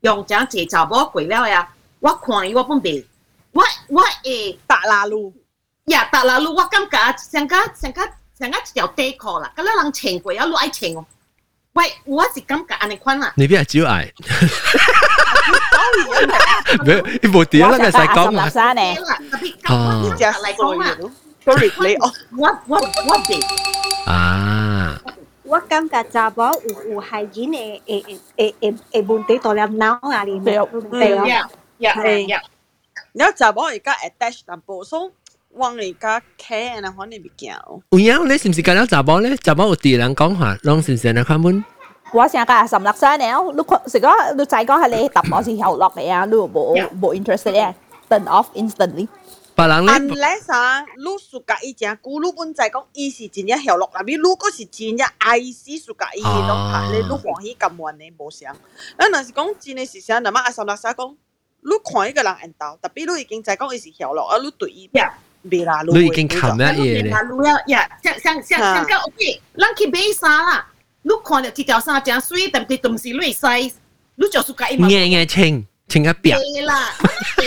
[0.02, 1.68] 用这样子查某过了呀，
[2.00, 3.06] 我看伊我本袂，
[3.52, 5.34] 我我会搭拉路，
[5.86, 8.04] 呀搭拉路，我感觉上加上加
[8.38, 11.06] 上加一条底裤啦，咁样人穿过，有路爱穿哦。
[11.74, 13.34] 喂，我是感觉安尼款啦。
[13.36, 14.12] 你边系少爱？
[16.86, 18.48] 没，你冇点啦，你使讲嘛？
[18.50, 18.82] 山呢？
[19.70, 20.98] 哦，你只嚟讲啊，
[21.44, 23.44] sorry，你我我我我哋
[24.12, 25.00] 啊。
[25.48, 30.44] 我感觉查某有有害人嘅诶诶诶诶诶问题在了脑啊里面，
[30.90, 31.26] 对咯，
[31.80, 32.42] 系呀。
[33.14, 35.12] 然后查某而家 attach 淡薄，所以
[35.56, 37.56] 往而家 care 啊，可能物件。
[37.92, 39.36] 有影你是唔是讲了查某咧？
[39.38, 41.64] 查某有啲人讲话，拢是唔是嚟看本？
[42.14, 43.58] 我成日十六岁了，你
[43.90, 47.74] 是讲你再讲系你答我是后落嘅啊，你冇冇 interested 嘅，
[48.10, 49.08] turn off instantly。
[49.58, 58.56] 别人咧，unless 啊，你暑假伊正久，你本在讲伊是真正效落啦，你如果是真正爱死暑假伊拢拍咧，你欢喜咁玩咧无相。
[58.98, 61.16] 咱若是讲真诶是啥，那么阿三六三讲，
[61.62, 64.90] 你看一个人缘投，特别你已经在讲伊是效落，啊，你对伊
[65.44, 67.14] 未啦，你已经冚咗嘢咧。
[67.30, 70.68] 路了呀，像像像像个 OK，咱去买衫啦，
[71.04, 73.74] 你看到一条衫真水，但系都唔是你 size，
[74.16, 74.90] 你就暑假伊嘛。
[74.90, 75.68] 硬硬清。
[75.88, 76.36] 清一边。
[76.38, 76.90] 系啦，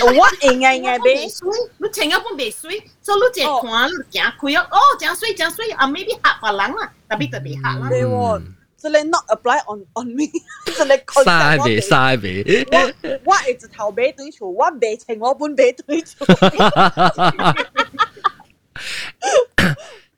[0.03, 1.25] 我硬硬硬俾。
[1.25, 7.89] 你清一半未水，所以你只看你行开哦，哦，真水真水，啊，maybe 吓别人啦，特别特别吓啦。
[7.89, 8.43] 对喎，
[8.77, 10.27] 所以 not apply on on me，
[10.75, 11.25] 所以佢。
[11.25, 12.67] 嘥俾嘥俾。
[12.71, 12.79] 我
[13.25, 16.27] 我系直头俾对错，我未清我本俾对错。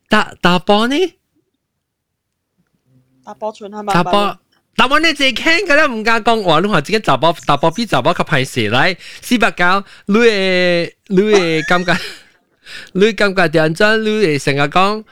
[0.09, 1.14] 打打波呢？
[3.24, 3.92] 打波串系咪？
[3.94, 4.38] 打波。
[4.75, 6.59] 但我呢只倾嘅咧唔敢讲，我！
[6.59, 10.19] 你话自己杂包杂包 B 杂包及排蛇嚟，四百九，你
[11.07, 11.95] 你感觉
[12.93, 14.03] 你感觉点样？
[14.03, 15.03] 你诶成日讲，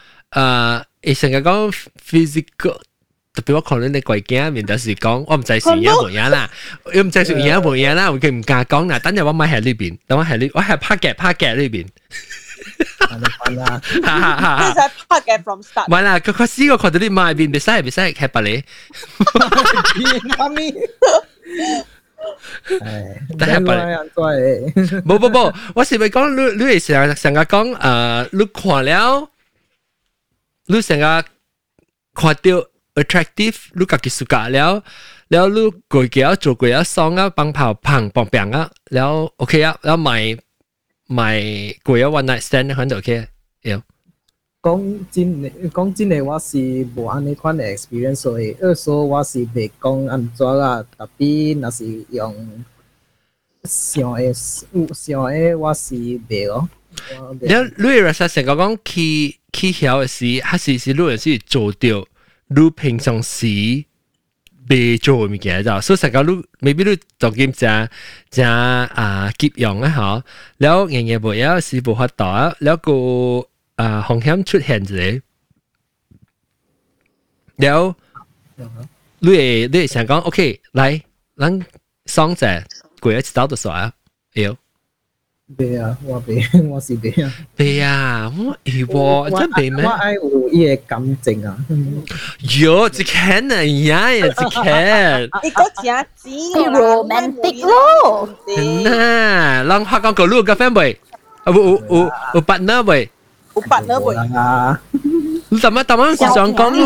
[1.02, 1.72] 诶成日讲
[2.04, 2.80] physical，
[3.34, 6.50] 特别我可能你鬼惊，面到时讲，我唔知是一模一样啦，
[6.94, 8.98] 又唔知是一模一样啦，佢唔敢讲啦。
[8.98, 11.86] 等阵我咪喺呢边，等我喺呢，我系拍嘅拍嘅呢边。
[13.57, 15.87] 啦，其实拍嘅 from start。
[15.89, 18.65] 唔系啦，佢佢试过看到啲卖边，别使别使系白你。
[20.39, 20.75] 妈咪。
[23.39, 23.93] 但系白你。
[25.09, 29.29] 冇冇冇，我是咪讲你你系成日成日讲诶，你看了，
[30.67, 31.03] 你成日
[32.15, 32.67] 看到
[33.01, 34.83] attractive，你家己暑假了。
[35.33, 38.65] แล้วลูกก๋วยเตี๋ยว做ก๋วยเตี๋ยวซองอ่ะปังเผาพังปองเปียงอ่ะ
[38.95, 40.17] แล้วโอเคอ่ะแล้วใหม่
[41.11, 43.27] 买过一 one night stand 喺度 OK
[43.63, 43.83] 有。
[44.63, 52.65] 讲真诶，讲真诶，我是无安尼款诶 experience，所以二说我是袂讲安怎啦，特别若是用
[53.63, 54.33] 想诶
[54.93, 56.69] 想诶，我是袂咯。
[57.41, 62.07] 你你若实成个讲去去晓诶时，还是是你诶是做到
[62.49, 63.85] 你平常时。
[64.71, 67.89] 被做物件就，所以成个你未必你当兼正
[68.31, 70.23] 正啊急用啊嗬，
[70.59, 72.25] แล้ว样嘢冇有时冇法度，
[72.61, 75.23] แล้ว个啊风险出现咗，
[77.57, 77.95] แล้ว
[79.21, 81.03] 你系你系想讲 OK，来，
[81.37, 81.65] 咱
[82.07, 82.65] 双只
[83.01, 83.93] 过一次走就算啊，
[84.35, 84.57] 有。
[85.57, 87.33] 袂啊，我袂，我是袂啊。
[87.57, 89.85] 袂啊，我系喎，真袂咩？
[89.85, 91.57] 我爱有伊个感情啊。
[92.59, 95.23] 有，一看啊，呀呀，一看。
[95.45, 96.29] 你个真子
[96.69, 98.29] romantic 咯。
[98.49, 101.01] 嗱，让学讲个路个 friend 未？
[101.45, 103.09] 啊，有有有有 partner 未？
[103.55, 104.17] 有 partner 未？
[104.37, 104.81] 啊。
[105.49, 106.81] 你怎么怎么想讲你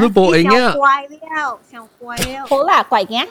[0.00, 0.72] 你冇应啊？
[0.72, 2.46] 怪了，想怪了。
[2.48, 3.24] 好啦，怪嘅。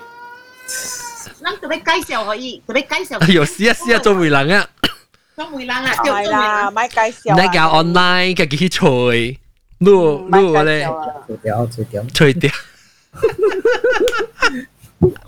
[1.41, 3.17] 咱特别介绍可以，特别介绍。
[3.19, 4.67] 哎呦，试啊试啊，做媒人啊！
[5.35, 7.41] 做媒人啊，系啦，咪介绍。
[7.41, 9.39] 你教 online 嘅几去吹，
[9.79, 10.87] 录录咧，
[11.27, 12.51] 除掉除掉，吹掉。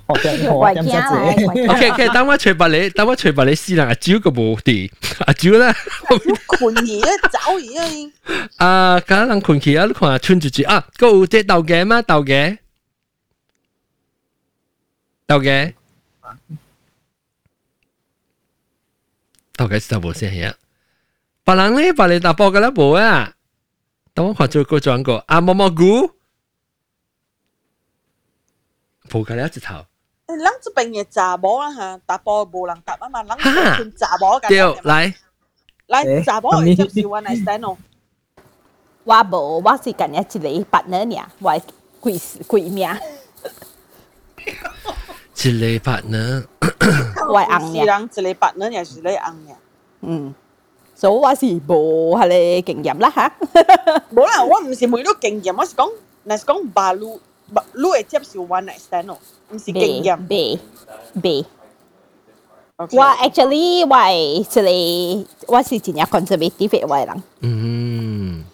[0.05, 1.71] 我惊我惊真系。
[1.71, 4.91] OK OK，等我吹白你，等我吹白你试啦，阿蕉个无地，
[5.25, 5.73] 阿蕉咧。
[6.45, 8.11] 困儿咧，走儿
[8.57, 8.67] 啊！
[8.67, 12.01] 啊，咁人困起啊，你看穿住住啊，个有只豆嘅吗？
[12.03, 12.57] 豆嘅，
[15.25, 15.73] 豆嘅，
[19.57, 20.53] 豆嘅是冇声嘢。
[21.45, 23.33] 别人咧，别你打波嘅啦冇啊！
[24.13, 26.11] 等我看做个转个啊，蘑蘑菇。
[29.09, 29.85] 冇㗎啦，一头。
[30.25, 33.37] 诶，咱这边嘅查某啦吓，打波无人答啊嘛，咱
[33.77, 34.47] 群查某嘅。
[34.47, 35.13] 对，来，
[35.87, 37.77] 来查某会接受 one night stand 哦。
[39.03, 41.61] 我无，我是近一一个 partner 尔，我
[41.99, 42.87] 鬼鬼命。
[45.35, 46.45] 一个 partner，
[47.29, 49.55] 我红是人一个 partner 也是你红嘅。
[50.01, 50.35] 嗯。
[50.95, 53.33] 所以我是无系你经验啦吓。
[54.13, 55.89] 冇啦，我唔是每都经验，我是讲，
[56.23, 57.19] 那是讲巴鲁。
[57.75, 59.17] 你会接受 one night stand 咯，
[59.49, 60.27] 唔是经验。
[60.27, 60.59] B
[61.21, 61.45] B。
[62.77, 64.13] 我 actually 我系
[64.61, 67.23] 一个我是真系 conservative 嘅人。
[67.41, 68.45] 嗯。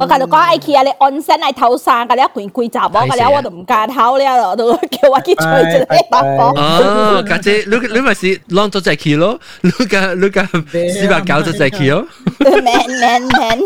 [0.00, 0.82] 我甲你讲，爱去啊！
[0.82, 6.52] 你安身来偷衫，甲你规规查某，甲你我都唔敢偷了，都叫我去吹一个打波。
[6.56, 12.06] 哦，家姐，你你咪是浪咗只去咯，你个你个四百九咗只去咯。
[12.38, 12.62] Man
[13.00, 13.58] man man。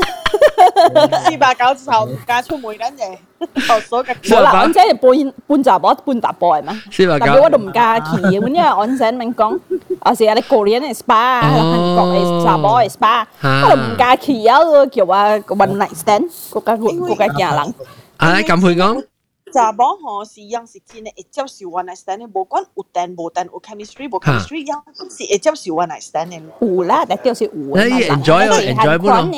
[1.26, 3.18] 四百九之后唔敢出门紧嘅，
[3.60, 4.14] 学所嘅。
[4.22, 6.82] 冇啦，安真系半半查某半打波系嘛？
[6.90, 7.26] 四百九。
[7.26, 9.58] 但系我都唔敢去，因为安真明讲，
[10.00, 14.58] 我是喺个人嘅 spa，韩国嘅查某嘅 spa，我都唔敢去啊！
[14.86, 16.28] 叫我 one night stand。
[16.50, 17.74] 国家国国家惊人。
[18.18, 19.04] 啊，咁佢讲。
[19.52, 24.80] 查某吼是样是真嘅会接受 one night stand 嘅，无管有电无电有 chemistry 无 chemistry，样
[25.10, 26.40] 是会接受 one night stand 嘅。
[26.60, 27.50] 有啦，但就是有。
[27.52, 29.28] 你 enjoy 咯，enjoy 不咯？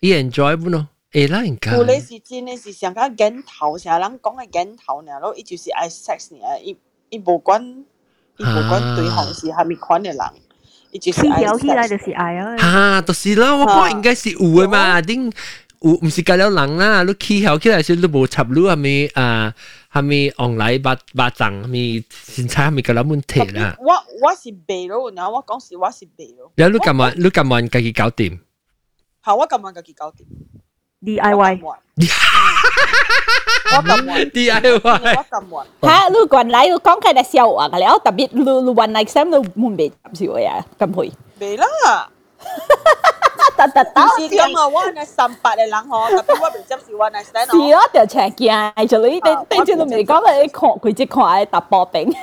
[0.00, 0.88] 你 enjoy 不咯？
[1.12, 1.72] 诶啦，应该。
[1.72, 6.76] 有你是真嘅是上加镜头，成日人讲嘅镜头呢，咯，伊就是爱 sex 呢，伊
[7.10, 7.62] 伊无管
[8.36, 10.18] 伊无管对象是虾米款嘅人。
[10.90, 11.60] 伊就是爱 sex。
[11.60, 12.56] 起来就是爱啊！
[12.56, 15.32] 吓，就是啦，我讲应该是有嘅嘛，顶。
[15.80, 19.54] 有唔是教了人啦，你起后起来时你无插你系咪啊？
[19.92, 21.62] 系咪 online 八八层？
[21.64, 23.76] 系咪先猜系咪个谂问题啦？
[23.78, 23.92] 我
[24.22, 26.50] 我是白咯，然后我讲是我是白咯。
[26.56, 28.38] 然后你咁晚你咁晚自己搞掂？
[29.22, 30.24] 系我咁晚自己搞掂。
[31.01, 31.19] DIY
[34.33, 34.59] DIY
[35.83, 37.67] ha lu quan lại lu con cái đã xeo à?
[37.71, 40.45] Cái đó đặc biệt lu lu one night stand lu muốn bị làm gì vậy,
[40.77, 41.11] cầm hồi.
[41.39, 41.69] Bị lắm
[43.58, 43.58] 被接受呀？
[43.58, 43.58] 咁会？
[43.58, 43.58] 未啦。
[43.58, 44.68] 特特特，是咁啊！
[44.68, 49.20] 我系三八嘅人嗬，特别我未接受 one night stand 是咯，就长镜，就你你
[49.58, 52.16] 你知道未讲嘅，你看佢只看系突破饼，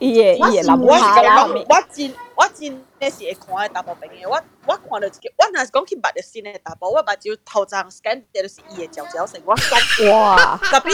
[0.00, 1.46] 伊嘢伊嘢谂下啦。
[1.46, 10.58] 我真我真你是会看系突破饼嘅，我我看到一个，我若是讲去捌着新嘅突破，我目睭头张 scan 掉就是伊嘅照照成，我讲哇！
[10.62, 10.90] 特别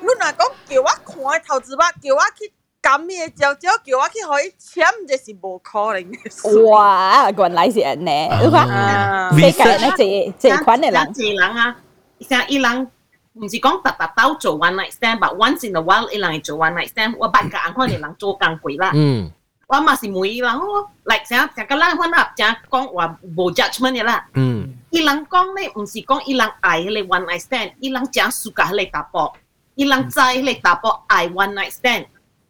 [0.00, 0.86] 你若讲叫我
[1.32, 2.52] 看头子吧，叫我去。
[2.82, 6.62] 咁嘅照照叫我去可以签，这是无可能嘅事。
[6.64, 7.30] 哇！
[7.30, 11.76] 原来是安尼，你看世界咧，这这款嘅人，这人啊，
[12.20, 12.90] 像伊人
[13.34, 18.90] 唔是讲特特兜做 one night stand，but once in a while 伊人系做 one night stand，我八个人可能人做工贵啦。
[18.94, 19.30] 嗯。
[19.68, 24.26] 我嘛是每人咯，like 像像个人可能像讲话无 judgment 嘅啦。
[24.34, 24.74] 嗯。
[24.90, 29.32] 伊人讲咧，唔是讲伊人爱迄个 one night stand，伊人讲暑假迄个打波，
[29.76, 32.06] 伊人知迄个打波爱 one night stand。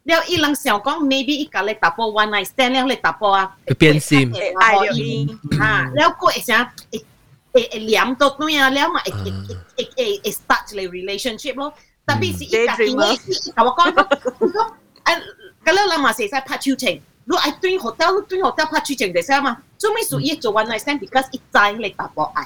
[0.07, 5.25] 了伊人想讲，maybe 伊甲你打波 one night stand 了，你打波啊，变心，爱着伊，
[5.57, 7.05] 吓，了个会想会
[7.53, 11.73] 会会黏到对啊，了嘛会会会会会 start 个 relationship 咯，
[12.05, 13.15] 特别是伊家己我伊
[13.55, 14.07] 甲我讲讲，
[14.51, 14.73] 讲
[15.05, 15.21] 诶，
[15.65, 22.45] 咁了人嘛是使拍手情，你爱对 hotel 对 hotel 拍手情就使嘛，做咩属于做 one night stand because 伊知你打波爱。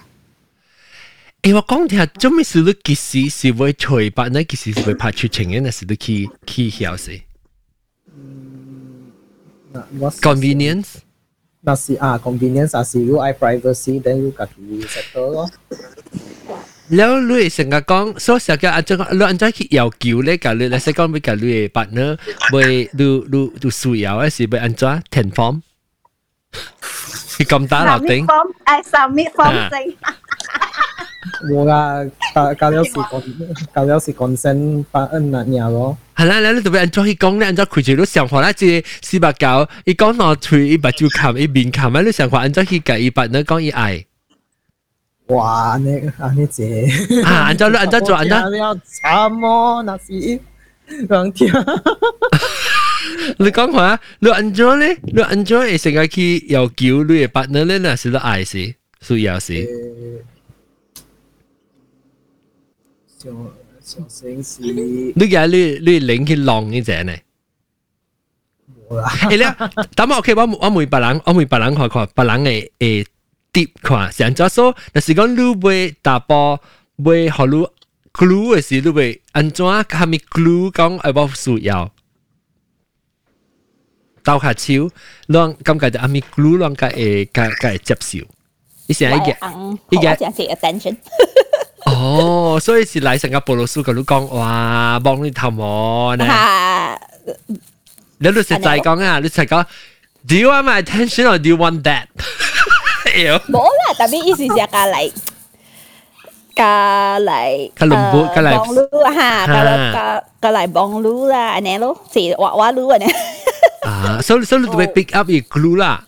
[1.42, 4.44] 诶，我讲听，做咩事你其实是会随白呢？
[4.44, 7.20] 其实是会拍出情嘅，那是你去去晓死。
[10.28, 10.90] convenience
[11.68, 14.56] 那是啊，convenience 啊，是如果爱 privacy，then 要家己
[14.94, 15.40] settle 咯。
[16.96, 22.16] แล้วลุยสังกองโซเสียกอาจจะเราอันจะคิดยาวกิวเลยกันเลยแล้วสักก้อนไปกันลุยปัตเนอร์
[22.52, 22.56] ไป
[23.00, 25.56] ดูดูดูสุยาวสิไปอันจะแทนฟอร์ม
[27.34, 28.20] คือคำตาเราติ้
[31.51, 32.05] 冇啦，
[32.35, 33.23] 教教咗時講，
[33.75, 35.97] 教咗時講聲把恩難嘢咯。
[36.17, 44.05] 係啦，你特別 enjoy 講咧，enjoy 佢住都上課啦，即四百九，伊講我退伊白就琴，伊面琴咧，你上課 enjoy 佢計伊白咧講伊矮。
[45.27, 45.79] 哇！
[45.79, 46.87] 你啊你姐
[47.25, 48.51] 啊，enjoy 咯，enjoy 做 enjoy。
[48.51, 49.83] 你要慘麼？
[49.85, 50.41] 那是
[51.09, 51.47] 兩條。
[53.39, 59.55] 你講話，你 enjoy 咧，你 enjoy 成日去又叫你嘅 partner 咧，那是你矮是，所以又是。
[63.22, 63.34] 上
[63.82, 64.62] 上先是。
[64.62, 65.58] 你嘅你
[65.92, 67.14] 你领去浪呢只呢？
[68.90, 69.10] 冇啦。
[69.10, 69.56] 诶咧，
[69.96, 73.06] 等我 OK，我我每别人我每别人看看，别人嘅诶
[73.52, 76.60] 碟看，上咗数，但是讲你会打波，
[77.04, 77.68] 会学你
[78.14, 81.92] glue 嘅时，你会安怎系咪 glue 讲系冇需要？
[84.24, 84.90] 斗下手，
[85.28, 88.28] 让感觉就阿咪 glue 让佢诶佢佢接受。
[88.88, 90.96] 你成日嘅，依家就系 attention。
[91.86, 96.26] 哦，所以是嚟成个布鲁斯嗰度讲，哇，帮你头毛呢？
[98.20, 99.66] 你都实际讲啊，你实讲，
[100.28, 102.08] Do you want my attention or do you want that？
[103.50, 105.12] 冇啦，特别意思就系嚟。
[106.58, 110.06] ka lại ka lembut ka lại bong lu ha kalau ka
[110.42, 113.06] ka lại bong lu lah anh lo si wa wa lu anh
[113.86, 116.02] ah so so lu tu pick up i glue lah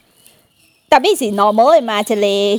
[0.90, 2.58] tapi si normal mà chỉ là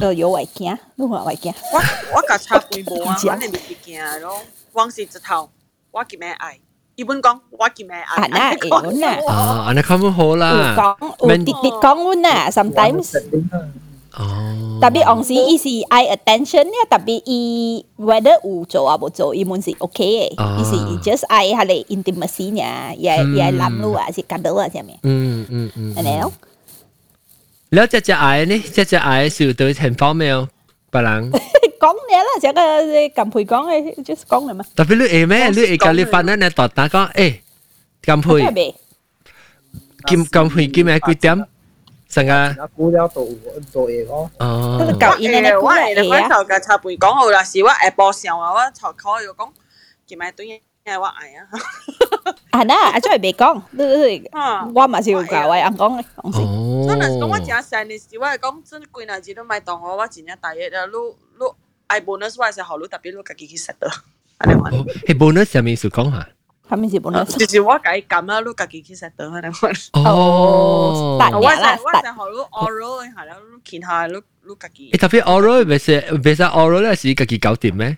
[0.00, 1.52] ờ有外惊，你看外惊。
[1.72, 1.78] 我
[2.16, 4.40] 我甲插杯无啊，我你咪惊咯。
[4.72, 5.50] 往是一头，
[5.90, 6.58] 我叫咩爱？
[6.96, 8.24] 一般讲我叫咩爱？
[8.24, 9.18] 啊，那会阮啊。
[9.28, 10.74] 啊，安尼咁好啦。
[10.98, 13.18] 讲有直直讲阮啊，sometimes。
[14.14, 14.78] 哦。
[14.80, 20.76] 特别往时伊是爱 attention 咧，特别伊 whether 有做啊无做，伊们是 OK 嘅，伊是
[21.10, 24.98] just 爱下嚟 intimacy 呢，也也揽路啊，是夹到啊，系咪？
[25.02, 25.94] 嗯嗯嗯。
[25.96, 26.32] 安尼咯。
[27.74, 30.38] แล้วจะจะไอ้นี่จะจะไอ้สื่อตัวเห็นฟ้าแมว
[30.92, 31.22] ปลัง
[31.82, 32.60] 讲嘢啦，就个
[33.16, 33.72] 近培讲嘅，
[34.04, 34.64] just 讲嚟嘛。
[34.76, 35.48] 特别你诶咩？
[35.50, 37.34] 你诶教你发咧，你当打讲诶
[38.02, 38.74] 近培，
[40.06, 41.46] 金近培几咩几点？
[42.10, 42.32] 成个
[42.76, 43.22] 估了到
[43.72, 44.30] 到嘢咯。
[44.38, 44.96] 哦。
[44.98, 49.48] 旧年咧，我诶你嗰头嘅插背讲好啦，是我下晡上啊，我头考要讲，
[50.08, 50.60] 几咩对嘢
[50.98, 51.46] 我爱啊。
[52.50, 53.62] 啊那啊，真系未讲，
[54.74, 56.88] 我嘛是有教我人讲嘅，讲先。
[56.88, 60.92] 真系讲我真成年时，我系讲真几日子都买当我，我真系第一啊，你
[61.38, 61.46] 你
[61.86, 63.88] 爱 bonus 我系好，你特别你自己去食的。
[64.40, 66.26] 系 bonus 系咩意思讲下？
[66.68, 67.36] 系咩是 bonus？
[67.36, 70.00] 就是我自己揿啦，你自己去食的，可能我。
[70.00, 71.18] 哦。
[71.18, 74.90] 我系我系好你 oral 系啦，你见下你你自己。
[74.92, 77.96] 诶特别 oral 咪是咪是 oral 咧是自己搞掂咩？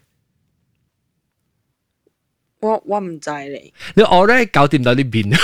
[2.61, 3.73] 我我唔知咧。
[3.95, 5.37] 你我咧搞掂到呢边。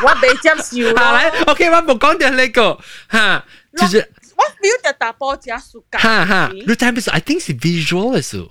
[0.00, 1.00] 我未接受咯。
[1.02, 2.78] 好嚟，OK，我冇讲掉呢个
[3.10, 3.44] 吓，
[3.78, 5.98] 就是我 feel 就打波只暑假。
[5.98, 7.10] 哈哈，你睇咩事？
[7.10, 8.46] I think 是 visual 嘅事。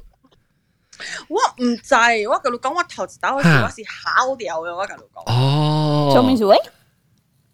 [1.29, 1.93] 我唔知，
[2.27, 5.31] 我同你讲，我头一打嗰时我是考掉嘅，我同你讲。
[5.31, 6.11] 哦。
[6.13, 6.57] 做咩事喂？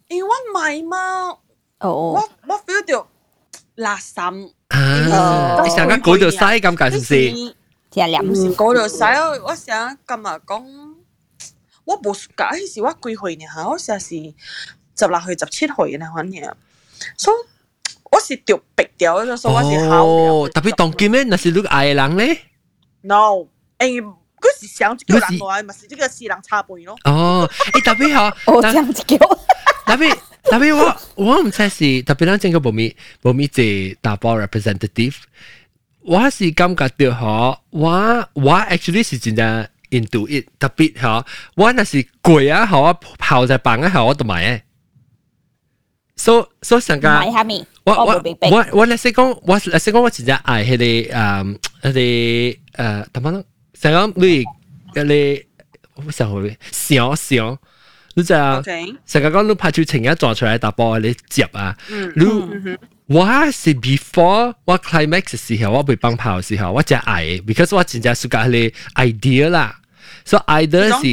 [0.07, 0.97] 因为我唔系嘛。
[1.79, 2.13] 哦。
[2.13, 3.07] 我我 feel 到
[3.77, 4.51] 垃圾。
[4.69, 5.61] 啊！
[5.63, 7.55] 你成日嗰度嘥咁解是唔是？
[7.89, 9.03] 即系两时嗰度使，
[9.43, 10.63] 我想今日讲，
[11.85, 13.45] 我冇暑假，迄时我几岁呢？
[13.55, 14.07] 吓，我成是
[14.95, 16.55] 十六岁、十七岁呢，反正，
[17.17, 17.35] 所以
[18.11, 21.23] 我是掉逼掉，所以我是考哦，特别当见咩？
[21.23, 22.37] 那是你爱人咧？
[23.01, 23.47] No，
[23.79, 26.95] 诶，嗰时想这个人来，咪是这个四人插背咯。
[27.05, 29.17] 哦，诶特别好，哦，这样子叫。
[29.85, 35.15] 特别特别我我唔知是特别咱整个冇咪冇咪系打波 representative。
[36.08, 41.22] 我是感覺到嗬，我我 actually 是真正 into it，特別嗬，
[41.54, 44.60] 我那是攰啊，嗬，我泡在房啊，嗬，我都買誒。
[46.16, 47.08] 所所成個，
[47.84, 52.00] 我我我我嚟先講，我嚟先講，我真正愛迄個誒迄個
[52.82, 53.44] 誒，點樣？
[53.78, 54.44] 成個你
[55.04, 55.42] 你
[55.94, 57.58] 我想去想想，
[58.16, 61.76] 你就成個講你拍出情一撞出來打波，你接啊，
[62.16, 62.24] 你。
[63.08, 69.80] 我是 before 我 climax 嘅時候，我被崩炮嘅時候，我真愛，because 我真正是個係 idea 啦。
[70.26, 71.08] 所以 either 是，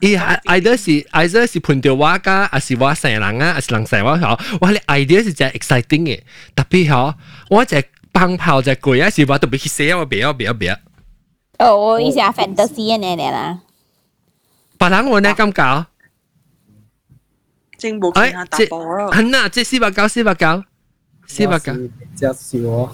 [0.00, 6.20] 伊 either 是 either 是判掉我噶，還是我成人啊，還是人成我嗬，我係 idea 是真 exciting 嘅，
[6.54, 7.14] 特別嗬，
[7.48, 7.82] 我就
[8.12, 10.76] 崩炮就攰啊，是話特別去寫我別別別。
[11.58, 13.60] 哦，我以前 fantasy 嘅呢啦。
[14.78, 15.86] 別人我呢咁搞，
[17.78, 19.10] 正冇見下打波咯。
[19.10, 20.64] 係啊，即係四百九，四百九。
[21.31, 21.73] 四百噶，
[22.15, 22.91] 接受啊！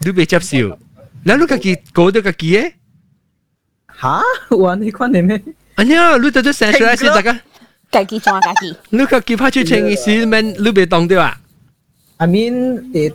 [0.00, 0.78] 你未接受，
[1.24, 2.72] 那你自己搞到自己嘅？
[4.00, 4.22] 吓，
[4.56, 5.42] 玩你款嘅咩？
[5.76, 7.32] 哎呀，你到咗成出来先大家，
[7.90, 8.76] 自己装自己。
[8.90, 11.40] 你自己拍出情嘅时面，你未当到啊？
[12.18, 13.12] I mean，诶，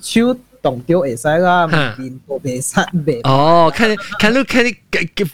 [0.00, 1.66] 手 动掉会使啦，
[1.98, 3.20] 面部未使未。
[3.24, 3.88] 哦，看
[4.18, 4.70] 看你看你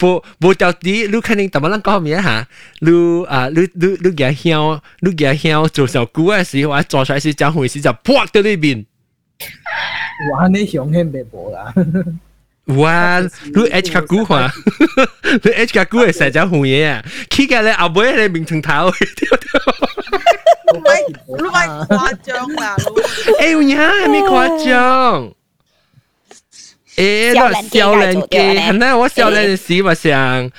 [0.01, 2.47] 无无掉啲，你看你点样谂讲咩吓？
[2.79, 8.85] 你啊，你你你嘅香，你嘅香做小姑嘅时候，我做出来是将回事就扑到呢边。
[10.33, 10.47] 哇！
[10.49, 11.73] 你香气未无啦。
[12.77, 13.19] 哇！
[13.19, 13.27] 你
[13.71, 14.51] H 卡股嘛？
[15.43, 17.03] 你 H 卡股系成只红嘢啊！
[17.31, 18.95] 企嘅你后尾你面层头，唔系
[21.25, 22.75] 唔系夸张啦！
[23.39, 25.33] 哎呀，系咪夸张？
[26.95, 30.51] 诶，那少年嘅，系咪我少年时嘛想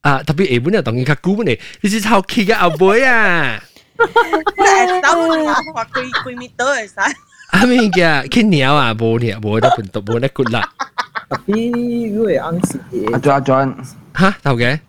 [0.00, 0.22] 啊？
[0.22, 3.62] 特别日本人当然卡股呢，你是抄企嘅后尾啊！
[3.98, 5.28] 诶，打我
[5.74, 6.94] 话几几米多系使。
[7.50, 8.26] 啊咩嘅？
[8.28, 10.66] 佢鸟啊，冇鸟，冇得半度，冇得 good 啦。
[11.32, 13.06] tapi lu ya ang sige.
[13.12, 13.74] Ajo ajon.
[14.14, 14.80] 吓，头嘅？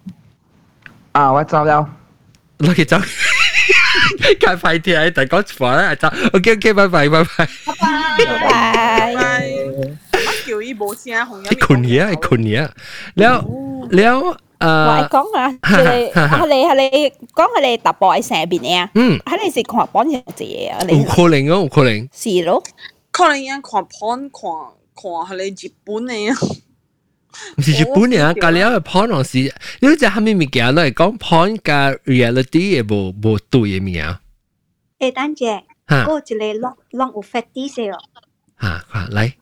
[1.11, 1.87] 啊，我走了。
[2.59, 2.97] 攞佢走。
[4.39, 5.09] 介快啲啊！
[5.11, 6.07] 大讲话啦，走。
[6.33, 7.49] OK OK，拜拜拜拜。
[7.67, 9.47] 拜拜。
[10.11, 11.27] 乜叫依部先啊？
[11.29, 12.67] 红一困嘢啊，困嘢。
[13.15, 13.35] แล้ว
[13.91, 22.09] แล้วเอ่อ 我讲啊，佢系你系你讲系你突破喺上边嘅，嗯，系你是看本嘢嘢啊，有可能啊，有可能。
[22.11, 22.61] 是咯，
[23.11, 24.41] 可能人看盘看
[24.94, 26.36] 看下你日本嘅啊。
[27.56, 34.18] 日本人啊，隔離啊 porn 同時，你都知下面物件嚟講 porn 加 reality 嘅無無對嘅物件。
[35.00, 37.98] 誒，等姐，嗰一個浪浪有 fetish 哦。
[38.60, 39.32] 嚇嚇，嚟。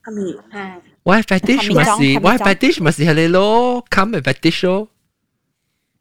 [0.51, 0.81] 係。
[1.03, 4.89] 我 fetish 咪是，我 fetish 咪是係你咯，come fetish 咯。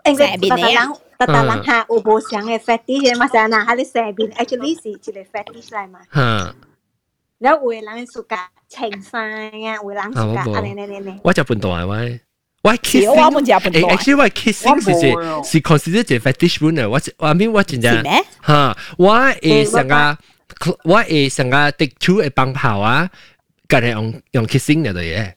[0.05, 0.87] 誒，成邊你啊？
[1.19, 3.27] 特特人嚇有無相嘅 fetish 嘛？
[3.27, 5.99] 成日嗱，喺你成邊 actually 是一個 fetish 嚟嘛。
[6.13, 6.55] 嚇。
[7.39, 8.47] 然後有嘅人係 suka。
[8.71, 9.19] 情晒
[9.67, 12.21] 啊，會冷暑假啊，你你你你，我日本同埋喂。
[12.63, 17.91] 我 kissing，我本日本誒，actually 我 kissing 是是 consider 只 fetish runner，我我 mean 我真正
[18.45, 20.17] 嚇，我誒上個
[20.83, 23.09] 我誒上個 take two 誒幫跑啊，
[23.67, 25.33] 梗係用用 kissing 嚟嘅。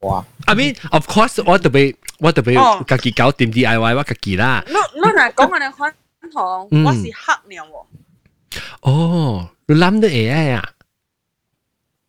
[0.00, 4.64] 哇！I mean of course 我特別我特別自己搞掂 DIY 我自己啦。
[4.66, 5.92] 你你嗱講我哋開
[6.34, 7.86] 堂，我是黑鳥喎。
[8.80, 10.68] 哦，你諗到 AI 啊？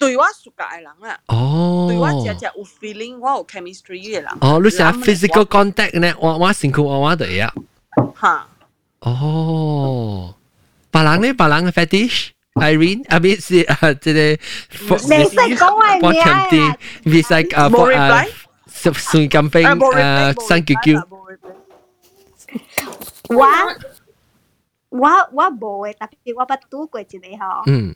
[0.02, 4.26] 对我熟嘅人啊，哦，对我只只有 feeling，我有 chemistry 嘅人。
[4.40, 6.14] 哦，你成 physical contact 呢？
[6.20, 7.52] 我我辛苦我我哋啊。
[8.20, 8.46] 吓。
[9.00, 10.34] 哦，
[10.90, 11.32] 白人呢？
[11.34, 14.36] 白人嘅 fetish。Irene, I mean 是啊，即系
[14.72, 16.76] 你识讲系咩啊？
[17.04, 18.28] 你识啊，冇 reply，
[18.66, 21.08] 十岁咁兵诶，三叫叫。
[23.28, 23.46] 我
[24.88, 27.62] 我我冇嘅，特别我不拄过一个嗬。
[27.66, 27.94] 嗯。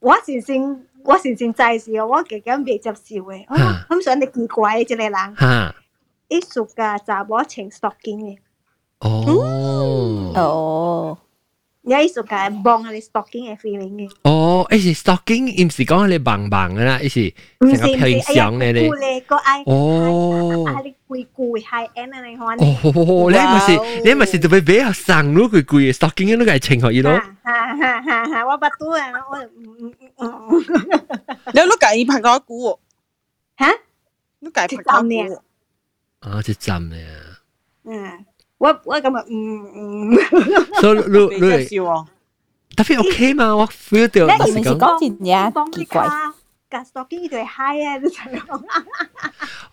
[0.00, 3.44] 我先先我先先在时，我自己未接受嘅，
[3.88, 5.74] 我唔想你奇怪之类人。
[6.28, 8.38] 一熟嘅就我请熟见嘅。
[9.00, 11.18] 哦哦。
[11.85, 14.11] 你一熟嘅帮你 stocking 嘅 feeling 嘅。
[14.23, 18.87] 哦，诶是 stocking，唔是讲你棒棒嘅啦，系成个平常嘅你。
[19.65, 20.63] 哦。
[20.67, 22.47] 啊，你贵贵 high end 啊，你看。
[22.59, 27.19] 哦，你咪是你咪是特别比较上咯，贵贵嘅 stocking 都系情可以咯。
[27.43, 28.45] 哈哈哈哈！
[28.45, 30.59] 我不懂啊，我嗯嗯
[31.47, 32.69] 你都计拍嗰股
[33.57, 33.65] 喎？
[33.65, 33.71] 吓？
[34.43, 35.41] 都计拍嗰股？
[36.19, 37.05] 啊，即浸嘅。
[37.85, 38.24] 嗯。
[38.57, 40.15] 我我咁啊，嗯嗯，
[40.81, 41.67] 所以你你
[42.75, 43.55] 特别 OK 嘛？
[43.55, 44.45] 我 feel 到。
[44.45, 46.07] 你唔是讲真嘢奇怪。
[46.71, 47.97] 夹 stocking 就系 high 啊！
[47.97, 48.07] 你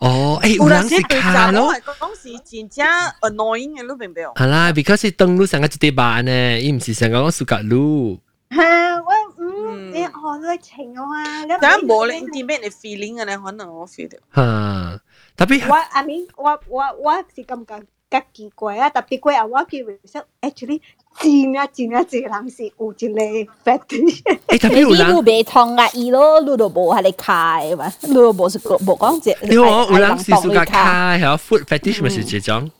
[0.01, 1.73] 哦，诶，有人是卡咯。
[1.73, 2.85] 讲是真正
[3.21, 4.25] annoying 嘅，你明唔明？
[4.35, 8.19] 系啦，because 登录成个一啲版呢，伊唔是成个讲苏格录。
[8.51, 11.47] 系我嗯，你学咗情啊！
[11.61, 14.19] 但系冇你 intimate 嘅 feeling 嘅咧，可能我 feel 到。
[14.35, 15.01] 吓，
[15.37, 17.83] 特别我 I mean 我我我是咁讲。
[18.13, 18.89] 较奇怪啊！
[18.91, 19.45] 特别贵啊！
[19.45, 20.81] 我见 research actually
[21.21, 24.23] 真啊真啊，济人是有一个 fetish。
[24.47, 29.37] 诶，特别有人你未通啊，伊咯，你都无喺你开嘛，你都无是无讲只。
[29.51, 32.71] 因为有人是自家开，系啊，food fetish 咪是这种。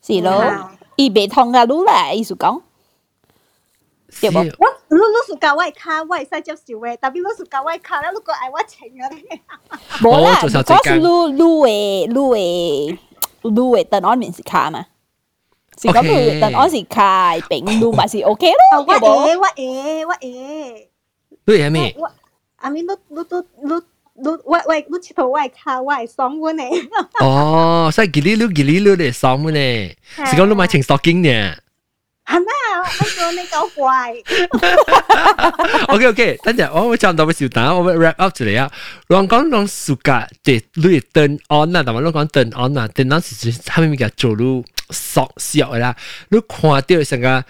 [0.00, 2.62] 是咯，伊未通啊，你嚟，意思讲。
[4.20, 4.38] 对不？
[4.38, 4.44] 我
[4.88, 9.40] 你你是教我卡，我系使接受嘅，特别你是教我卡咧，你个爱我情啊你。
[10.06, 12.98] 冇啦，嗰是你你诶你诶。
[13.43, 14.85] due tan'on min si kama.
[15.77, 18.83] Si ka bu tan'on si kai peng du ba si okay ro.
[18.87, 19.69] Wa e wa e
[20.05, 20.35] wa e.
[21.45, 21.95] Dui ya mi.
[22.63, 23.77] I mean lu lu lu
[24.15, 26.69] lu wa wa lu chi to wa ka wa song wo ne.
[27.21, 29.95] Oh, sai gili lu gili lu de song wo ne.
[30.29, 31.57] Si ka lu ma ching stocking ne.
[32.24, 32.48] 系咩？
[33.00, 34.14] 我讲你搞怪。
[35.88, 38.70] OK OK，等阵我会讲到嘅小蛋，我会 wrap up 住嚟啊。
[39.08, 45.96] 讲讲讲暑假即系你 turn on 啊，但系我讲 turn on 啊，turn on 是下面嘅做路索小嘅啦。
[46.28, 47.44] 你看到成个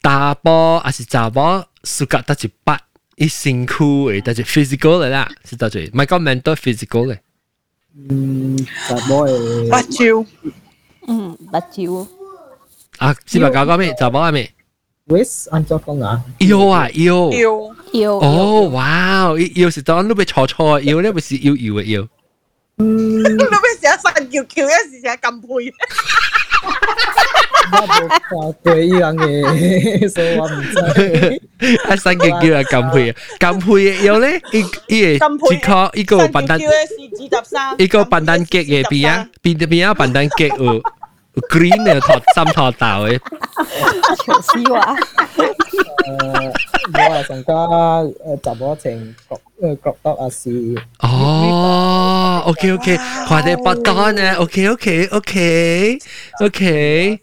[0.00, 2.78] 大波还是查波暑假得一八，
[3.16, 7.18] 一辛苦嘅，但系 physical 嘅啦，是得最，唔系讲 mental physical 嘅。
[8.10, 8.56] 嗯，
[8.88, 9.68] 查波诶。
[9.70, 10.26] 八招。
[11.08, 12.06] 嗯，八招。
[12.98, 13.94] 啊，是咪搞讲咩？
[13.98, 14.50] 查波系咩？
[15.08, 19.28] Wes 按照讲啊，腰啊腰腰腰哦，哇！
[19.56, 22.08] 腰是当你被错错腰咧，不是腰腰嘅腰。
[22.76, 25.74] 你咩成日神叫叫，一时成日揿配。
[27.72, 31.78] 我冇看过呢样嘢，所以我唔知。
[31.88, 36.58] 啊，神叫叫啊，揿配啊，揿配有咧，伊伊个只靠一个笨蛋，
[37.78, 40.82] 一个笨蛋激嘅边啊，边边啊笨蛋激有
[41.50, 43.20] green 嘅托心托豆嘅。
[44.24, 44.78] 笑死我！
[46.04, 46.52] 诶，
[46.92, 50.74] 我系上家诶集咗情觉诶觉得啊是。
[51.00, 55.98] 哦，OK OK，快啲不单咧，OK OK OK
[56.40, 57.20] OK。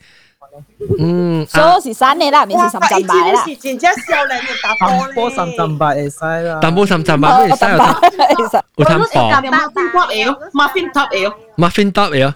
[0.99, 3.43] 嗯，所以是三年啦，面是三十八啦。
[3.45, 5.13] 是真正少年嘅打波咧。
[5.13, 6.59] 波三十八会使啦。
[6.61, 8.61] 但波三十八咩使有睇？
[8.75, 9.31] 有睇薄。
[9.31, 11.35] muffin top 嚟咯，muffin top 嚟咯。
[11.57, 12.35] muffin top 嚟啊！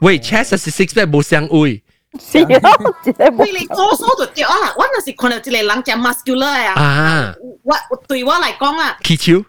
[0.00, 1.82] 喂 chest 系 six pack 冇相会
[2.20, 4.72] 是咯，真系喂，你多数就掉啊！
[4.76, 6.74] 我那是看到一个人叫 muscular 啊。
[6.80, 7.34] 啊
[7.64, 9.44] 我我对我嚟讲啦，气球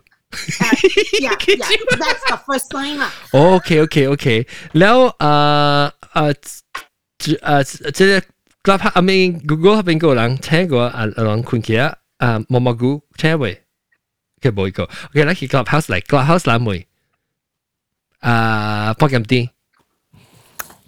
[0.50, 3.12] yeah yeah that's the first sign 啦。
[3.32, 6.34] OK OK OK แล้วอ่าอ่า
[7.48, 7.64] อ่า
[7.96, 8.22] 即系
[8.64, 13.62] club 啊咪 Google 嗰边个人听过啊人困起啊啊毛毛菇听未？
[14.42, 16.88] 佢冇一个 OK 嚟去 clubhouse 嚟 clubhouse 嚟未？
[18.20, 19.50] 啊，八点啲。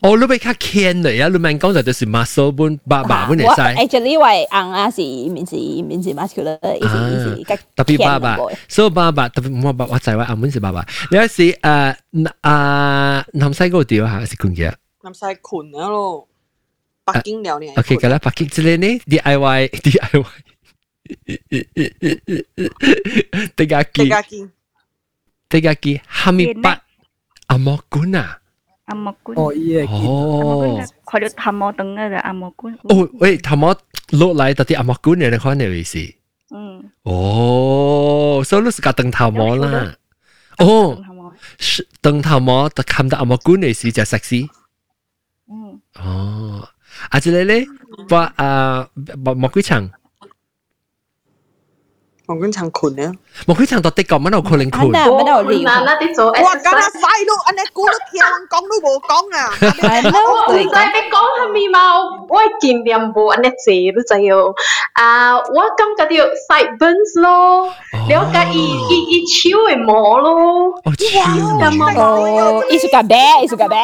[0.00, 1.28] 哦，你俾较轻嚟啊！
[1.28, 3.74] 你咪讲就就是 muscle 本爸爸本嚟我晒。
[3.74, 5.00] actually 为硬啊是
[5.30, 8.36] 面是面是 muscular，意思意思特别爸爸，
[8.68, 10.84] 所以爸爸特别我爸我仔话阿门是爸爸。
[11.10, 11.96] 你有时诶
[12.42, 14.72] 啊南西嗰个调下是坤嘅。
[15.02, 16.28] 南西困啊咯，
[17.06, 17.66] 北京聊呢。
[17.76, 20.24] OK，咁啦，北京之类呢 DIY DIY。
[23.56, 24.48] 地家机，地家机，
[25.50, 26.82] 地家机，哈密巴
[27.48, 27.78] 阿莫
[28.88, 28.88] 管啊！
[28.88, 29.38] 阿莫官。
[29.38, 32.74] 哦，伊个哦，看到头毛灯嘅就阿莫官。
[32.84, 33.74] 哦，喂，头毛
[34.10, 35.98] 落嚟到啲阿莫管嘅，你看你意思？
[36.54, 36.90] 嗯。
[37.02, 39.94] 哦，所以你是个灯头毛啦。
[40.58, 41.02] 哦，
[41.58, 44.48] 是灯头毛，就看到阿莫管嘅时就 sexy。
[45.50, 45.80] 嗯。
[45.96, 46.68] 哦，
[47.10, 47.66] 啊，这里咧，
[48.08, 48.88] 不啊，
[49.24, 49.90] 莫莫几长。
[52.28, 53.12] 我跟长困啊！
[53.46, 54.88] 莫几长到的确乜都可能困。
[54.88, 55.70] 乜都聊。
[55.70, 57.36] 嗱，啲做哇，咁啊快咯！
[57.44, 59.52] 安尼估都听讲都冇讲啊！
[59.60, 61.78] 我唔知你讲系咪嘛？
[62.26, 64.54] 我尽量冇安尼做，都知哦。
[64.94, 67.66] 啊，我感觉到 sideburns 咯，
[68.08, 68.56] 了解伊
[68.88, 70.70] 伊伊手嘅毛咯。
[70.82, 73.14] 哦，手哦，艺术家bé，
[73.44, 73.76] 艺术家bé。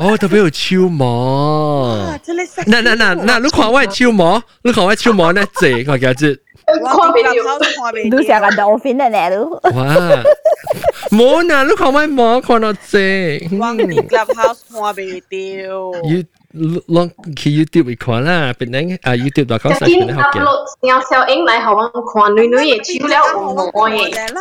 [0.00, 1.96] 哦，特别有手毛。
[2.18, 5.44] 嗱嗱嗱嗱，你看我手毛，你看我手毛呢？
[5.60, 6.28] 这我叫做。
[6.66, 7.30] 看唔到，
[7.94, 9.48] 你成个 dolphin 嚟咧都。
[9.50, 9.94] 哇！
[11.10, 12.98] 冇嗱，你看我毛看到这。
[13.58, 16.00] 往你 clubhouse 看袂到。
[16.08, 16.24] You
[16.88, 20.40] 拢去 YouTube 看啦，变成啊 YouTube.com 上边学嘅。
[20.82, 23.94] 小小影嚟学我看女女嘅手了有毛嘅。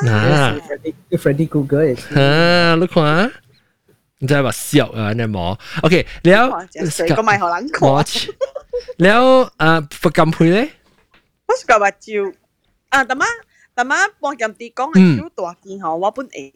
[0.03, 2.19] 嗱 Freddy Google 嘅。
[2.19, 3.29] 啊，你看啊。
[4.20, 5.12] 唔知係咪燒肉啊？
[5.14, 6.50] 你冇？OK，你有
[7.16, 8.04] 個咪荷蘭果，
[8.98, 10.70] 你有啊佛金配咧？
[11.46, 12.12] 我食個白蕉
[12.90, 13.24] 啊，但媽
[13.74, 16.52] 但媽幫人哋講係超大件嗬，我本嚟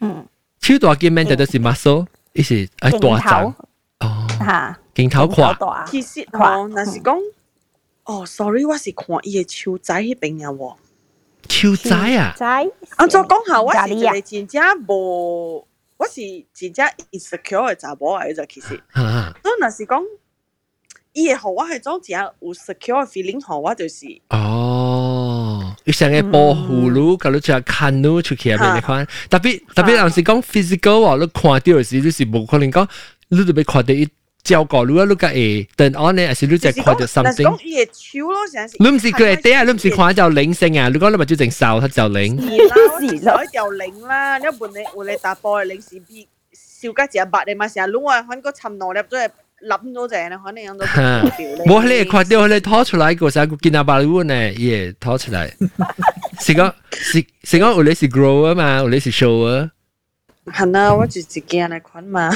[0.00, 0.26] 嗯
[0.60, 1.24] 超大件咩？
[1.24, 3.54] 就係 muscle，一時啊大陣
[4.00, 7.18] 哦嚇，鏡頭跨，其實哦，那是講
[8.04, 10.76] 哦，sorry，我是看伊嘅超仔嗰邊嘅喎，
[11.48, 12.64] 超仔啊，仔，
[12.98, 15.66] 我再講下，我是就係真正無。
[15.98, 16.20] 我是
[16.54, 18.68] 真正 insecure 嘅查某嚟嘅，其實。
[18.68, 20.02] 所以若是讲，
[21.12, 22.18] 伊嘅互我係種只有
[22.54, 24.06] secure 嘅 feeling，互我就是。
[24.30, 32.88] 哦，你成日保護你，咁你就看路出去入面你看，特别特别，那是讲 physical 喎，你看到嘅時你是冇可能讲，
[33.28, 34.08] 你就俾看到一
[34.47, 37.43] 照顾你，你个会 turn on 呢，还是你就看到 something？
[37.43, 38.75] 讲伊嘅手咯，成时。
[38.79, 42.41] 你唔是佢系嗲啊，你唔是看就灵性啊，你讲你咪就净瘦，佢就灵。
[42.41, 49.29] 是啦，我就灵啦，你换你换你打波嘅灵是必笑家只白你嘛，成日拢我揾个寻罗入咗嚟
[49.65, 50.85] 谂咗只咧，可能有到
[51.65, 55.47] 冇你看到你拖出来个时候，见阿爸乌呢，也拖出来。
[56.41, 59.71] 是讲是是讲有你是 grow 啊嘛，有你是 show 啊。
[60.47, 62.29] 系啊，我就自己嚟看嘛，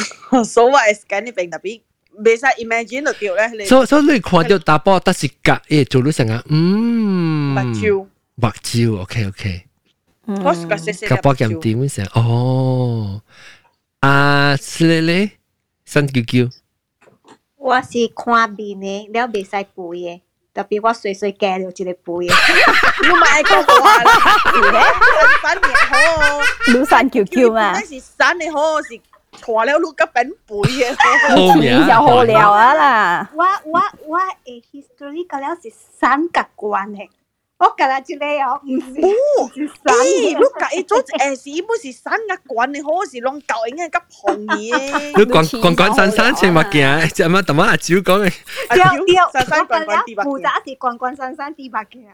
[0.45, 1.81] 所谓 scan 呢边特别。
[2.24, 3.66] 未使 imagine 就掉咧。
[3.66, 8.06] 所所以你看到打波，但是隔夜做到成啊，嗯，白椒，
[8.40, 9.64] 白椒，OK OK。
[10.26, 12.06] 我是個細細嘅波咁點成？
[12.14, 13.20] 哦，
[14.00, 15.30] 啊，是咧咧，
[15.84, 16.50] 新叫叫。
[17.56, 20.20] 我是看面嘅，了未使背嘅。
[20.54, 22.32] 特別我碎碎夾咗一個背嘅，
[23.10, 23.74] 我咪講過
[24.70, 24.84] 啦，
[25.42, 25.94] 三年好，
[26.66, 29.00] 廬山 QQ 嘛，那是三年好是。
[29.39, 30.95] 错了，录个本背嘅，
[31.49, 33.29] 好名就好料啊啦！
[33.35, 37.09] 我我我诶 history 个了是三角关嘅。
[37.59, 41.01] 我隔日一个哦，唔是，咦，你隔一组
[41.35, 45.17] 诶是不是三角关嘅，好是拢教应该急红嘢。
[45.17, 48.31] 你关关关山山前物件，即系乜同乜阿蕉讲嘅。
[48.69, 50.23] 对对，山山关关地白。
[50.23, 52.07] 负责是关关山山地白嘅。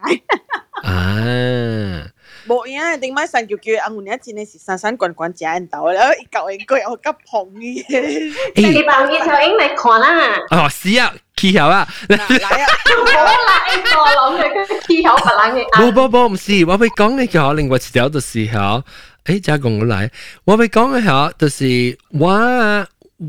[0.82, 2.08] 啊！
[2.47, 8.35] 冇呀，定買三叫叫阿門一真係是山山關關正到啦，一嚿一個又急紅嘢。
[8.55, 10.37] 你白嘢就應嚟看啦。
[10.51, 11.13] 哦，是啊。
[11.39, 11.87] 氣候啊！
[12.09, 12.19] 嚟啊！
[12.19, 13.63] 好啦，
[13.97, 15.65] 我諗嘅氣候不冷嘅。
[15.75, 18.83] 冇冇冇，唔是，我會講嘅時另外一條就是嚇，
[19.25, 20.11] 誒，再講過來，
[20.45, 22.29] 我會講嘅嚇就是我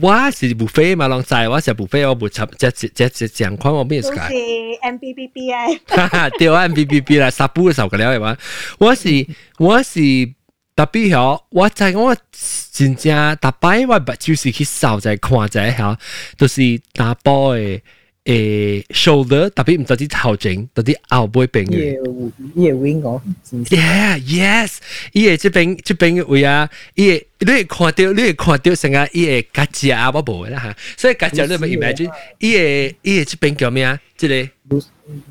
[0.01, 4.09] 我是部飞嘛，浪仔我是部飞，我部插只只只只奖款我边是
[4.83, 5.67] M B B B 啊！
[5.87, 8.37] 哈哈，对，M B B B 啦，十步嘅时候嘅了系嘛？
[8.79, 9.27] 我是
[9.59, 10.01] 我是。
[10.77, 12.17] 特别嗬，我在我
[12.73, 15.97] 真正大摆我目就是去扫在看在吓，
[16.37, 16.63] 就是
[16.93, 17.81] 打波嘅。
[18.29, 21.99] 诶 shoulder 特别唔单止头整，特啲后背边嘅。
[22.55, 23.21] 伊会 wing 我。
[23.67, 24.77] Yeah yes，
[25.13, 34.01] 伊个即边即边位啊，伊个你会看到你会看到成个伊个夹只啊，我冇啦吓，所以夹只你咪 imagine，伊个伊个即边叫咩啊？
[34.17, 34.35] 即个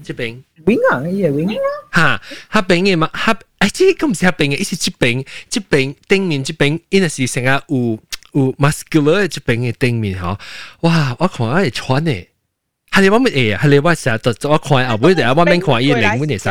[0.03, 0.37] 即边。
[0.65, 1.57] wing 啊，伊个 wing。
[1.95, 2.21] 吓，
[2.53, 7.99] 下边嘅嘛，下诶即个唔是下边嘅，伊是即边即边顶面即边，因为是成个有
[8.33, 10.37] 有 muscular 嘅即边嘅顶面嗬，
[10.81, 11.15] 哇！
[11.17, 12.27] 我看我系穿嘅。
[12.92, 13.60] 係你我乜嘢啊？
[13.64, 16.48] 係你我成日就我看後尾就我免看伊零蚊嚟使，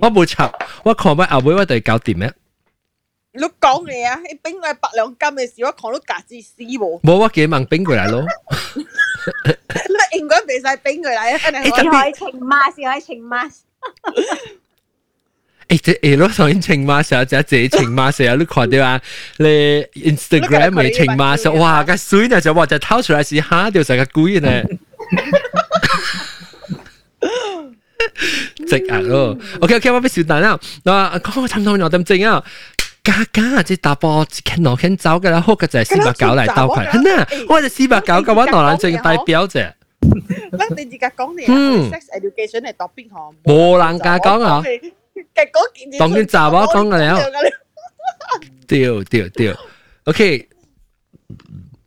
[0.00, 0.52] 我冇插，
[0.84, 2.32] 我看乜阿妹我哋搞掂咩？
[3.36, 4.16] 你講嘢啊！
[4.30, 7.00] 你冰我百兩金嘅時，我看到價值死喎。
[7.00, 8.24] 冇我幾萬冰過嚟咯。
[10.12, 11.60] 你應該俾晒冰過嚟啊！
[11.60, 13.50] 你可以情馬，是可以情馬。
[15.66, 19.00] 誒，即係咯，上情馬時候就自己情馬時候都看到啊，
[19.38, 24.62] 你 Instagram 咪情馬時候，哇，個水呢就話就掏出來是嚇掉成個鬼呢。
[28.67, 32.43] 直啊咯，OK OK，我俾小蛋啦，嗱，讲我差唔多我点整啊？
[33.03, 39.73] 家家即打波，见攞见走嘅啦，好嘅就系四百九嚟斗佢，系啊，我系四百九嘅话，罗兰正代表啫。
[40.51, 47.19] 咱哋自家讲嘅系 sex education 系 topic 嗬，冇人家讲啊，嘅嗰件当然杂话讲嘅了，
[48.67, 49.55] 对对对，
[50.05, 50.47] OK，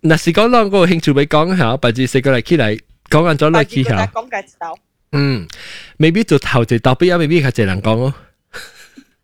[0.03, 2.81] 嗱，是讲两个兴趣俾讲下，或者四个嚟起嚟。
[3.11, 3.95] 讲紧咗类技巧。
[4.07, 4.75] 讲介绍。
[5.13, 5.47] 嗯，
[5.99, 8.15] 未必做头就特别啊，未必系净人讲咯。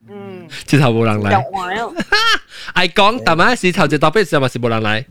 [0.08, 1.94] 嗯，直头冇人嚟。
[2.74, 5.04] 系讲，但系是头就特别时候，是冇人嚟。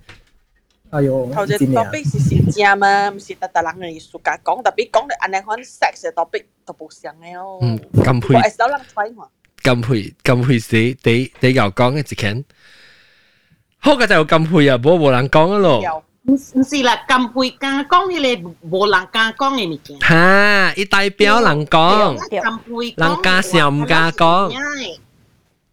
[0.89, 7.59] 哎呦，头就特别是先正嘛，唔是特特人嘅艺术家讲，特别讲你安尼看 sex 嘅特别都冇上嘅咯。
[7.61, 8.35] 嗯，咁配。
[8.35, 9.27] 我系手人吹嘛。
[9.63, 12.45] 咁配咁配死，你你又讲嘅一件，
[13.79, 16.03] 好嘅就咁配啊，冇冇人讲咯。
[16.24, 19.98] 唔是啦，咁會加講你咧無人加講嘅物件。
[20.00, 20.72] 嚇！
[20.76, 24.52] 伊代表人講，人家是唔加講，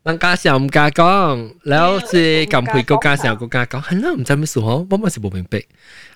[0.03, 5.59] 人家是唔加講，然後是咁會國家是國家講，係啦，唔知咩事嗬，我咪是冇明白。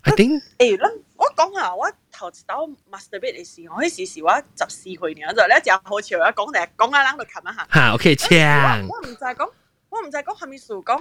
[0.02, 0.80] I think 誒，
[1.16, 7.68] 我講下我頭一刀 masturbate 嘅事，我嗰時時我十四歲嘅，就咧就好似我講定講啊，人就冚一下。
[7.72, 8.88] 嚇！OK，槍。
[8.88, 9.50] 我唔就係講，
[9.92, 11.00] 我唔就係講係咪事講。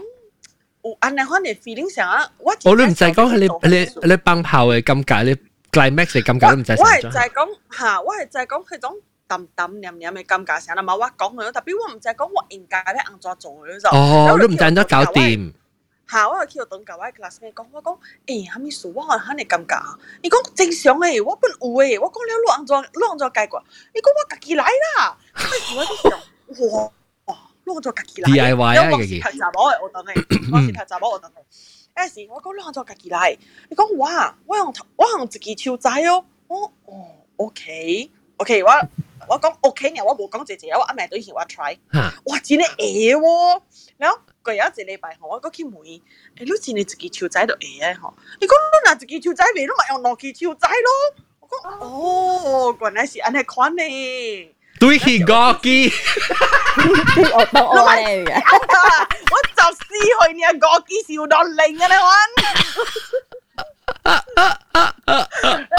[0.84, 5.36] 有安尼款嘅 feeling 上啊，我我你唔使讲系你你你崩炮嘅感觉，你
[5.72, 6.72] climax 嘅感觉都唔使。
[6.82, 7.48] 我系就系讲
[7.78, 8.94] 吓，我系就系讲佢种
[9.28, 13.90] 淡淡黏黏嘅感觉上啦，冇我讲佢，特别我唔就系讲我应该咧硬做做嘅就。
[13.90, 15.54] 哦，你唔就得搞掂。
[16.10, 16.30] 吓！
[16.30, 20.00] 我去到等教我 class 嘅讲，我讲诶，系咪数我系肯定感觉啊？
[20.24, 23.62] 你讲正常诶，我本有诶，我讲你攞硬做攞硬做解决，
[23.94, 25.18] 你讲我自己来啦，
[25.76, 26.90] 我啲想哇！
[27.65, 29.39] 攞咗家己嚟，DIY 啊，嘅嘢。
[29.39, 31.43] 查某嘅我等你，我是查某我等你。
[31.95, 37.07] 誒時我講攞咗家己嚟，你講哇，我用我用自己手仔哦，我哦
[37.37, 38.71] ，OK OK，我
[39.29, 41.77] 我講 OK 嘅，我冇講姐姐，我阿妹對住我 try，
[42.25, 43.61] 哇真係會喎，
[43.99, 46.03] 然後佢有一個禮拜我嗰去問，誒
[46.39, 53.83] 你真係自己超仔都會嘅嗬，你讲你拿自己超仔未，你咪用攞去超仔咯，我講哦，原來是安尼款呢。
[54.82, 55.92] 对起个机，
[57.34, 58.32] 我当我嚟嘅，
[59.32, 62.06] 我就试去你个机笑到零啊你揾，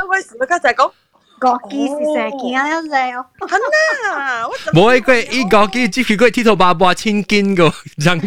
[0.09, 0.93] 我时咪家就系讲。
[1.39, 4.43] 个机是成件啊一只哦，系啊，
[4.74, 7.73] 冇佢依个机只系佢铁头爸爸千斤个
[8.03, 8.19] 真。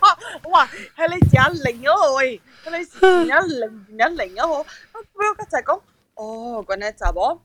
[0.00, 0.18] 哇
[0.50, 2.40] 哇，系你食零咗喂，
[2.71, 4.63] 你事前一零完一零一號，
[4.93, 5.79] 不過就係講，
[6.15, 7.37] 哦，嗰日就我。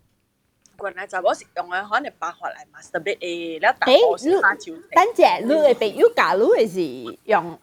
[0.81, 3.73] quần này cháu bó xịt đồng ấy hóa này bà hoặc lại masturbate ấy là
[3.73, 7.07] tao bó xịt hai chiều tán trẻ lưu ấy bị yếu cả lưu ấy gì
[7.25, 7.57] dòng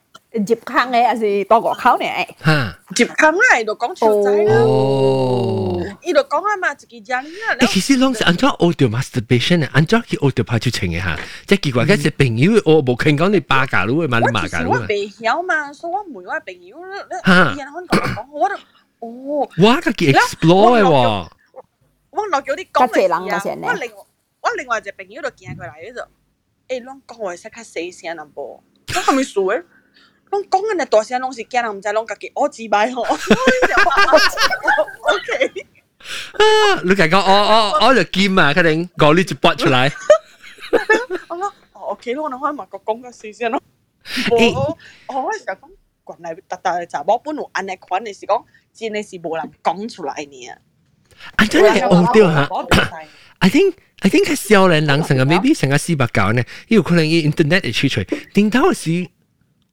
[0.47, 1.79] dịp khăn ấy à gì to gõ à.
[1.81, 2.73] kháo này ha.
[2.95, 5.66] Dịp khăn này đồ con chiều trái đâu
[5.96, 7.54] 仔啦，呢度讲啊嘛，自己人啊。
[7.60, 14.78] 诶，其实拢是按照学到 masturbation 啊，按照去学到拍出情嘅吓，即系奇怪嘅是朋友，我冇倾讲你巴假佬嘅嘛，你马假佬啊。
[14.80, 18.54] 我未晓嘛，所以我唔我朋友咧，吓，人可能讲我都
[19.00, 21.28] 哦，哇，个几 explore 嘅喎。
[22.10, 29.64] 我落叫啲讲嘅事啊，我另我另外只朋友就见佢嚟呢度，诶，拢讲话识较细声淡薄，我系咪数嘅？
[30.30, 33.02] 拢讲紧嘅大声拢是惊人唔知拢家己我自摆吼。
[33.02, 33.16] O
[36.32, 36.44] K。
[36.44, 36.80] 啊！
[36.84, 39.92] 你讲我我我就剑啊，肯定讲呢就拔出来。
[41.28, 43.60] 我讲，O K 咯，我谂开埋个讲嘅事先咯。
[44.30, 44.36] 我
[45.08, 45.68] 我嗰时候
[46.04, 50.48] 讲，原来特特查某本有安尼款嘅是讲，真系是无人讲出来呢。
[51.36, 52.48] 啊，真系学到吓。
[53.38, 58.02] I think I think 系少年人成个 maybe 成个四百九呢，有可能以 internet 嚟出出，
[58.34, 59.06] 点到是。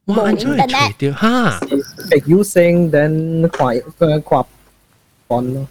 [0.06, 1.60] 哇，安怎会除掉哈？
[1.60, 4.45] 食 using then 跨个跨
[5.28, 5.68] pon 咯，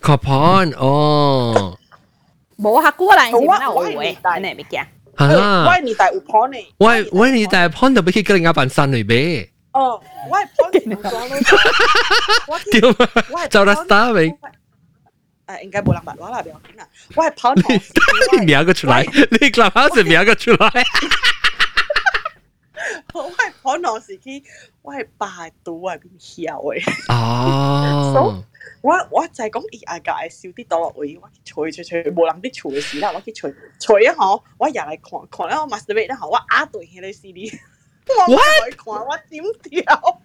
[0.00, 1.78] 跨 pon 哦。
[2.58, 4.18] 冇客估啦，是乜嘢会？
[4.22, 4.86] 安尼物件。
[5.16, 5.66] 啊！
[5.68, 6.58] 我年代有 pon 呢。
[6.78, 9.50] 我我年代 pon 就俾佢个人家扮山嚟俾。
[9.72, 10.00] 哦，
[10.30, 12.60] 我 pon 唔咗咯。
[12.70, 12.88] 屌
[13.38, 13.46] 啊！
[13.48, 14.30] 就得 star 未？
[15.46, 16.86] 诶，应该冇人问我啦，唔要紧啦。
[17.16, 17.54] 我系 pon
[18.38, 20.70] 你名个出来，你 clubhouse 名个出来。
[23.13, 24.43] 我係可能時期，
[24.81, 25.27] 我係拜
[25.63, 26.45] 到係邊曉
[26.75, 27.13] 嘅。
[27.13, 28.43] 哦，
[28.81, 34.13] 我我就係講伊阿家少啲倒落位，我除除除，冇人啲吹嘅事啦，我去吹吹一下，
[34.57, 37.51] 我入嚟看看咧，我 masturbate 咧，我壓對起你 CD，
[38.27, 39.43] 我唔可以看，我點
[39.83, 40.19] 掉？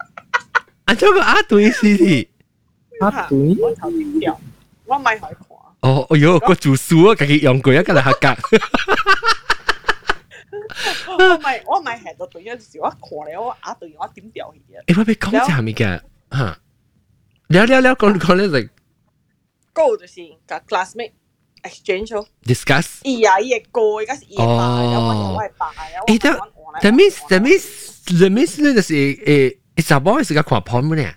[0.85, 2.29] 啊，做個壓對 CD，
[3.01, 4.41] 壓對，我頭點掉？
[4.87, 5.47] 我咪可以看。
[5.81, 8.59] 哦，哎呦，個主書啊，自己用過一個嚟合格。
[11.08, 14.94] 我咪我咪系到对有时我看咧，我压对我点掉去嘅。
[14.94, 16.02] 诶，我俾讲下面嘅
[16.32, 16.60] 吓，
[17.48, 18.70] 聊聊聊讲讲咧就，
[19.74, 21.12] go 就是个 classmate
[21.64, 22.28] exchange 咯。
[22.44, 23.00] discuss。
[23.04, 25.72] 伊啊，伊系个，而家是伊系爸，有我有我系爸，
[26.08, 26.20] 有诶，
[26.82, 31.16] 但 that means that means that means 咧就是诶，诶，查某系个看 porn 咩咧？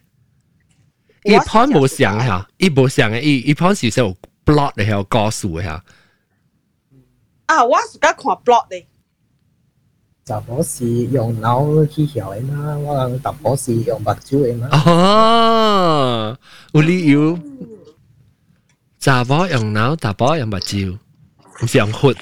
[1.23, 5.85] 伊 porn 冇上吓，伊冇上嘅，伊伊 porn 是有 blot 嘅，有告诉嘅吓。
[7.47, 8.87] 啊，我是个看 blot 嘅。
[10.24, 14.69] 查甫是用脑去晓的嘛，我人查甫是用目睭的嘛。
[14.73, 16.39] 哦，
[16.73, 17.39] 有理由。
[19.01, 20.97] 查甫用脑，查甫用目睭，
[21.62, 22.15] 唔是用血。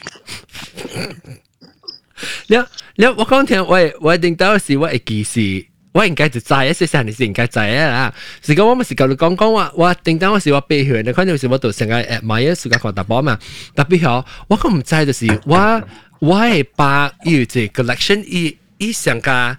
[2.48, 2.66] 了
[2.96, 5.66] 了，我讲听，我我一定到时我会记事。
[5.92, 8.14] 我应该就知一些事，你是应该知啊啦。
[8.40, 13.38] 是讲我咪是教你讲讲话，我定当我是我背血，你看到是我到成个诶买嘢时间看大波嘛。
[13.74, 15.82] 特别好，我讲唔知就是我。
[16.23, 19.57] Why 把要这 collection 一一上噶？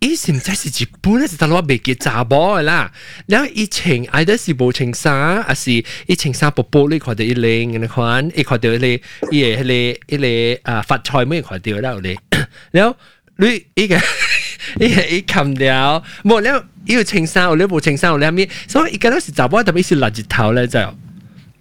[0.00, 2.90] 以前真是日本，是大陆未结杂波啦。
[3.26, 5.70] 然后以前 either 是无情杀，还是
[6.06, 12.18] 以情杀波波呢块到一零， 你 看一块掉你，一嚟一嚟一嚟啊发财咩块掉啦你。
[12.70, 12.96] 然后
[13.36, 14.00] 你一个
[14.80, 18.48] 一个一砍掉，冇然后要情杀，我呢部情杀我呢咩？
[18.66, 20.78] 所以依家都是杂波，特别是垃圾头咧就。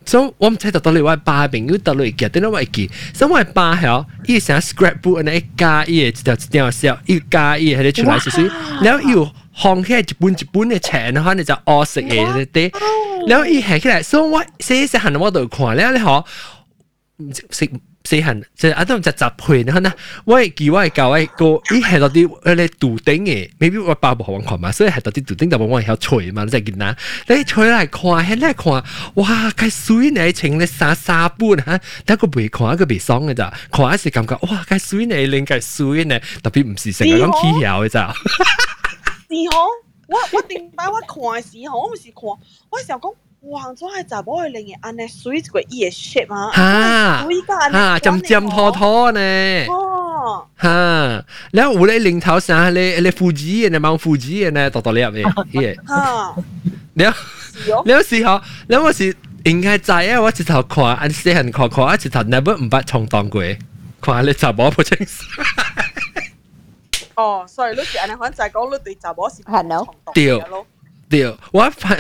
[0.07, 8.51] 所以我唔知道到底我爸朋友到底记得我会记，所以我爸系伊成 scrapbook 那一加伊一条一条小，伊加伊喺度出来是水，
[8.83, 12.73] 然后又放起一本一本嘅钱，可能就恶食嘅啲，
[13.29, 16.25] 然后伊系起来，所以我写写行我都看，然后你可
[17.51, 17.71] 食。
[18.08, 19.94] 細漢即係啊，都唔就集配你看啦。
[20.26, 26.96] 我係記我係教我個，咦係到啲誒你杜頂嘅，maybe 我爸冇學玩看嘛，所以係到啲杜頂就冇我係吹嘛，你就見啦。
[27.28, 28.84] 你吹嚟看，喺嚟看，
[29.16, 29.50] 哇！
[29.58, 34.64] 佢水你情你沙沙般嚇，但係個未看一個未爽嘅咋，看一時感覺哇！
[34.70, 38.14] 佢水你令佢水呢，特別唔是成日咁起曉嘅咋。
[38.14, 39.52] 是嗬，
[40.08, 42.22] 我我頂擺我看嘅時候，我唔是看，
[42.70, 43.14] 我想講。
[43.47, 43.65] 哇！
[43.73, 47.25] 咗系查某嘅令嘅安尼水个伊嘅 shape 啊，哈
[47.71, 49.21] 哈，尖尖拖拖呢，
[49.69, 55.23] 哦，哈，然后有咧零头上咧咧腹肌嘅，咧望腹肌嘅咧，多多粒嘅，
[55.53, 56.37] 嘢，哈，
[56.95, 57.19] 然后
[57.85, 59.15] 然后时候，然后我是
[59.45, 63.43] 应该知啊，我一头看，安细汉看看，啊一头 never 唔捌冲动过，
[64.01, 65.13] 看你查某不清楚。
[67.17, 71.97] 哦，所以你是安尼，反正就系讲你对查某是系咯，对对，我发。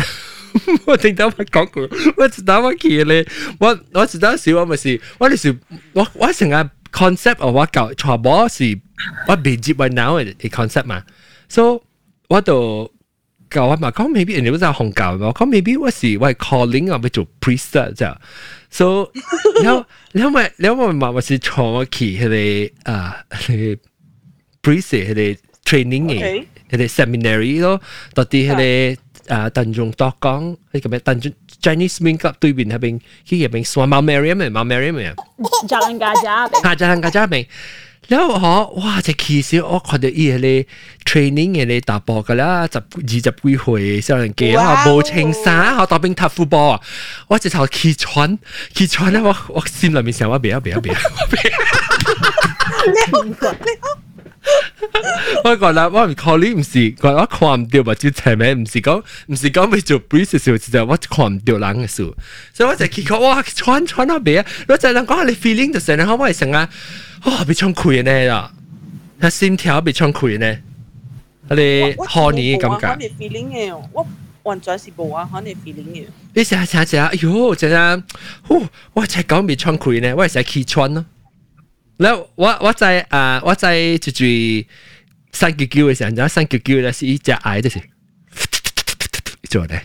[0.84, 3.26] 我听到我讲过，我知道我去咧，
[3.59, 5.56] 我我知道是我咪是，我哋是
[5.94, 8.78] 我我成个 concept 我教传播是
[9.28, 11.02] 我未接为 now 嘅 concept 嘛，
[11.48, 11.80] 所以
[12.28, 12.93] 我就
[13.48, 18.14] 教我嘛讲 maybe 人哋都在红教嘛，讲 maybe 我是我系 calling 我要做 priest 啫，
[18.70, 19.10] so
[19.62, 23.78] 然后然后咪然后咪我是传我去佢哋啊佢
[24.62, 27.80] priest 佢哋 training 嘅，佢哋 seminary 咯，
[28.12, 28.97] 到啲佢哋。
[29.28, 30.98] 啊，邓仲多讲呢个咩？
[31.01, 31.32] 邓仲
[31.62, 35.14] Chinese Swing Club 对面嗰边，佢入边算毛 Mariam 嘅，毛 Mariam 嘅。
[35.68, 36.28] Jalan Gajah
[36.62, 37.47] 啊，Jalan Gajah 边。
[38.09, 40.36] 然后我哇，只其实我看到伊个
[41.05, 46.80] training 嘅咧打波噶啦，十二十几岁少年家啊，冇青衫，我打边踢 football 啊，
[47.28, 48.36] 我直头气喘，
[48.74, 50.98] 气喘咧，我我心里面想我别啊别啊别啊
[51.30, 51.52] 别。
[52.86, 54.05] 你你。
[55.44, 62.03] 我講啦，我唔 call 你唔是，我我看唔到嘛，就前面唔是講唔是講要做 brief 嘅时候，就我看唔到人嘅事，
[62.53, 66.69] 所以我就去講哇，穿穿下邊，我就諗講你 feeling 就成日可唔可以成啊？
[67.26, 68.52] 哇，被衝潰呢啦，
[69.19, 70.57] 佢心跳被衝潰呢，
[71.49, 72.88] 我哋 honey 感覺。
[72.88, 74.07] 我 feeling 嘅，我
[74.44, 76.06] 完全是冇啊，honey feeling 嘅。
[76.34, 78.03] 你成日成日成日，哎呦，真係，
[78.94, 81.06] 我才講被衝潰呢，我係成日氣穿咯。
[81.98, 83.64] แล้วว่าว่าใจอ่าว่าใจ
[84.05, 84.30] จุจุ
[85.32, 87.80] 三九九嘅时候，然后三九九咧是一只矮的是，
[89.48, 89.82] 做咧。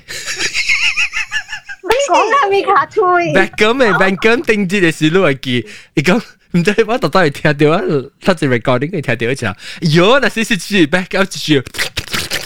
[1.87, 2.99] 你讲系咪卡推？
[3.33, 3.91] back 咩？
[3.93, 6.21] back 定住嘅是录嚟记，你讲
[6.51, 7.81] 唔知我特登系听到啊，
[8.21, 9.45] 他只 recording 佢听到一只，
[9.81, 11.61] 哟，那是是是 back up 住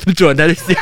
[0.06, 0.14] 住。
[0.14, 0.78] 做那啲事。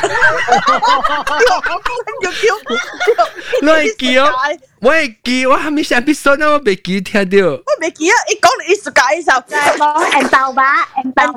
[3.62, 4.32] 你系记哦，
[4.80, 6.48] 我系记，我系咪上边信啊？
[6.50, 7.36] 我未记听到。
[7.48, 8.14] 我未记啊！
[8.28, 11.32] 一讲你意思解就就系讲人豆把，人豆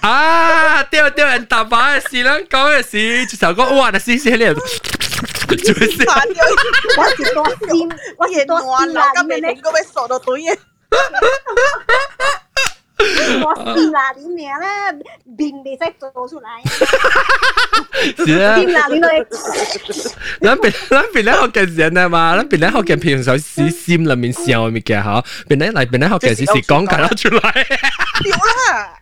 [0.00, 0.08] 把。
[0.08, 4.36] 啊，对对，人豆把嘅事啦，讲嘅事就讲哇，那事事你。
[5.56, 6.04] 做咩事？
[6.96, 7.88] 我是多心，
[8.18, 10.58] 我是多心啦，咁你个位傻到对嘅。
[13.44, 14.68] 我掂啦点名咧，
[15.38, 18.26] 面未使做出嚟。
[18.26, 18.56] 是啊。
[18.58, 19.08] 掂啦点到。
[20.40, 27.64] 咱本咱本来学嘅人啊嘛，咱本来学嘅平常时心里面笑咪嘅吓，本来嚟本来学嘅时是讲紧咗出嚟。
[28.24, 28.94] 有啦。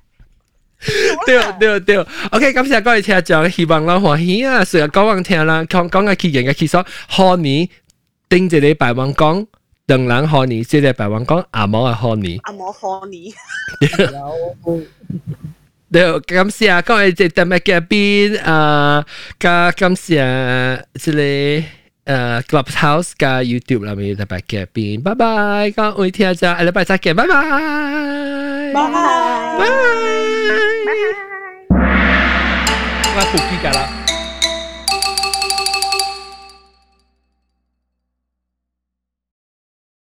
[1.24, 4.62] 对对对，OK，感谢各位听众，希望我欢喜啊！
[4.64, 7.68] 成日讲讲听啦，讲讲嘅期间嘅其实，贺年
[8.28, 9.46] 顶住你白网讲。
[9.90, 12.38] 两人贺年，即系白话讲阿毛嘅贺年。
[12.42, 13.32] 阿毛贺年。
[15.92, 19.04] 对，感谢各位即系特别嘉宾啊，
[19.38, 21.64] 加感谢即系
[22.04, 27.58] 诶 Clubhouse 加 YouTube 里面特别嘉宾，拜拜，各位听众，下礼拜再见，拜拜，拜拜，
[28.72, 29.68] 拜拜，
[33.14, 33.99] 我仆机㗎啦。